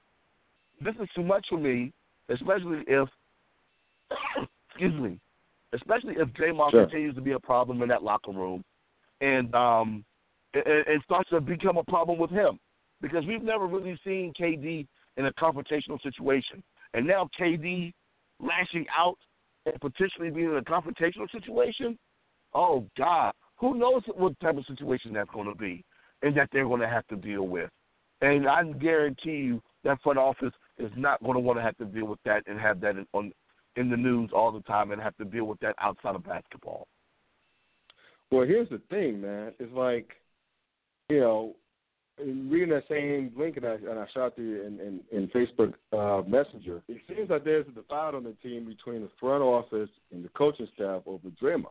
this 0.80 0.94
is 1.00 1.09
too 1.14 1.22
much 1.22 1.46
for 1.48 1.59
me, 1.59 1.92
especially 2.28 2.82
if, 2.88 3.09
excuse 4.68 5.00
me, 5.00 5.20
especially 5.72 6.14
if 6.18 6.28
Draymond 6.30 6.72
Sure. 6.72 6.86
continues 6.86 7.14
to 7.14 7.20
be 7.20 7.32
a 7.32 7.38
problem 7.38 7.82
in 7.82 7.88
that 7.88 8.02
locker 8.02 8.32
room, 8.32 8.64
and 9.20 9.54
um, 9.54 10.04
and, 10.54 10.66
and 10.66 11.02
starts 11.04 11.30
to 11.30 11.40
become 11.40 11.76
a 11.76 11.84
problem 11.84 12.18
with 12.18 12.30
him, 12.30 12.59
because 13.00 13.24
we've 13.26 13.44
never 13.44 13.66
really 13.66 13.98
seen 14.04 14.32
KD 14.38 14.86
in 15.16 15.26
a 15.26 15.32
confrontational 15.34 16.02
situation, 16.02 16.64
and 16.94 17.07
now 17.07 17.28
KD 17.38 17.92
lashing 18.40 18.86
out 18.96 19.18
and 19.66 19.80
potentially 19.80 20.30
being 20.30 20.50
in 20.50 20.56
a 20.56 20.62
confrontational 20.62 21.30
situation. 21.30 21.98
Oh 22.54 22.86
God, 22.96 23.32
who 23.56 23.78
knows 23.78 24.02
what 24.14 24.38
type 24.40 24.56
of 24.56 24.64
situation 24.66 25.12
that's 25.12 25.30
going 25.30 25.48
to 25.48 25.54
be, 25.54 25.84
and 26.22 26.36
that 26.36 26.48
they're 26.52 26.66
going 26.66 26.80
to 26.80 26.88
have 26.88 27.06
to 27.08 27.16
deal 27.16 27.46
with. 27.46 27.70
And 28.22 28.48
I 28.48 28.62
guarantee 28.64 29.30
you 29.30 29.62
that 29.84 30.00
front 30.02 30.18
office 30.18 30.52
is 30.78 30.90
not 30.96 31.22
going 31.22 31.34
to 31.34 31.40
want 31.40 31.58
to 31.58 31.62
have 31.62 31.76
to 31.78 31.84
deal 31.84 32.06
with 32.06 32.18
that 32.24 32.42
and 32.46 32.58
have 32.58 32.80
that 32.80 32.96
in, 32.96 33.06
on 33.12 33.32
in 33.76 33.90
the 33.90 33.96
news 33.96 34.30
all 34.34 34.50
the 34.50 34.62
time 34.62 34.90
and 34.90 35.02
have 35.02 35.16
to 35.18 35.24
deal 35.24 35.44
with 35.44 35.60
that 35.60 35.74
outside 35.80 36.14
of 36.14 36.24
basketball. 36.24 36.86
Well, 38.30 38.46
here's 38.46 38.70
the 38.70 38.80
thing, 38.90 39.20
man. 39.20 39.52
It's 39.58 39.72
like, 39.72 40.08
you 41.10 41.20
know, 41.20 41.56
reading 42.18 42.70
that 42.70 42.84
same 42.88 43.32
link 43.36 43.56
and 43.56 43.66
I, 43.66 43.74
and 43.74 43.98
I 43.98 44.06
shot 44.14 44.36
to 44.36 44.42
you 44.42 44.62
in, 44.62 44.80
in, 44.80 45.00
in 45.12 45.28
Facebook 45.28 45.74
uh, 45.92 46.26
Messenger, 46.26 46.82
it 46.88 46.98
seems 47.08 47.30
like 47.30 47.44
there's 47.44 47.66
a 47.68 47.72
divide 47.72 48.14
on 48.14 48.24
the 48.24 48.34
team 48.42 48.64
between 48.64 49.02
the 49.02 49.10
front 49.20 49.42
office 49.42 49.90
and 50.12 50.24
the 50.24 50.28
coaching 50.30 50.68
staff 50.74 51.02
over 51.06 51.28
Draymond. 51.42 51.66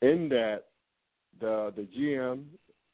In 0.00 0.28
that, 0.28 0.64
the 1.40 1.72
the 1.76 1.88
GM, 1.98 2.44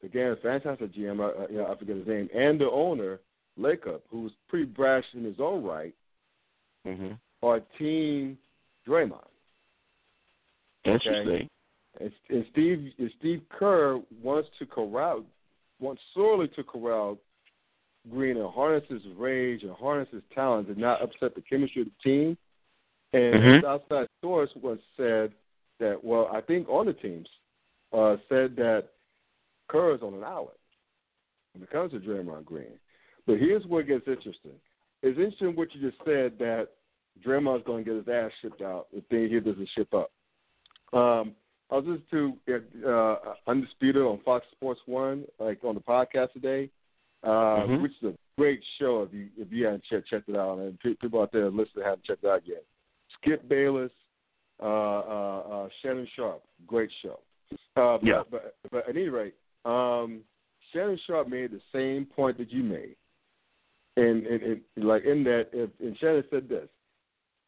again, 0.03 0.35
fantastic 0.41 0.93
GM, 0.95 1.19
uh, 1.19 1.47
you 1.49 1.57
know, 1.57 1.67
I 1.71 1.77
forget 1.77 1.97
his 1.97 2.07
name, 2.07 2.29
and 2.33 2.59
the 2.59 2.69
owner, 2.69 3.19
Lacob, 3.59 4.01
who's 4.09 4.31
pretty 4.49 4.65
brash 4.65 5.03
in 5.13 5.23
his 5.23 5.35
own 5.39 5.63
right, 5.63 5.93
mm-hmm. 6.85 7.13
are 7.43 7.61
team 7.77 8.37
Draymond. 8.87 9.19
Interesting. 10.83 11.27
Okay? 11.27 11.49
And, 11.99 12.11
and 12.29 12.45
Steve 12.51 12.91
and 12.97 13.11
Steve 13.19 13.41
Kerr 13.49 14.01
wants 14.21 14.49
to 14.59 14.65
corral 14.65 15.23
wants 15.79 16.01
sorely 16.13 16.47
to 16.49 16.63
corral 16.63 17.19
Green 18.09 18.37
and 18.37 18.53
harness 18.53 18.83
his 18.87 19.01
rage 19.17 19.63
and 19.63 19.71
harness 19.71 20.07
his 20.11 20.21
talent 20.33 20.67
and 20.67 20.77
not 20.77 21.01
upset 21.01 21.33
the 21.33 21.41
chemistry 21.41 21.81
of 21.81 21.87
the 21.87 22.03
team. 22.03 22.37
And 23.13 23.41
Mhm. 23.41 23.55
his 23.55 23.63
outside 23.63 24.07
source 24.21 24.53
was 24.55 24.77
said 24.95 25.33
that 25.79 26.03
well, 26.03 26.27
I 26.27 26.41
think 26.41 26.69
on 26.69 26.85
the 26.85 26.93
teams 26.93 27.27
uh, 27.91 28.17
said 28.29 28.55
that 28.57 28.89
Kerr 29.67 29.95
is 29.95 30.03
on 30.03 30.13
an 30.13 30.23
island 30.23 30.57
when 31.53 31.63
it 31.63 31.69
comes 31.71 31.91
to 31.93 31.99
Draymond 31.99 32.45
Green. 32.45 32.79
But 33.25 33.39
here's 33.39 33.65
where 33.65 33.81
it 33.81 33.87
gets 33.87 34.07
interesting. 34.07 34.59
It's 35.01 35.17
interesting 35.17 35.55
what 35.55 35.73
you 35.73 35.89
just 35.89 36.03
said 36.05 36.37
that 36.37 36.69
Draymond's 37.23 37.65
going 37.65 37.83
to 37.83 37.89
get 37.89 38.05
his 38.05 38.07
ass 38.07 38.31
shipped 38.41 38.61
out 38.61 38.87
if 38.91 39.07
they, 39.09 39.27
he 39.27 39.39
doesn't 39.39 39.69
ship 39.69 39.93
up. 39.93 40.11
Um, 40.93 41.35
I 41.71 41.75
was 41.75 41.85
listening 41.85 42.37
to 42.47 42.87
uh, 42.87 43.15
Undisputed 43.47 44.01
on 44.03 44.19
Fox 44.23 44.45
Sports 44.51 44.81
One, 44.85 45.25
like 45.39 45.63
on 45.63 45.75
the 45.75 45.81
podcast 45.81 46.31
today, 46.33 46.69
uh, 47.23 47.65
Mhm. 47.65 47.81
which 47.81 47.91
is 48.01 48.13
a 48.13 48.17
great 48.37 48.61
show. 48.77 49.01
If 49.03 49.13
you 49.13 49.29
if 49.37 49.51
you 49.51 49.65
haven't 49.65 49.83
checked 49.85 50.07
checked 50.07 50.29
it 50.29 50.35
out, 50.35 50.59
and 50.59 50.79
pe- 50.79 50.93
people 50.95 51.21
out 51.21 51.31
there 51.31 51.49
listening 51.49 51.85
haven't 51.85 52.03
checked 52.03 52.23
it 52.23 52.29
out 52.29 52.45
yet. 52.45 52.63
Skip 53.19 53.47
Bayless, 53.47 53.91
uh, 54.61 54.65
uh, 54.65 55.39
uh, 55.49 55.69
Shannon 55.81 56.07
Sharpe, 56.15 56.43
great 56.67 56.91
show. 57.01 57.19
Uh, 57.75 57.97
but, 57.97 58.03
Yeah. 58.03 58.23
But, 58.29 58.55
but 58.71 58.87
at 58.87 58.95
any 58.95 59.09
rate, 59.09 59.35
um, 59.65 60.23
Shannon 60.71 60.97
Sharpe 61.07 61.27
made 61.29 61.51
the 61.51 61.61
same 61.71 62.05
point 62.05 62.37
that 62.37 62.51
you 62.51 62.63
made, 62.63 62.95
and, 63.97 64.25
and, 64.27 64.43
and 64.75 64.85
like 64.85 65.03
in 65.05 65.23
that, 65.23 65.49
if 65.51 65.69
and 65.79 65.97
Shannon 65.97 66.23
said 66.29 66.47
this, 66.47 66.69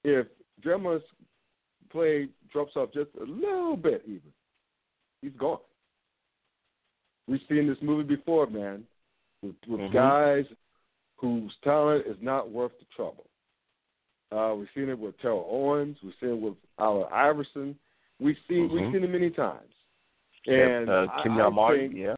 if 0.03 0.27
Draymond's 0.61 1.05
play 1.89 2.27
drops 2.51 2.75
off 2.75 2.89
just 2.93 3.09
a 3.19 3.23
little 3.23 3.75
bit, 3.77 4.03
even, 4.05 4.31
he's 5.21 5.31
gone. 5.37 5.59
We've 7.27 7.41
seen 7.49 7.67
this 7.67 7.77
movie 7.81 8.03
before, 8.15 8.47
man, 8.47 8.83
with, 9.41 9.55
with 9.67 9.81
Mhm. 9.81 9.93
guys 9.93 10.45
whose 11.17 11.53
talent 11.63 12.05
is 12.07 12.17
not 12.21 12.49
worth 12.49 12.71
the 12.79 12.85
trouble. 12.95 13.25
Uh, 14.31 14.55
we've 14.57 14.69
seen 14.75 14.89
it 14.89 14.97
with 14.99 15.17
Terrell 15.19 15.47
Owens. 15.49 15.97
We've 16.03 16.13
seen 16.19 16.29
it 16.29 16.39
with 16.39 16.55
Allen 16.79 17.07
Iverson. 17.11 17.77
We've 18.19 18.37
seen 18.47 18.69
we've 18.69 18.81
Mhm. 18.83 18.91
seen 18.93 19.03
it 19.03 19.09
many 19.09 19.29
times. 19.29 19.73
And 20.45 20.89
uh, 20.89 21.07
I- 21.11 21.23
Kenyon 21.23 21.41
I 21.41 21.49
Martin, 21.49 21.87
think- 21.89 21.99
yeah. 21.99 22.15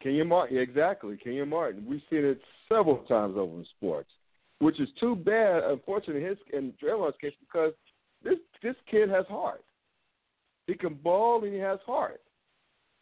Kenyon 0.00 0.28
Martin, 0.28 0.56
yeah, 0.56 0.62
exactly. 0.62 1.16
Kenyon 1.16 1.48
Martin. 1.48 1.86
We've 1.86 2.02
seen 2.10 2.24
it 2.24 2.40
several 2.68 2.98
times 3.04 3.36
over 3.38 3.54
in 3.58 3.64
sports, 3.66 4.10
which 4.58 4.78
is 4.80 4.88
too 5.00 5.16
bad, 5.16 5.64
unfortunately, 5.64 6.22
in 6.22 6.28
his 6.28 6.38
in 6.52 6.72
Draymond's 6.74 7.16
case 7.18 7.34
because 7.40 7.72
this 8.24 8.38
this 8.62 8.74
kid 8.90 9.08
has 9.10 9.26
heart. 9.26 9.62
He 10.66 10.74
can 10.74 10.94
ball 10.94 11.44
and 11.44 11.52
he 11.52 11.58
has 11.60 11.78
heart. 11.86 12.20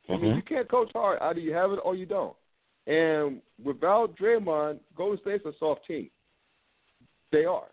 I 0.09 0.17
mean, 0.17 0.33
Mhm. 0.33 0.37
you 0.37 0.43
can't 0.43 0.69
coach 0.69 0.91
hard. 0.93 1.21
Either 1.21 1.39
you 1.41 1.53
have 1.55 1.71
it 1.73 1.79
or 1.85 1.95
you 1.95 2.07
don't. 2.07 2.37
And 2.89 3.41
without 3.63 4.17
Draymond, 4.17 4.81
Golden 4.97 5.21
State's 5.21 5.47
a 5.47 5.53
soft 5.61 5.87
team. 5.87 6.11
They 7.31 7.45
are. 7.45 7.69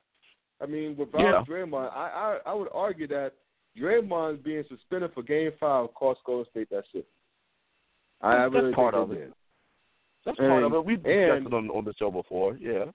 I 0.62 0.66
mean, 0.68 0.96
without 0.96 1.22
Yeah. 1.22 1.44
Draymond, 1.48 1.92
I, 1.92 2.40
I 2.46 2.52
I 2.52 2.54
would 2.54 2.70
argue 2.72 3.08
that 3.08 3.34
Draymond 3.78 4.44
being 4.44 4.64
suspended 4.70 5.12
for 5.14 5.24
Game 5.24 5.52
Five 5.60 5.94
cost 5.96 6.24
Golden 6.26 6.50
State 6.52 6.70
that 6.70 6.86
shit. 6.92 7.08
I 8.22 8.38
That's 8.44 8.54
really 8.54 8.74
part 8.74 8.94
of 8.94 9.12
it 9.12 9.16
did. 9.16 9.34
That's 10.26 10.38
part 10.38 10.64
of 10.64 10.74
it. 10.74 10.86
We've 10.86 11.02
discussed 11.02 11.38
and- 11.38 11.48
it 11.48 11.54
on, 11.54 11.70
on 11.72 11.86
the 11.86 11.94
show 11.94 12.12
before, 12.12 12.56
yeah. 12.58 12.92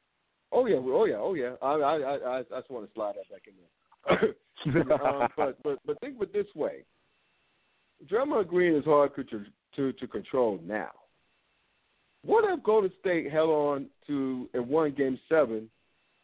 Oh 0.52 0.66
yeah, 0.66 0.76
oh 0.76 1.05
yeah, 1.07 1.16
oh 1.16 1.34
yeah. 1.34 1.57
I 1.62 1.72
I 1.72 1.96
I, 1.96 2.38
I 2.38 2.42
just 2.42 2.70
want 2.70 2.86
to 2.86 2.92
slide 2.94 3.16
that 3.16 3.28
back 3.30 3.46
in 3.48 3.55
there. 3.57 3.66
um, 4.11 5.28
but 5.36 5.62
but 5.62 5.78
but 5.86 6.00
think 6.00 6.16
of 6.16 6.22
it 6.22 6.32
this 6.32 6.46
way: 6.55 6.84
Draymond 8.11 8.48
Green 8.48 8.74
is 8.74 8.84
hard 8.84 9.12
to 9.16 9.44
to 9.76 9.92
to 9.92 10.07
control 10.07 10.61
now. 10.64 10.90
What 12.24 12.44
if 12.50 12.62
Golden 12.62 12.90
State 13.00 13.30
held 13.30 13.50
on 13.50 13.86
to 14.07 14.48
and 14.55 14.68
won 14.68 14.92
Game 14.92 15.18
Seven? 15.28 15.68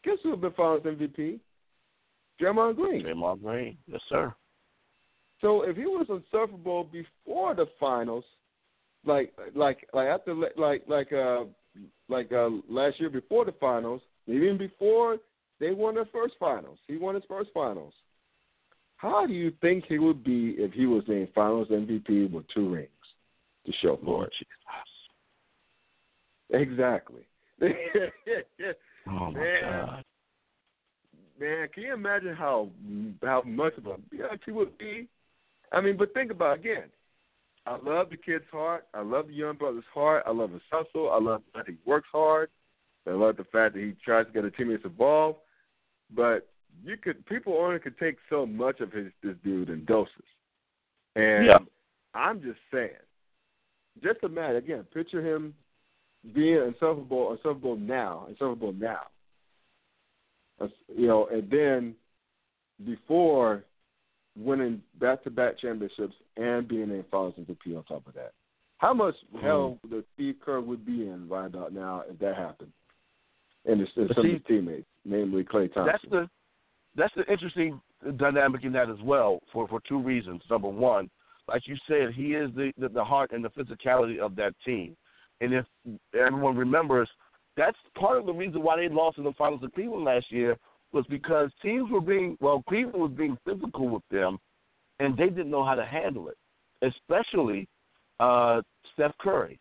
Guess 0.04 0.16
who 0.22 0.30
would 0.30 0.42
have 0.42 0.42
been 0.42 0.52
Finals 0.52 0.82
MVP? 0.82 1.40
Draymond 2.40 2.76
Green. 2.76 3.04
Draymond 3.04 3.42
Green, 3.42 3.76
yes, 3.86 4.00
sir. 4.08 4.34
So 5.40 5.62
if 5.62 5.76
he 5.76 5.84
was 5.84 6.06
insufferable 6.08 6.84
before 6.84 7.54
the 7.54 7.66
finals, 7.78 8.24
like 9.04 9.32
like 9.54 9.86
like 9.94 10.08
after 10.08 10.34
like 10.34 10.82
like 10.86 11.12
uh 11.12 11.44
like 12.08 12.32
uh 12.32 12.48
last 12.68 13.00
year 13.00 13.10
before 13.10 13.44
the 13.44 13.54
finals, 13.60 14.02
even 14.26 14.58
before 14.58 15.16
they 15.60 15.72
won 15.72 15.94
their 15.94 16.06
first 16.06 16.34
finals, 16.40 16.78
he 16.88 16.96
won 16.96 17.14
his 17.14 17.24
first 17.28 17.50
finals. 17.52 17.92
How 18.96 19.26
do 19.26 19.32
you 19.32 19.52
think 19.60 19.84
he 19.86 19.98
would 19.98 20.24
be 20.24 20.56
if 20.58 20.72
he 20.72 20.86
was 20.86 21.02
named 21.08 21.28
Finals 21.34 21.68
MVP 21.68 22.30
with 22.30 22.44
two 22.54 22.68
rings 22.68 22.88
to 23.64 23.72
show 23.80 23.96
for 23.96 24.04
Lord 24.04 24.28
it? 24.28 24.46
Jesus. 26.50 26.62
Exactly. 26.62 27.26
Oh 29.08 29.30
my 29.30 29.40
Man. 29.40 29.62
God. 29.62 30.04
Man, 31.40 31.68
can 31.72 31.82
you 31.82 31.94
imagine 31.94 32.34
how 32.34 32.68
how 33.22 33.40
much 33.46 33.72
of 33.78 33.86
a 33.86 33.96
bitch 34.14 34.40
he 34.44 34.52
would 34.52 34.76
be? 34.76 35.08
I 35.72 35.80
mean, 35.80 35.96
but 35.96 36.12
think 36.12 36.30
about 36.30 36.58
it 36.58 36.60
again. 36.60 36.90
I 37.66 37.78
love 37.82 38.10
the 38.10 38.18
kid's 38.18 38.44
heart. 38.52 38.86
I 38.92 39.00
love 39.00 39.28
the 39.28 39.32
young 39.32 39.56
brother's 39.56 39.84
heart. 39.92 40.24
I 40.26 40.32
love 40.32 40.52
his 40.52 40.60
hustle. 40.70 41.10
I 41.10 41.18
love 41.18 41.42
that 41.54 41.66
he 41.66 41.76
works 41.86 42.08
hard. 42.12 42.50
I 43.06 43.12
love 43.12 43.38
the 43.38 43.44
fact 43.44 43.74
that 43.74 43.80
he 43.80 43.94
tries 44.04 44.26
to 44.26 44.32
get 44.32 44.42
the 44.42 44.50
teammates 44.50 44.84
involved. 44.84 45.38
But 46.14 46.48
you 46.84 46.96
could 46.96 47.24
people 47.26 47.54
only 47.54 47.78
could 47.78 47.98
take 47.98 48.16
so 48.28 48.46
much 48.46 48.80
of 48.80 48.92
his 48.92 49.12
this 49.22 49.36
dude 49.44 49.70
in 49.70 49.84
doses. 49.84 50.12
And 51.16 51.46
Yeah. 51.46 51.58
I'm 52.14 52.42
just 52.42 52.58
saying. 52.72 52.90
Just 54.02 54.22
imagine 54.22 54.56
again, 54.56 54.84
picture 54.92 55.20
him 55.20 55.54
being 56.32 56.62
insufferable, 56.62 57.32
insufferable 57.32 57.76
now, 57.76 58.26
insufferable 58.28 58.72
now. 58.72 59.02
You 60.88 61.06
know, 61.06 61.26
and 61.26 61.50
then 61.50 61.96
before 62.84 63.64
winning 64.36 64.82
back-to-back 64.98 65.58
championships 65.58 66.14
and 66.36 66.68
being 66.68 66.90
in 66.90 67.04
Finals 67.10 67.34
MVP 67.38 67.76
on 67.76 67.84
top 67.84 68.06
of 68.06 68.14
that, 68.14 68.32
how 68.78 68.92
much 68.94 69.16
Mhm. 69.32 69.40
hell 69.40 69.78
the 69.84 70.04
Steve 70.14 70.38
Kerr 70.40 70.60
would 70.60 70.84
be 70.84 71.06
in 71.06 71.28
right 71.28 71.46
about 71.46 71.72
now 71.72 72.00
if 72.00 72.18
that 72.18 72.36
happened? 72.36 72.72
And, 73.64 73.80
it's, 73.80 73.94
and 73.96 74.08
But 74.08 74.16
some 74.16 74.24
see, 74.24 74.34
of 74.34 74.38
his 74.38 74.46
teammates, 74.46 74.88
namely 75.04 75.44
Klay 75.44 75.72
Thompson. 75.72 75.86
That's 75.86 76.04
the 76.10 76.30
that's 76.96 77.14
the 77.14 77.30
interesting 77.30 77.80
dynamic 78.16 78.64
in 78.64 78.72
that 78.72 78.90
as 78.90 79.00
well 79.02 79.40
for 79.52 79.68
for 79.68 79.80
two 79.88 80.00
reasons. 80.00 80.42
Number 80.50 80.68
one, 80.68 81.10
like 81.48 81.62
you 81.66 81.76
said, 81.88 82.14
he 82.14 82.34
is 82.34 82.50
the 82.54 82.72
the, 82.78 82.88
the 82.88 83.04
heart 83.04 83.30
and 83.32 83.44
the 83.44 83.50
physicality 83.50 84.18
of 84.18 84.36
that 84.36 84.54
team. 84.64 84.96
And 85.40 85.54
if 85.54 85.64
everyone 86.14 86.56
remembers, 86.56 87.08
that's 87.56 87.76
part 87.98 88.18
of 88.18 88.26
the 88.26 88.32
reason 88.32 88.62
why 88.62 88.76
they 88.76 88.88
lost 88.88 89.18
in 89.18 89.24
the 89.24 89.32
finals 89.32 89.62
of 89.62 89.72
Cleveland 89.72 90.04
last 90.04 90.30
year 90.30 90.56
was 90.92 91.04
because 91.08 91.50
teams 91.62 91.90
were 91.90 92.00
being 92.00 92.36
well, 92.40 92.62
Cleveland 92.68 93.00
was 93.00 93.12
being 93.16 93.38
physical 93.44 93.88
with 93.88 94.02
them, 94.10 94.38
and 94.98 95.16
they 95.16 95.28
didn't 95.28 95.50
know 95.50 95.64
how 95.64 95.74
to 95.74 95.84
handle 95.84 96.28
it, 96.28 96.36
especially 96.82 97.68
uh, 98.18 98.60
Steph 98.92 99.16
Curry. 99.20 99.58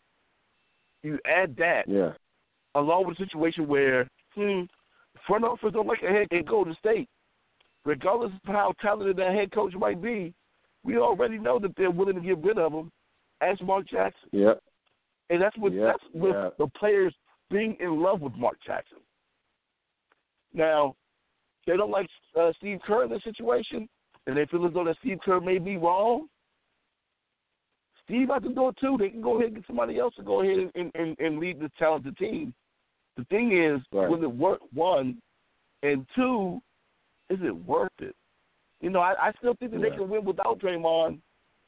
You 1.03 1.17
add 1.25 1.55
that 1.57 1.83
yeah. 1.87 2.11
along 2.75 3.07
with 3.07 3.19
a 3.19 3.25
situation 3.25 3.67
where 3.67 4.09
hmm, 4.35 4.63
front 5.25 5.43
office 5.43 5.71
don't 5.73 5.87
like 5.87 6.03
a 6.03 6.11
head 6.11 6.29
coach 6.29 6.45
Golden 6.45 6.75
State. 6.75 7.07
Regardless 7.85 8.31
of 8.33 8.53
how 8.53 8.73
talented 8.81 9.17
that 9.17 9.33
head 9.33 9.51
coach 9.51 9.73
might 9.73 10.01
be, 10.01 10.33
we 10.83 10.97
already 10.97 11.37
know 11.37 11.59
that 11.59 11.75
they're 11.75 11.91
willing 11.91 12.15
to 12.15 12.21
get 12.21 12.43
rid 12.43 12.57
of 12.57 12.73
him. 12.73 12.91
as 13.41 13.59
Mark 13.61 13.87
Jackson, 13.87 14.27
Yep. 14.33 14.61
and 15.29 15.41
that's 15.41 15.57
with 15.57 15.73
Yeah, 15.73 15.85
that's 15.85 16.03
with 16.13 16.35
yeah. 16.35 16.49
the 16.57 16.67
players 16.67 17.15
being 17.49 17.77
in 17.79 18.01
love 18.01 18.19
with 18.19 18.35
Mark 18.35 18.59
Jackson. 18.61 18.99
Now, 20.53 20.95
they 21.65 21.77
don't 21.77 21.89
like 21.89 22.09
uh, 22.35 22.51
Steve 22.57 22.81
Kerr 22.81 23.05
in 23.05 23.09
this 23.09 23.23
situation, 23.23 23.87
and 24.27 24.35
they 24.35 24.45
feel 24.47 24.65
as 24.65 24.73
though 24.73 24.83
that 24.83 24.97
Steve 24.97 25.19
Kerr 25.23 25.39
may 25.39 25.57
be 25.57 25.77
wrong. 25.77 26.27
Steve 28.03 28.27
has 28.29 28.43
to 28.43 28.53
do 28.53 28.67
it 28.69 28.77
too. 28.77 28.97
They 28.97 29.09
can 29.09 29.21
go 29.21 29.35
ahead 29.35 29.47
and 29.47 29.55
get 29.55 29.67
somebody 29.67 29.99
else 29.99 30.15
to 30.15 30.23
go 30.23 30.41
ahead 30.41 30.71
and, 30.75 30.91
and, 30.95 31.17
and 31.19 31.39
lead 31.39 31.59
this 31.59 31.71
talented 31.77 32.17
team. 32.17 32.53
The 33.17 33.23
thing 33.25 33.51
is, 33.51 33.81
Right. 33.91 34.09
will 34.09 34.23
it 34.23 34.31
work? 34.31 34.61
One, 34.73 35.21
and 35.83 36.05
two, 36.15 36.61
is 37.29 37.39
it 37.41 37.55
worth 37.65 37.91
it? 37.99 38.15
You 38.81 38.89
know, 38.89 38.99
I, 38.99 39.29
I 39.29 39.31
still 39.39 39.55
think 39.55 39.71
that 39.71 39.81
Yeah. 39.81 39.89
they 39.89 39.95
can 39.95 40.09
win 40.09 40.23
without 40.23 40.59
Draymond 40.59 41.19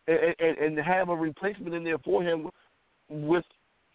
and, 0.07 0.35
and, 0.39 0.57
and 0.57 0.79
have 0.79 1.09
a 1.09 1.15
replacement 1.15 1.75
in 1.75 1.83
there 1.83 1.97
for 1.99 2.23
him 2.23 2.49
with 3.09 3.45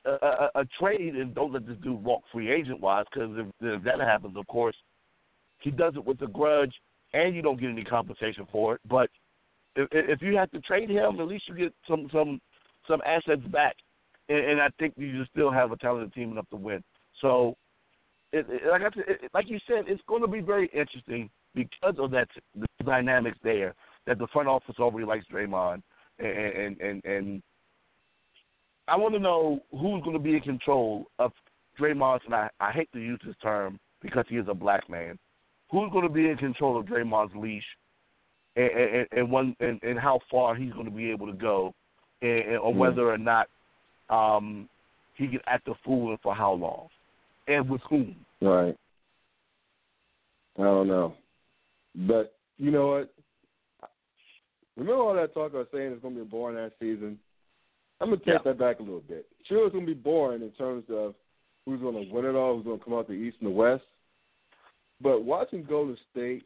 a, 0.05 0.11
a, 0.11 0.51
a 0.61 0.65
trade, 0.79 1.17
and 1.17 1.35
don't 1.35 1.53
let 1.53 1.67
this 1.67 1.79
dude 1.79 2.03
walk 2.03 2.23
free 2.31 2.51
agent 2.51 2.81
wise, 2.81 3.07
because 3.13 3.31
if, 3.37 3.47
if 3.61 3.83
that 3.83 4.01
happens, 4.01 4.37
of 4.37 4.47
course, 4.47 4.77
he 5.61 5.71
does 5.71 5.95
it 5.97 6.05
with 6.05 6.21
a 6.23 6.27
grudge, 6.27 6.75
and 7.13 7.35
you 7.35 7.43
don't 7.43 7.59
get 7.59 7.71
any 7.71 7.83
compensation 7.83 8.47
for 8.53 8.75
it. 8.75 8.81
But 8.89 9.11
if, 9.75 9.89
if 9.93 10.23
you 10.23 10.37
have 10.37 10.51
to 10.53 10.61
trade 10.61 10.91
him, 10.91 11.19
at 11.19 11.27
least 11.27 11.49
you 11.49 11.57
get 11.57 11.75
some 11.89 12.09
some 12.13 12.41
some 12.87 13.01
assets 13.05 13.43
back, 13.51 13.75
and, 14.29 14.39
and 14.39 14.61
I 14.61 14.69
think 14.79 14.95
you 14.97 15.25
still 15.33 15.51
have 15.51 15.73
a 15.73 15.77
talented 15.77 16.13
team 16.13 16.31
enough 16.33 16.49
to 16.51 16.57
win. 16.57 16.85
So, 17.21 17.57
it, 18.33 18.47
it, 18.49 18.63
like 18.71 18.83
I 18.83 18.95
said, 18.95 19.05
it, 19.09 19.31
like 19.35 19.49
you 19.49 19.59
said, 19.67 19.85
it's 19.87 20.03
going 20.09 20.23
to 20.23 20.29
be 20.29 20.41
very 20.41 20.71
interesting 20.73 21.31
because 21.55 21.97
of 21.99 22.11
that 22.11 22.29
the 22.55 22.67
dynamics 22.85 23.39
there. 23.43 23.75
That 24.07 24.19
the 24.19 24.29
front 24.29 24.47
office 24.47 24.77
already 24.79 25.07
likes 25.07 25.27
Draymond, 25.33 25.83
and 26.19 26.29
and 26.29 26.81
and, 26.81 27.05
and 27.05 27.43
I 28.89 28.97
want 28.97 29.15
to 29.15 29.21
know 29.21 29.61
who's 29.73 30.03
going 30.05 30.17
to 30.17 30.23
be 30.23 30.37
in 30.37 30.43
control 30.43 31.07
of 31.19 31.33
Draymond's. 31.81 32.23
And 32.27 32.35
I, 32.35 32.49
I 32.61 32.71
hate 32.71 32.91
to 32.93 33.01
use 33.01 33.21
this 33.27 33.35
term 33.43 33.81
because 34.01 34.25
he 34.29 34.37
is 34.37 34.47
a 34.49 34.55
black 34.55 34.89
man. 34.89 35.19
Who's 35.73 35.91
going 35.91 36.07
to 36.07 36.13
be 36.13 36.29
in 36.29 36.37
control 36.37 36.79
of 36.79 36.87
Draymond's 36.87 37.35
leash, 37.35 37.65
and 38.55 38.71
and, 38.71 39.07
and 39.11 39.31
one 39.31 39.57
and, 39.59 39.83
and 39.83 39.99
how 39.99 40.21
far 40.31 40.55
he's 40.55 40.73
going 40.73 40.85
to 40.85 40.91
be 40.93 41.11
able 41.11 41.27
to 41.27 41.33
go, 41.33 41.75
and, 42.23 42.31
and 42.31 42.59
or 42.59 42.73
Hmm. 42.73 42.79
whether 42.79 43.11
or 43.11 43.19
not 43.19 43.49
um, 44.09 44.69
he 45.15 45.27
can 45.27 45.41
act 45.47 45.67
a 45.69 45.75
fool 45.85 46.11
and 46.11 46.21
for 46.21 46.35
how 46.35 46.53
long, 46.53 46.89
and 47.49 47.69
with 47.69 47.81
whom. 47.89 48.17
Right. 48.41 48.77
I 50.59 50.63
don't 50.63 50.89
know. 50.89 51.15
But 51.95 52.35
you 52.59 52.71
know 52.71 52.89
what? 52.89 53.13
Remember 54.77 55.03
all 55.03 55.15
that 55.15 55.33
talk 55.33 55.53
I 55.55 55.59
was 55.59 55.67
saying 55.73 55.93
it's 55.93 56.03
gonna 56.03 56.15
be 56.15 56.21
a 56.21 56.25
boring 56.25 56.59
ass 56.59 56.73
season? 56.79 57.19
I'm 58.01 58.11
gonna 58.11 58.19
take 58.19 58.27
Yeah. 58.27 58.39
that 58.45 58.59
back 58.59 58.79
a 58.79 58.83
little 58.83 59.01
bit. 59.01 59.27
Sure 59.45 59.67
it's 59.67 59.75
gonna 59.75 59.87
be 59.87 59.95
boring 59.95 60.43
in 60.43 60.51
terms 60.53 60.85
of 60.91 61.15
who's 61.65 61.81
gonna 61.81 62.03
win 62.13 62.27
it 62.27 62.35
all, 62.35 62.57
who's 62.57 62.65
gonna 62.65 62.79
come 62.79 62.95
out 62.95 63.07
the 63.07 63.15
east 63.15 63.39
and 63.41 63.49
the 63.49 63.55
west. 63.55 63.85
But 65.01 65.23
watching 65.23 65.65
Golden 65.65 65.97
State 66.11 66.45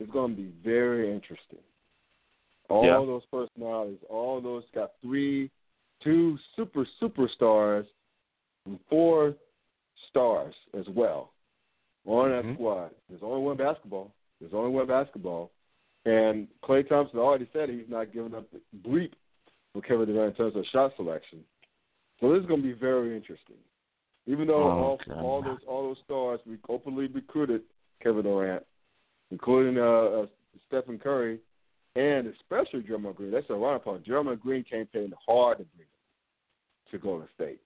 is 0.00 0.08
gonna 0.10 0.34
be 0.34 0.52
very 0.64 1.12
interesting. 1.12 1.62
All 2.68 2.84
Yeah. 2.84 2.98
those 2.98 3.24
personalities, 3.26 4.02
all 4.08 4.40
those 4.40 4.68
got 4.70 4.98
three 5.00 5.50
two 6.00 6.38
super 6.54 6.84
superstars 7.00 7.86
and 8.66 8.78
four 8.86 9.34
stars 10.08 10.54
as 10.78 10.88
well 10.88 11.32
on 12.06 12.30
that 12.30 12.44
Mhm. 12.44 12.54
squad. 12.54 12.94
There's 13.08 13.22
only 13.22 13.42
one 13.42 13.56
basketball. 13.56 14.12
There's 14.40 14.54
only 14.54 14.70
one 14.70 14.86
basketball. 14.86 15.50
And 16.04 16.48
Klay 16.62 16.88
Thompson 16.88 17.18
already 17.18 17.48
said 17.52 17.68
he's 17.68 17.88
not 17.88 18.12
giving 18.12 18.34
up 18.34 18.48
the 18.50 18.60
bleep 18.78 19.12
for 19.72 19.82
Kevin 19.82 20.06
Durant 20.06 20.30
in 20.30 20.36
terms 20.36 20.56
of 20.56 20.64
shot 20.66 20.94
selection. 20.96 21.44
So 22.20 22.32
this 22.32 22.42
is 22.42 22.46
going 22.46 22.62
to 22.62 22.68
be 22.68 22.74
very 22.74 23.16
interesting. 23.16 23.56
Even 24.26 24.46
though 24.46 24.62
Oh, 24.62 24.98
all, 25.08 25.22
all 25.22 25.42
those 25.42 25.58
all 25.66 25.82
those 25.82 25.98
stars 26.04 26.40
we 26.46 26.58
openly 26.68 27.06
recruited 27.06 27.62
Kevin 28.00 28.24
Durant, 28.24 28.64
including 29.30 29.78
uh, 29.78 29.82
uh, 29.82 30.26
Stephen 30.66 30.98
Curry, 30.98 31.40
and 31.94 32.26
especially 32.26 32.82
Draymond 32.82 33.16
Green. 33.16 33.30
That's 33.30 33.48
a 33.50 33.54
run 33.54 33.76
upon. 33.76 34.00
Draymond 34.00 34.40
Green 34.40 34.64
campaigned 34.64 35.14
hard 35.26 35.58
to 35.58 35.64
bring 35.64 35.86
him 35.86 36.90
to 36.90 36.98
Golden 36.98 37.28
State. 37.34 37.60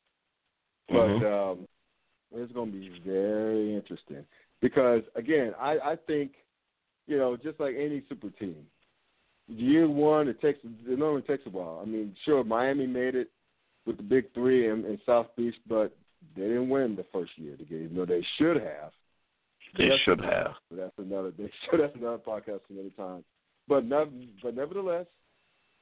But 0.88 1.08
Mhm. 1.08 1.52
um, 1.52 1.68
it's 2.32 2.52
going 2.52 2.72
to 2.72 2.78
be 2.78 3.00
very 3.04 3.74
interesting 3.74 4.24
because 4.60 5.02
again, 5.14 5.52
I, 5.60 5.78
I 5.84 5.96
think 6.06 6.32
you 7.06 7.18
know 7.18 7.36
just 7.36 7.60
like 7.60 7.74
any 7.78 8.02
super 8.08 8.30
team, 8.30 8.56
year 9.48 9.88
one 9.88 10.28
it 10.28 10.40
takes 10.40 10.58
it 10.64 10.98
normally 10.98 11.22
takes 11.22 11.46
a 11.46 11.50
while. 11.50 11.80
I 11.82 11.86
mean, 11.86 12.14
sure, 12.24 12.44
Miami 12.44 12.86
made 12.86 13.14
it 13.14 13.30
with 13.86 13.96
the 13.96 14.02
big 14.02 14.32
three 14.34 14.68
in, 14.68 14.84
in 14.84 14.98
South 15.06 15.26
Beach, 15.36 15.54
but 15.68 15.96
they 16.36 16.42
didn't 16.42 16.68
win 16.68 16.96
the 16.96 17.06
first 17.12 17.32
year 17.36 17.54
of 17.54 17.58
the 17.58 17.64
game. 17.64 17.90
No, 17.92 18.04
they 18.04 18.24
should 18.38 18.56
have. 18.56 18.92
They 19.76 19.84
That's- 19.84 20.00
should 20.04 20.20
have. 20.20 20.52
But 20.70 20.76
that's 20.78 20.98
another. 20.98 21.32
They 21.36 21.50
should 21.70 21.80
that's 21.80 21.96
another 21.96 22.18
podcast 22.18 22.60
another 22.70 22.90
time. 22.96 23.24
But 23.68 23.84
but 24.42 24.54
nevertheless, 24.54 25.06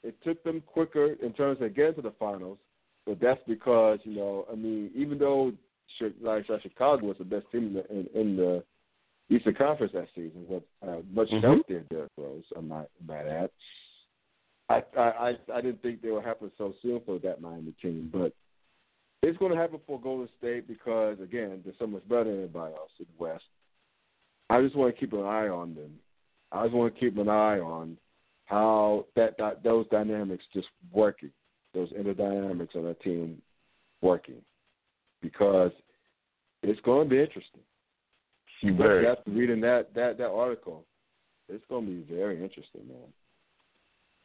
it 0.03 0.15
took 0.23 0.43
them 0.45 0.63
quicker 0.67 1.15
in 1.23 1.33
terms 1.33 1.59
of 1.61 1.75
getting 1.75 1.95
to 1.97 2.03
the 2.03 2.13
finals. 2.19 2.59
But 3.07 3.21
that's 3.21 3.41
because 3.49 3.99
you 4.05 4.15
know, 4.15 4.47
I 4.53 4.55
mean, 4.55 4.91
even 4.95 5.19
though 5.19 5.53
like 6.21 6.47
Chicago 6.63 7.07
was 7.07 7.17
the 7.19 7.25
best 7.25 7.47
team 7.51 7.67
in 7.69 7.75
the, 7.75 7.91
in, 7.91 8.07
in 8.15 8.37
the 8.37 8.65
Eastern 9.31 9.55
Conference 9.55 9.93
that 9.93 10.09
season 10.15 10.47
with 10.49 10.63
uh, 10.87 11.01
much 11.13 11.29
Mhm. 11.31 11.43
healthier 11.43 11.85
Derrick 11.91 12.13
Rose, 12.17 12.45
I 12.57 12.61
might 12.61 12.89
might 13.07 13.27
add. 13.27 13.51
I, 14.71 14.83
I 14.97 15.03
I 15.03 15.39
I 15.55 15.61
didn't 15.61 15.83
think 15.83 16.03
they 16.03 16.11
would 16.11 16.25
happen 16.25 16.51
so 16.59 16.75
soon 16.83 17.01
for 17.01 17.19
that 17.19 17.41
Miami 17.41 17.73
team, 17.83 18.11
but 18.13 18.33
it's 19.23 19.39
going 19.39 19.53
to 19.53 19.59
happen 19.59 19.81
for 19.87 20.01
Golden 20.01 20.29
State 20.39 20.69
because 20.69 21.19
again, 21.21 21.61
they're 21.65 21.75
so 21.79 21.87
much 21.87 22.07
better 22.09 22.25
than 22.25 22.35
everybody 22.35 22.75
else 22.75 22.91
in 22.99 23.07
the 23.07 23.23
West. 23.23 23.45
I 24.51 24.63
just 24.63 24.77
want 24.77 24.95
to 24.95 25.01
keep 25.01 25.13
an 25.13 25.25
eye 25.25 25.49
on 25.49 25.75
them. 25.75 25.99
I 26.53 26.65
just 26.65 26.75
want 26.75 26.95
to 26.95 27.01
keep 27.01 27.19
an 27.19 27.29
eye 27.29 27.59
on 27.59 27.99
how 28.47 29.05
that, 29.15 29.37
that 29.39 29.63
those 29.63 29.87
dynamics 29.89 30.45
just 30.55 30.69
working, 30.91 31.31
those 31.75 31.93
inner 31.99 32.15
dynamics 32.15 32.75
of 32.75 32.85
that 32.85 33.01
team 33.03 33.43
working, 34.01 34.41
because 35.23 35.73
it's 36.63 36.81
going 36.81 37.09
to 37.09 37.15
be 37.15 37.21
interesting. 37.21 37.61
You 38.61 38.75
very. 38.75 39.07
After 39.07 39.31
reading 39.31 39.61
that 39.61 39.95
that 39.95 40.19
that 40.19 40.29
article, 40.31 40.85
it's 41.49 41.65
going 41.69 41.87
to 41.87 41.93
be 41.93 42.15
very 42.15 42.43
interesting, 42.43 42.83
man. 42.89 43.13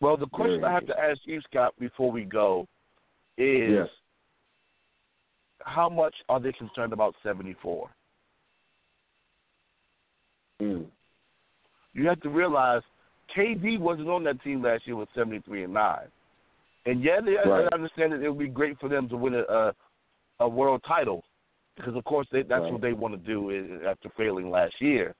Well, 0.02 0.18
the 0.18 0.28
question 0.28 0.62
Very 0.62 0.72
I 0.72 0.74
have 0.74 0.88
to 0.88 1.00
ask 1.00 1.20
you, 1.26 1.39
Scott, 1.50 1.74
before 1.80 2.12
we 2.12 2.26
go, 2.26 2.68
is 3.38 3.72
Yes. 3.72 3.88
how 5.62 5.88
much 5.88 6.16
are 6.28 6.39
they 6.39 6.52
concerned 6.52 6.91
about 6.94 7.16
74? 7.24 7.89
Mm. 10.62 10.88
You 11.94 12.08
have 12.08 12.20
to 12.22 12.30
realize 12.30 12.82
KD 13.36 13.80
wasn't 13.80 14.10
on 14.10 14.24
that 14.26 14.41
team 14.44 14.62
last 14.62 14.86
year 14.86 14.96
with 14.96 15.10
73 15.16 15.64
and 15.64 15.74
9. 15.74 16.00
And 16.86 17.02
yeah, 17.02 17.22
they, 17.22 17.36
Right. 17.50 17.68
I 17.72 17.76
understand 17.76 18.12
that 18.12 18.22
it 18.22 18.30
would 18.30 18.39
be 18.39 18.50
great 18.50 18.78
for 18.80 18.89
them 18.89 19.08
to 19.10 19.16
win 19.16 19.36
a, 19.36 19.44
a, 19.44 19.74
a 20.40 20.48
world 20.48 20.82
title 20.88 21.24
because, 21.76 21.96
of 21.96 22.04
course, 22.04 22.28
they, 22.32 22.44
that's 22.44 22.62
Right. 22.62 22.72
what 22.74 22.82
they 22.82 22.94
want 22.94 23.14
to 23.14 23.28
do 23.28 23.50
i- 23.52 23.90
after 23.90 24.10
failing 24.18 24.50
last 24.50 24.80
year. 24.80 25.16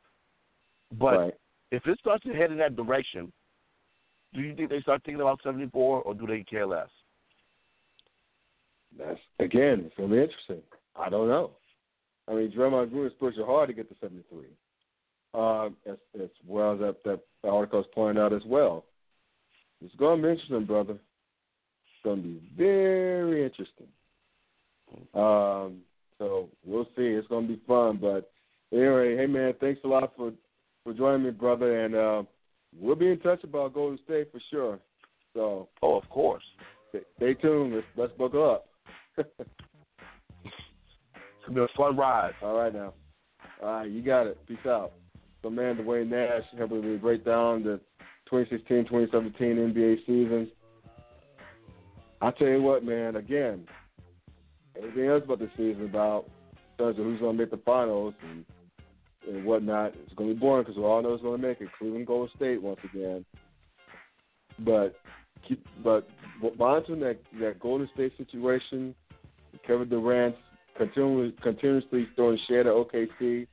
But 0.92 1.18
right. 1.18 1.34
if 1.72 1.86
it 1.88 1.98
starts 2.00 2.24
to 2.26 2.34
head 2.34 2.52
in 2.52 2.58
that 2.58 2.76
direction, 2.76 3.32
do 4.34 4.42
you 4.42 4.56
think 4.56 4.70
they 4.70 4.82
start 4.82 5.02
thinking 5.04 5.22
about 5.22 5.42
74 5.44 6.02
or 6.02 6.14
do 6.14 6.26
they 6.28 6.44
care 6.44 6.66
less? 6.66 6.90
That's 8.98 9.20
again, 9.40 9.86
it's 9.86 9.96
to 9.96 10.08
be 10.08 10.22
interesting. 10.22 10.62
I 10.96 11.10
don't 11.10 11.28
know. 11.28 11.52
I 12.28 12.34
mean, 12.36 12.52
Draymond 12.52 12.92
Green 12.92 13.08
is 13.08 13.14
pushing 13.20 13.44
hard 13.44 13.70
to 13.70 13.74
get 13.74 13.90
to 13.90 13.96
73. 14.00 14.46
Um, 15.34 15.76
as, 15.88 15.98
as 16.22 16.30
well 16.48 16.74
as 16.74 16.80
that, 16.80 17.04
that 17.04 17.20
article 17.50 17.80
is 17.80 17.88
pointing 17.94 18.22
out 18.24 18.34
as 18.34 18.44
well. 18.46 18.86
It's 19.84 19.96
going 19.96 20.22
to 20.22 20.28
be 20.28 20.32
interesting, 20.32 20.66
brother. 20.66 20.94
It's 20.94 22.04
going 22.04 22.22
to 22.22 22.28
be 22.28 22.42
very 22.56 23.44
interesting. 23.44 23.88
Um, 25.14 25.82
so 26.18 26.50
we'll 26.66 26.86
see. 26.96 27.04
It's 27.04 27.28
going 27.28 27.48
to 27.48 27.54
be 27.54 27.62
fun. 27.68 27.98
But 28.02 28.32
anyway, 28.72 29.18
hey 29.18 29.28
man, 29.28 29.54
thanks 29.60 29.82
a 29.84 29.88
lot 29.88 30.14
for 30.16 30.32
for 30.84 30.94
joining 30.94 31.24
me, 31.24 31.32
brother. 31.32 31.86
And 31.86 31.96
uh, 31.96 32.24
we'll 32.80 32.96
be 32.96 33.12
in 33.12 33.20
touch 33.20 33.44
about 33.44 33.74
Golden 33.74 34.00
State 34.06 34.32
for 34.32 34.40
sure. 34.50 34.80
So 35.34 35.68
Oh, 35.82 35.98
of 35.98 36.10
course. 36.10 36.44
stay, 36.90 37.02
stay 37.18 37.34
tuned. 37.36 37.74
Let's, 37.74 37.88
let's 37.96 38.14
buckle 38.14 38.50
up. 38.50 38.68
It's 41.46 41.50
to 41.50 41.56
be 41.56 41.62
a 41.62 41.68
fun 41.78 41.98
ride. 41.98 42.32
All 42.42 42.56
right 42.56 42.74
now. 42.74 42.94
All 43.62 43.70
right, 43.70 43.90
you 43.90 44.02
got 44.02 44.28
it. 44.28 44.38
Peace 44.48 44.58
out. 44.66 44.94
So 45.42 45.50
man, 45.50 45.76
Duane 45.76 46.10
Nash 46.10 46.44
helping 46.58 46.90
me 46.90 46.96
break 46.96 47.26
down 47.26 47.64
the 47.64 47.82
2016-2017 48.32 49.12
NBA 49.12 49.98
season. 50.06 50.50
I 52.22 52.32
tell 52.32 52.48
you 52.48 52.62
what, 52.62 52.86
man. 52.86 53.18
Again, 53.18 53.68
everything 54.78 55.08
else 55.08 55.24
about 55.24 55.40
the 55.40 55.50
season 55.58 55.86
about 55.86 56.26
terms 56.78 56.98
of 57.00 57.06
who's 57.06 57.20
going 57.20 57.38
to 57.38 57.44
make 57.44 57.52
the 57.52 57.58
finals 57.58 58.14
and 58.30 58.46
and 59.28 59.46
whatnot, 59.46 59.94
it's 60.04 60.14
going 60.16 60.30
to 60.30 60.36
be 60.36 60.40
boring 60.40 60.64
because 60.64 60.78
we 60.78 60.84
all 60.84 61.02
know 61.02 61.12
who's 61.12 61.22
going 61.22 61.40
to 61.40 61.48
make 61.48 61.62
it. 61.62 61.70
Cleveland, 61.78 62.08
Golden 62.08 62.36
State 62.36 62.62
once 62.62 62.80
again. 62.84 63.24
But 64.60 64.96
keep, 65.48 65.66
but 65.84 66.10
monitoring 66.58 67.00
that 67.02 67.20
that 67.40 67.60
Golden 67.60 67.90
State 67.94 68.12
situation, 68.18 68.94
Kevin 69.66 69.90
Durant 69.90 70.36
continually 70.78 71.34
continuously 71.42 72.08
throwing 72.16 72.40
shade 72.48 72.68
at 72.68 72.74
OKC, 72.74 73.48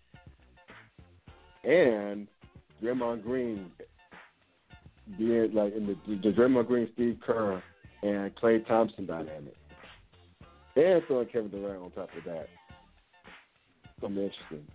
and 1.64 2.26
Draymond 2.82 3.22
Green 3.22 3.70
being 5.18 5.54
like 5.54 5.74
in 5.74 5.86
the, 5.86 5.96
the 6.08 6.32
Draymond 6.32 6.66
Green, 6.66 6.88
Steve 6.94 7.18
Kerr, 7.24 7.62
and 8.02 8.34
Klay 8.36 8.66
Thompson 8.66 9.06
dynamic, 9.06 9.54
and 10.76 11.02
throwing 11.06 11.26
Kevin 11.26 11.50
Durant 11.50 11.82
on 11.82 11.90
top 11.90 12.10
of 12.16 12.24
that. 12.24 12.48
Gonna 14.00 14.20
interesting. 14.20 14.66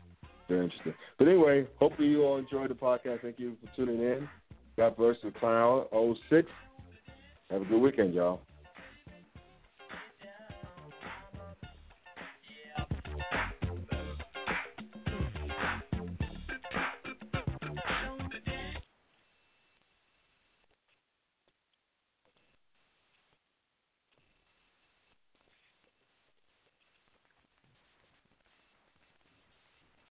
Very 0.48 0.66
interesting. 0.66 0.94
But 1.18 1.28
anyway, 1.28 1.66
hopefully 1.78 2.08
you 2.08 2.24
all 2.24 2.38
enjoyed 2.38 2.70
the 2.70 2.76
podcast. 2.76 3.22
Thank 3.22 3.40
you 3.40 3.56
for 3.62 3.76
tuning 3.76 4.02
in. 4.02 4.30
God 4.78 4.96
bless 4.98 5.16
the 5.24 5.32
Clown 5.32 5.86
06. 6.30 6.48
Have 7.50 7.62
a 7.62 7.66
good 7.66 7.80
weekend, 7.80 8.14
y'all. 8.14 8.42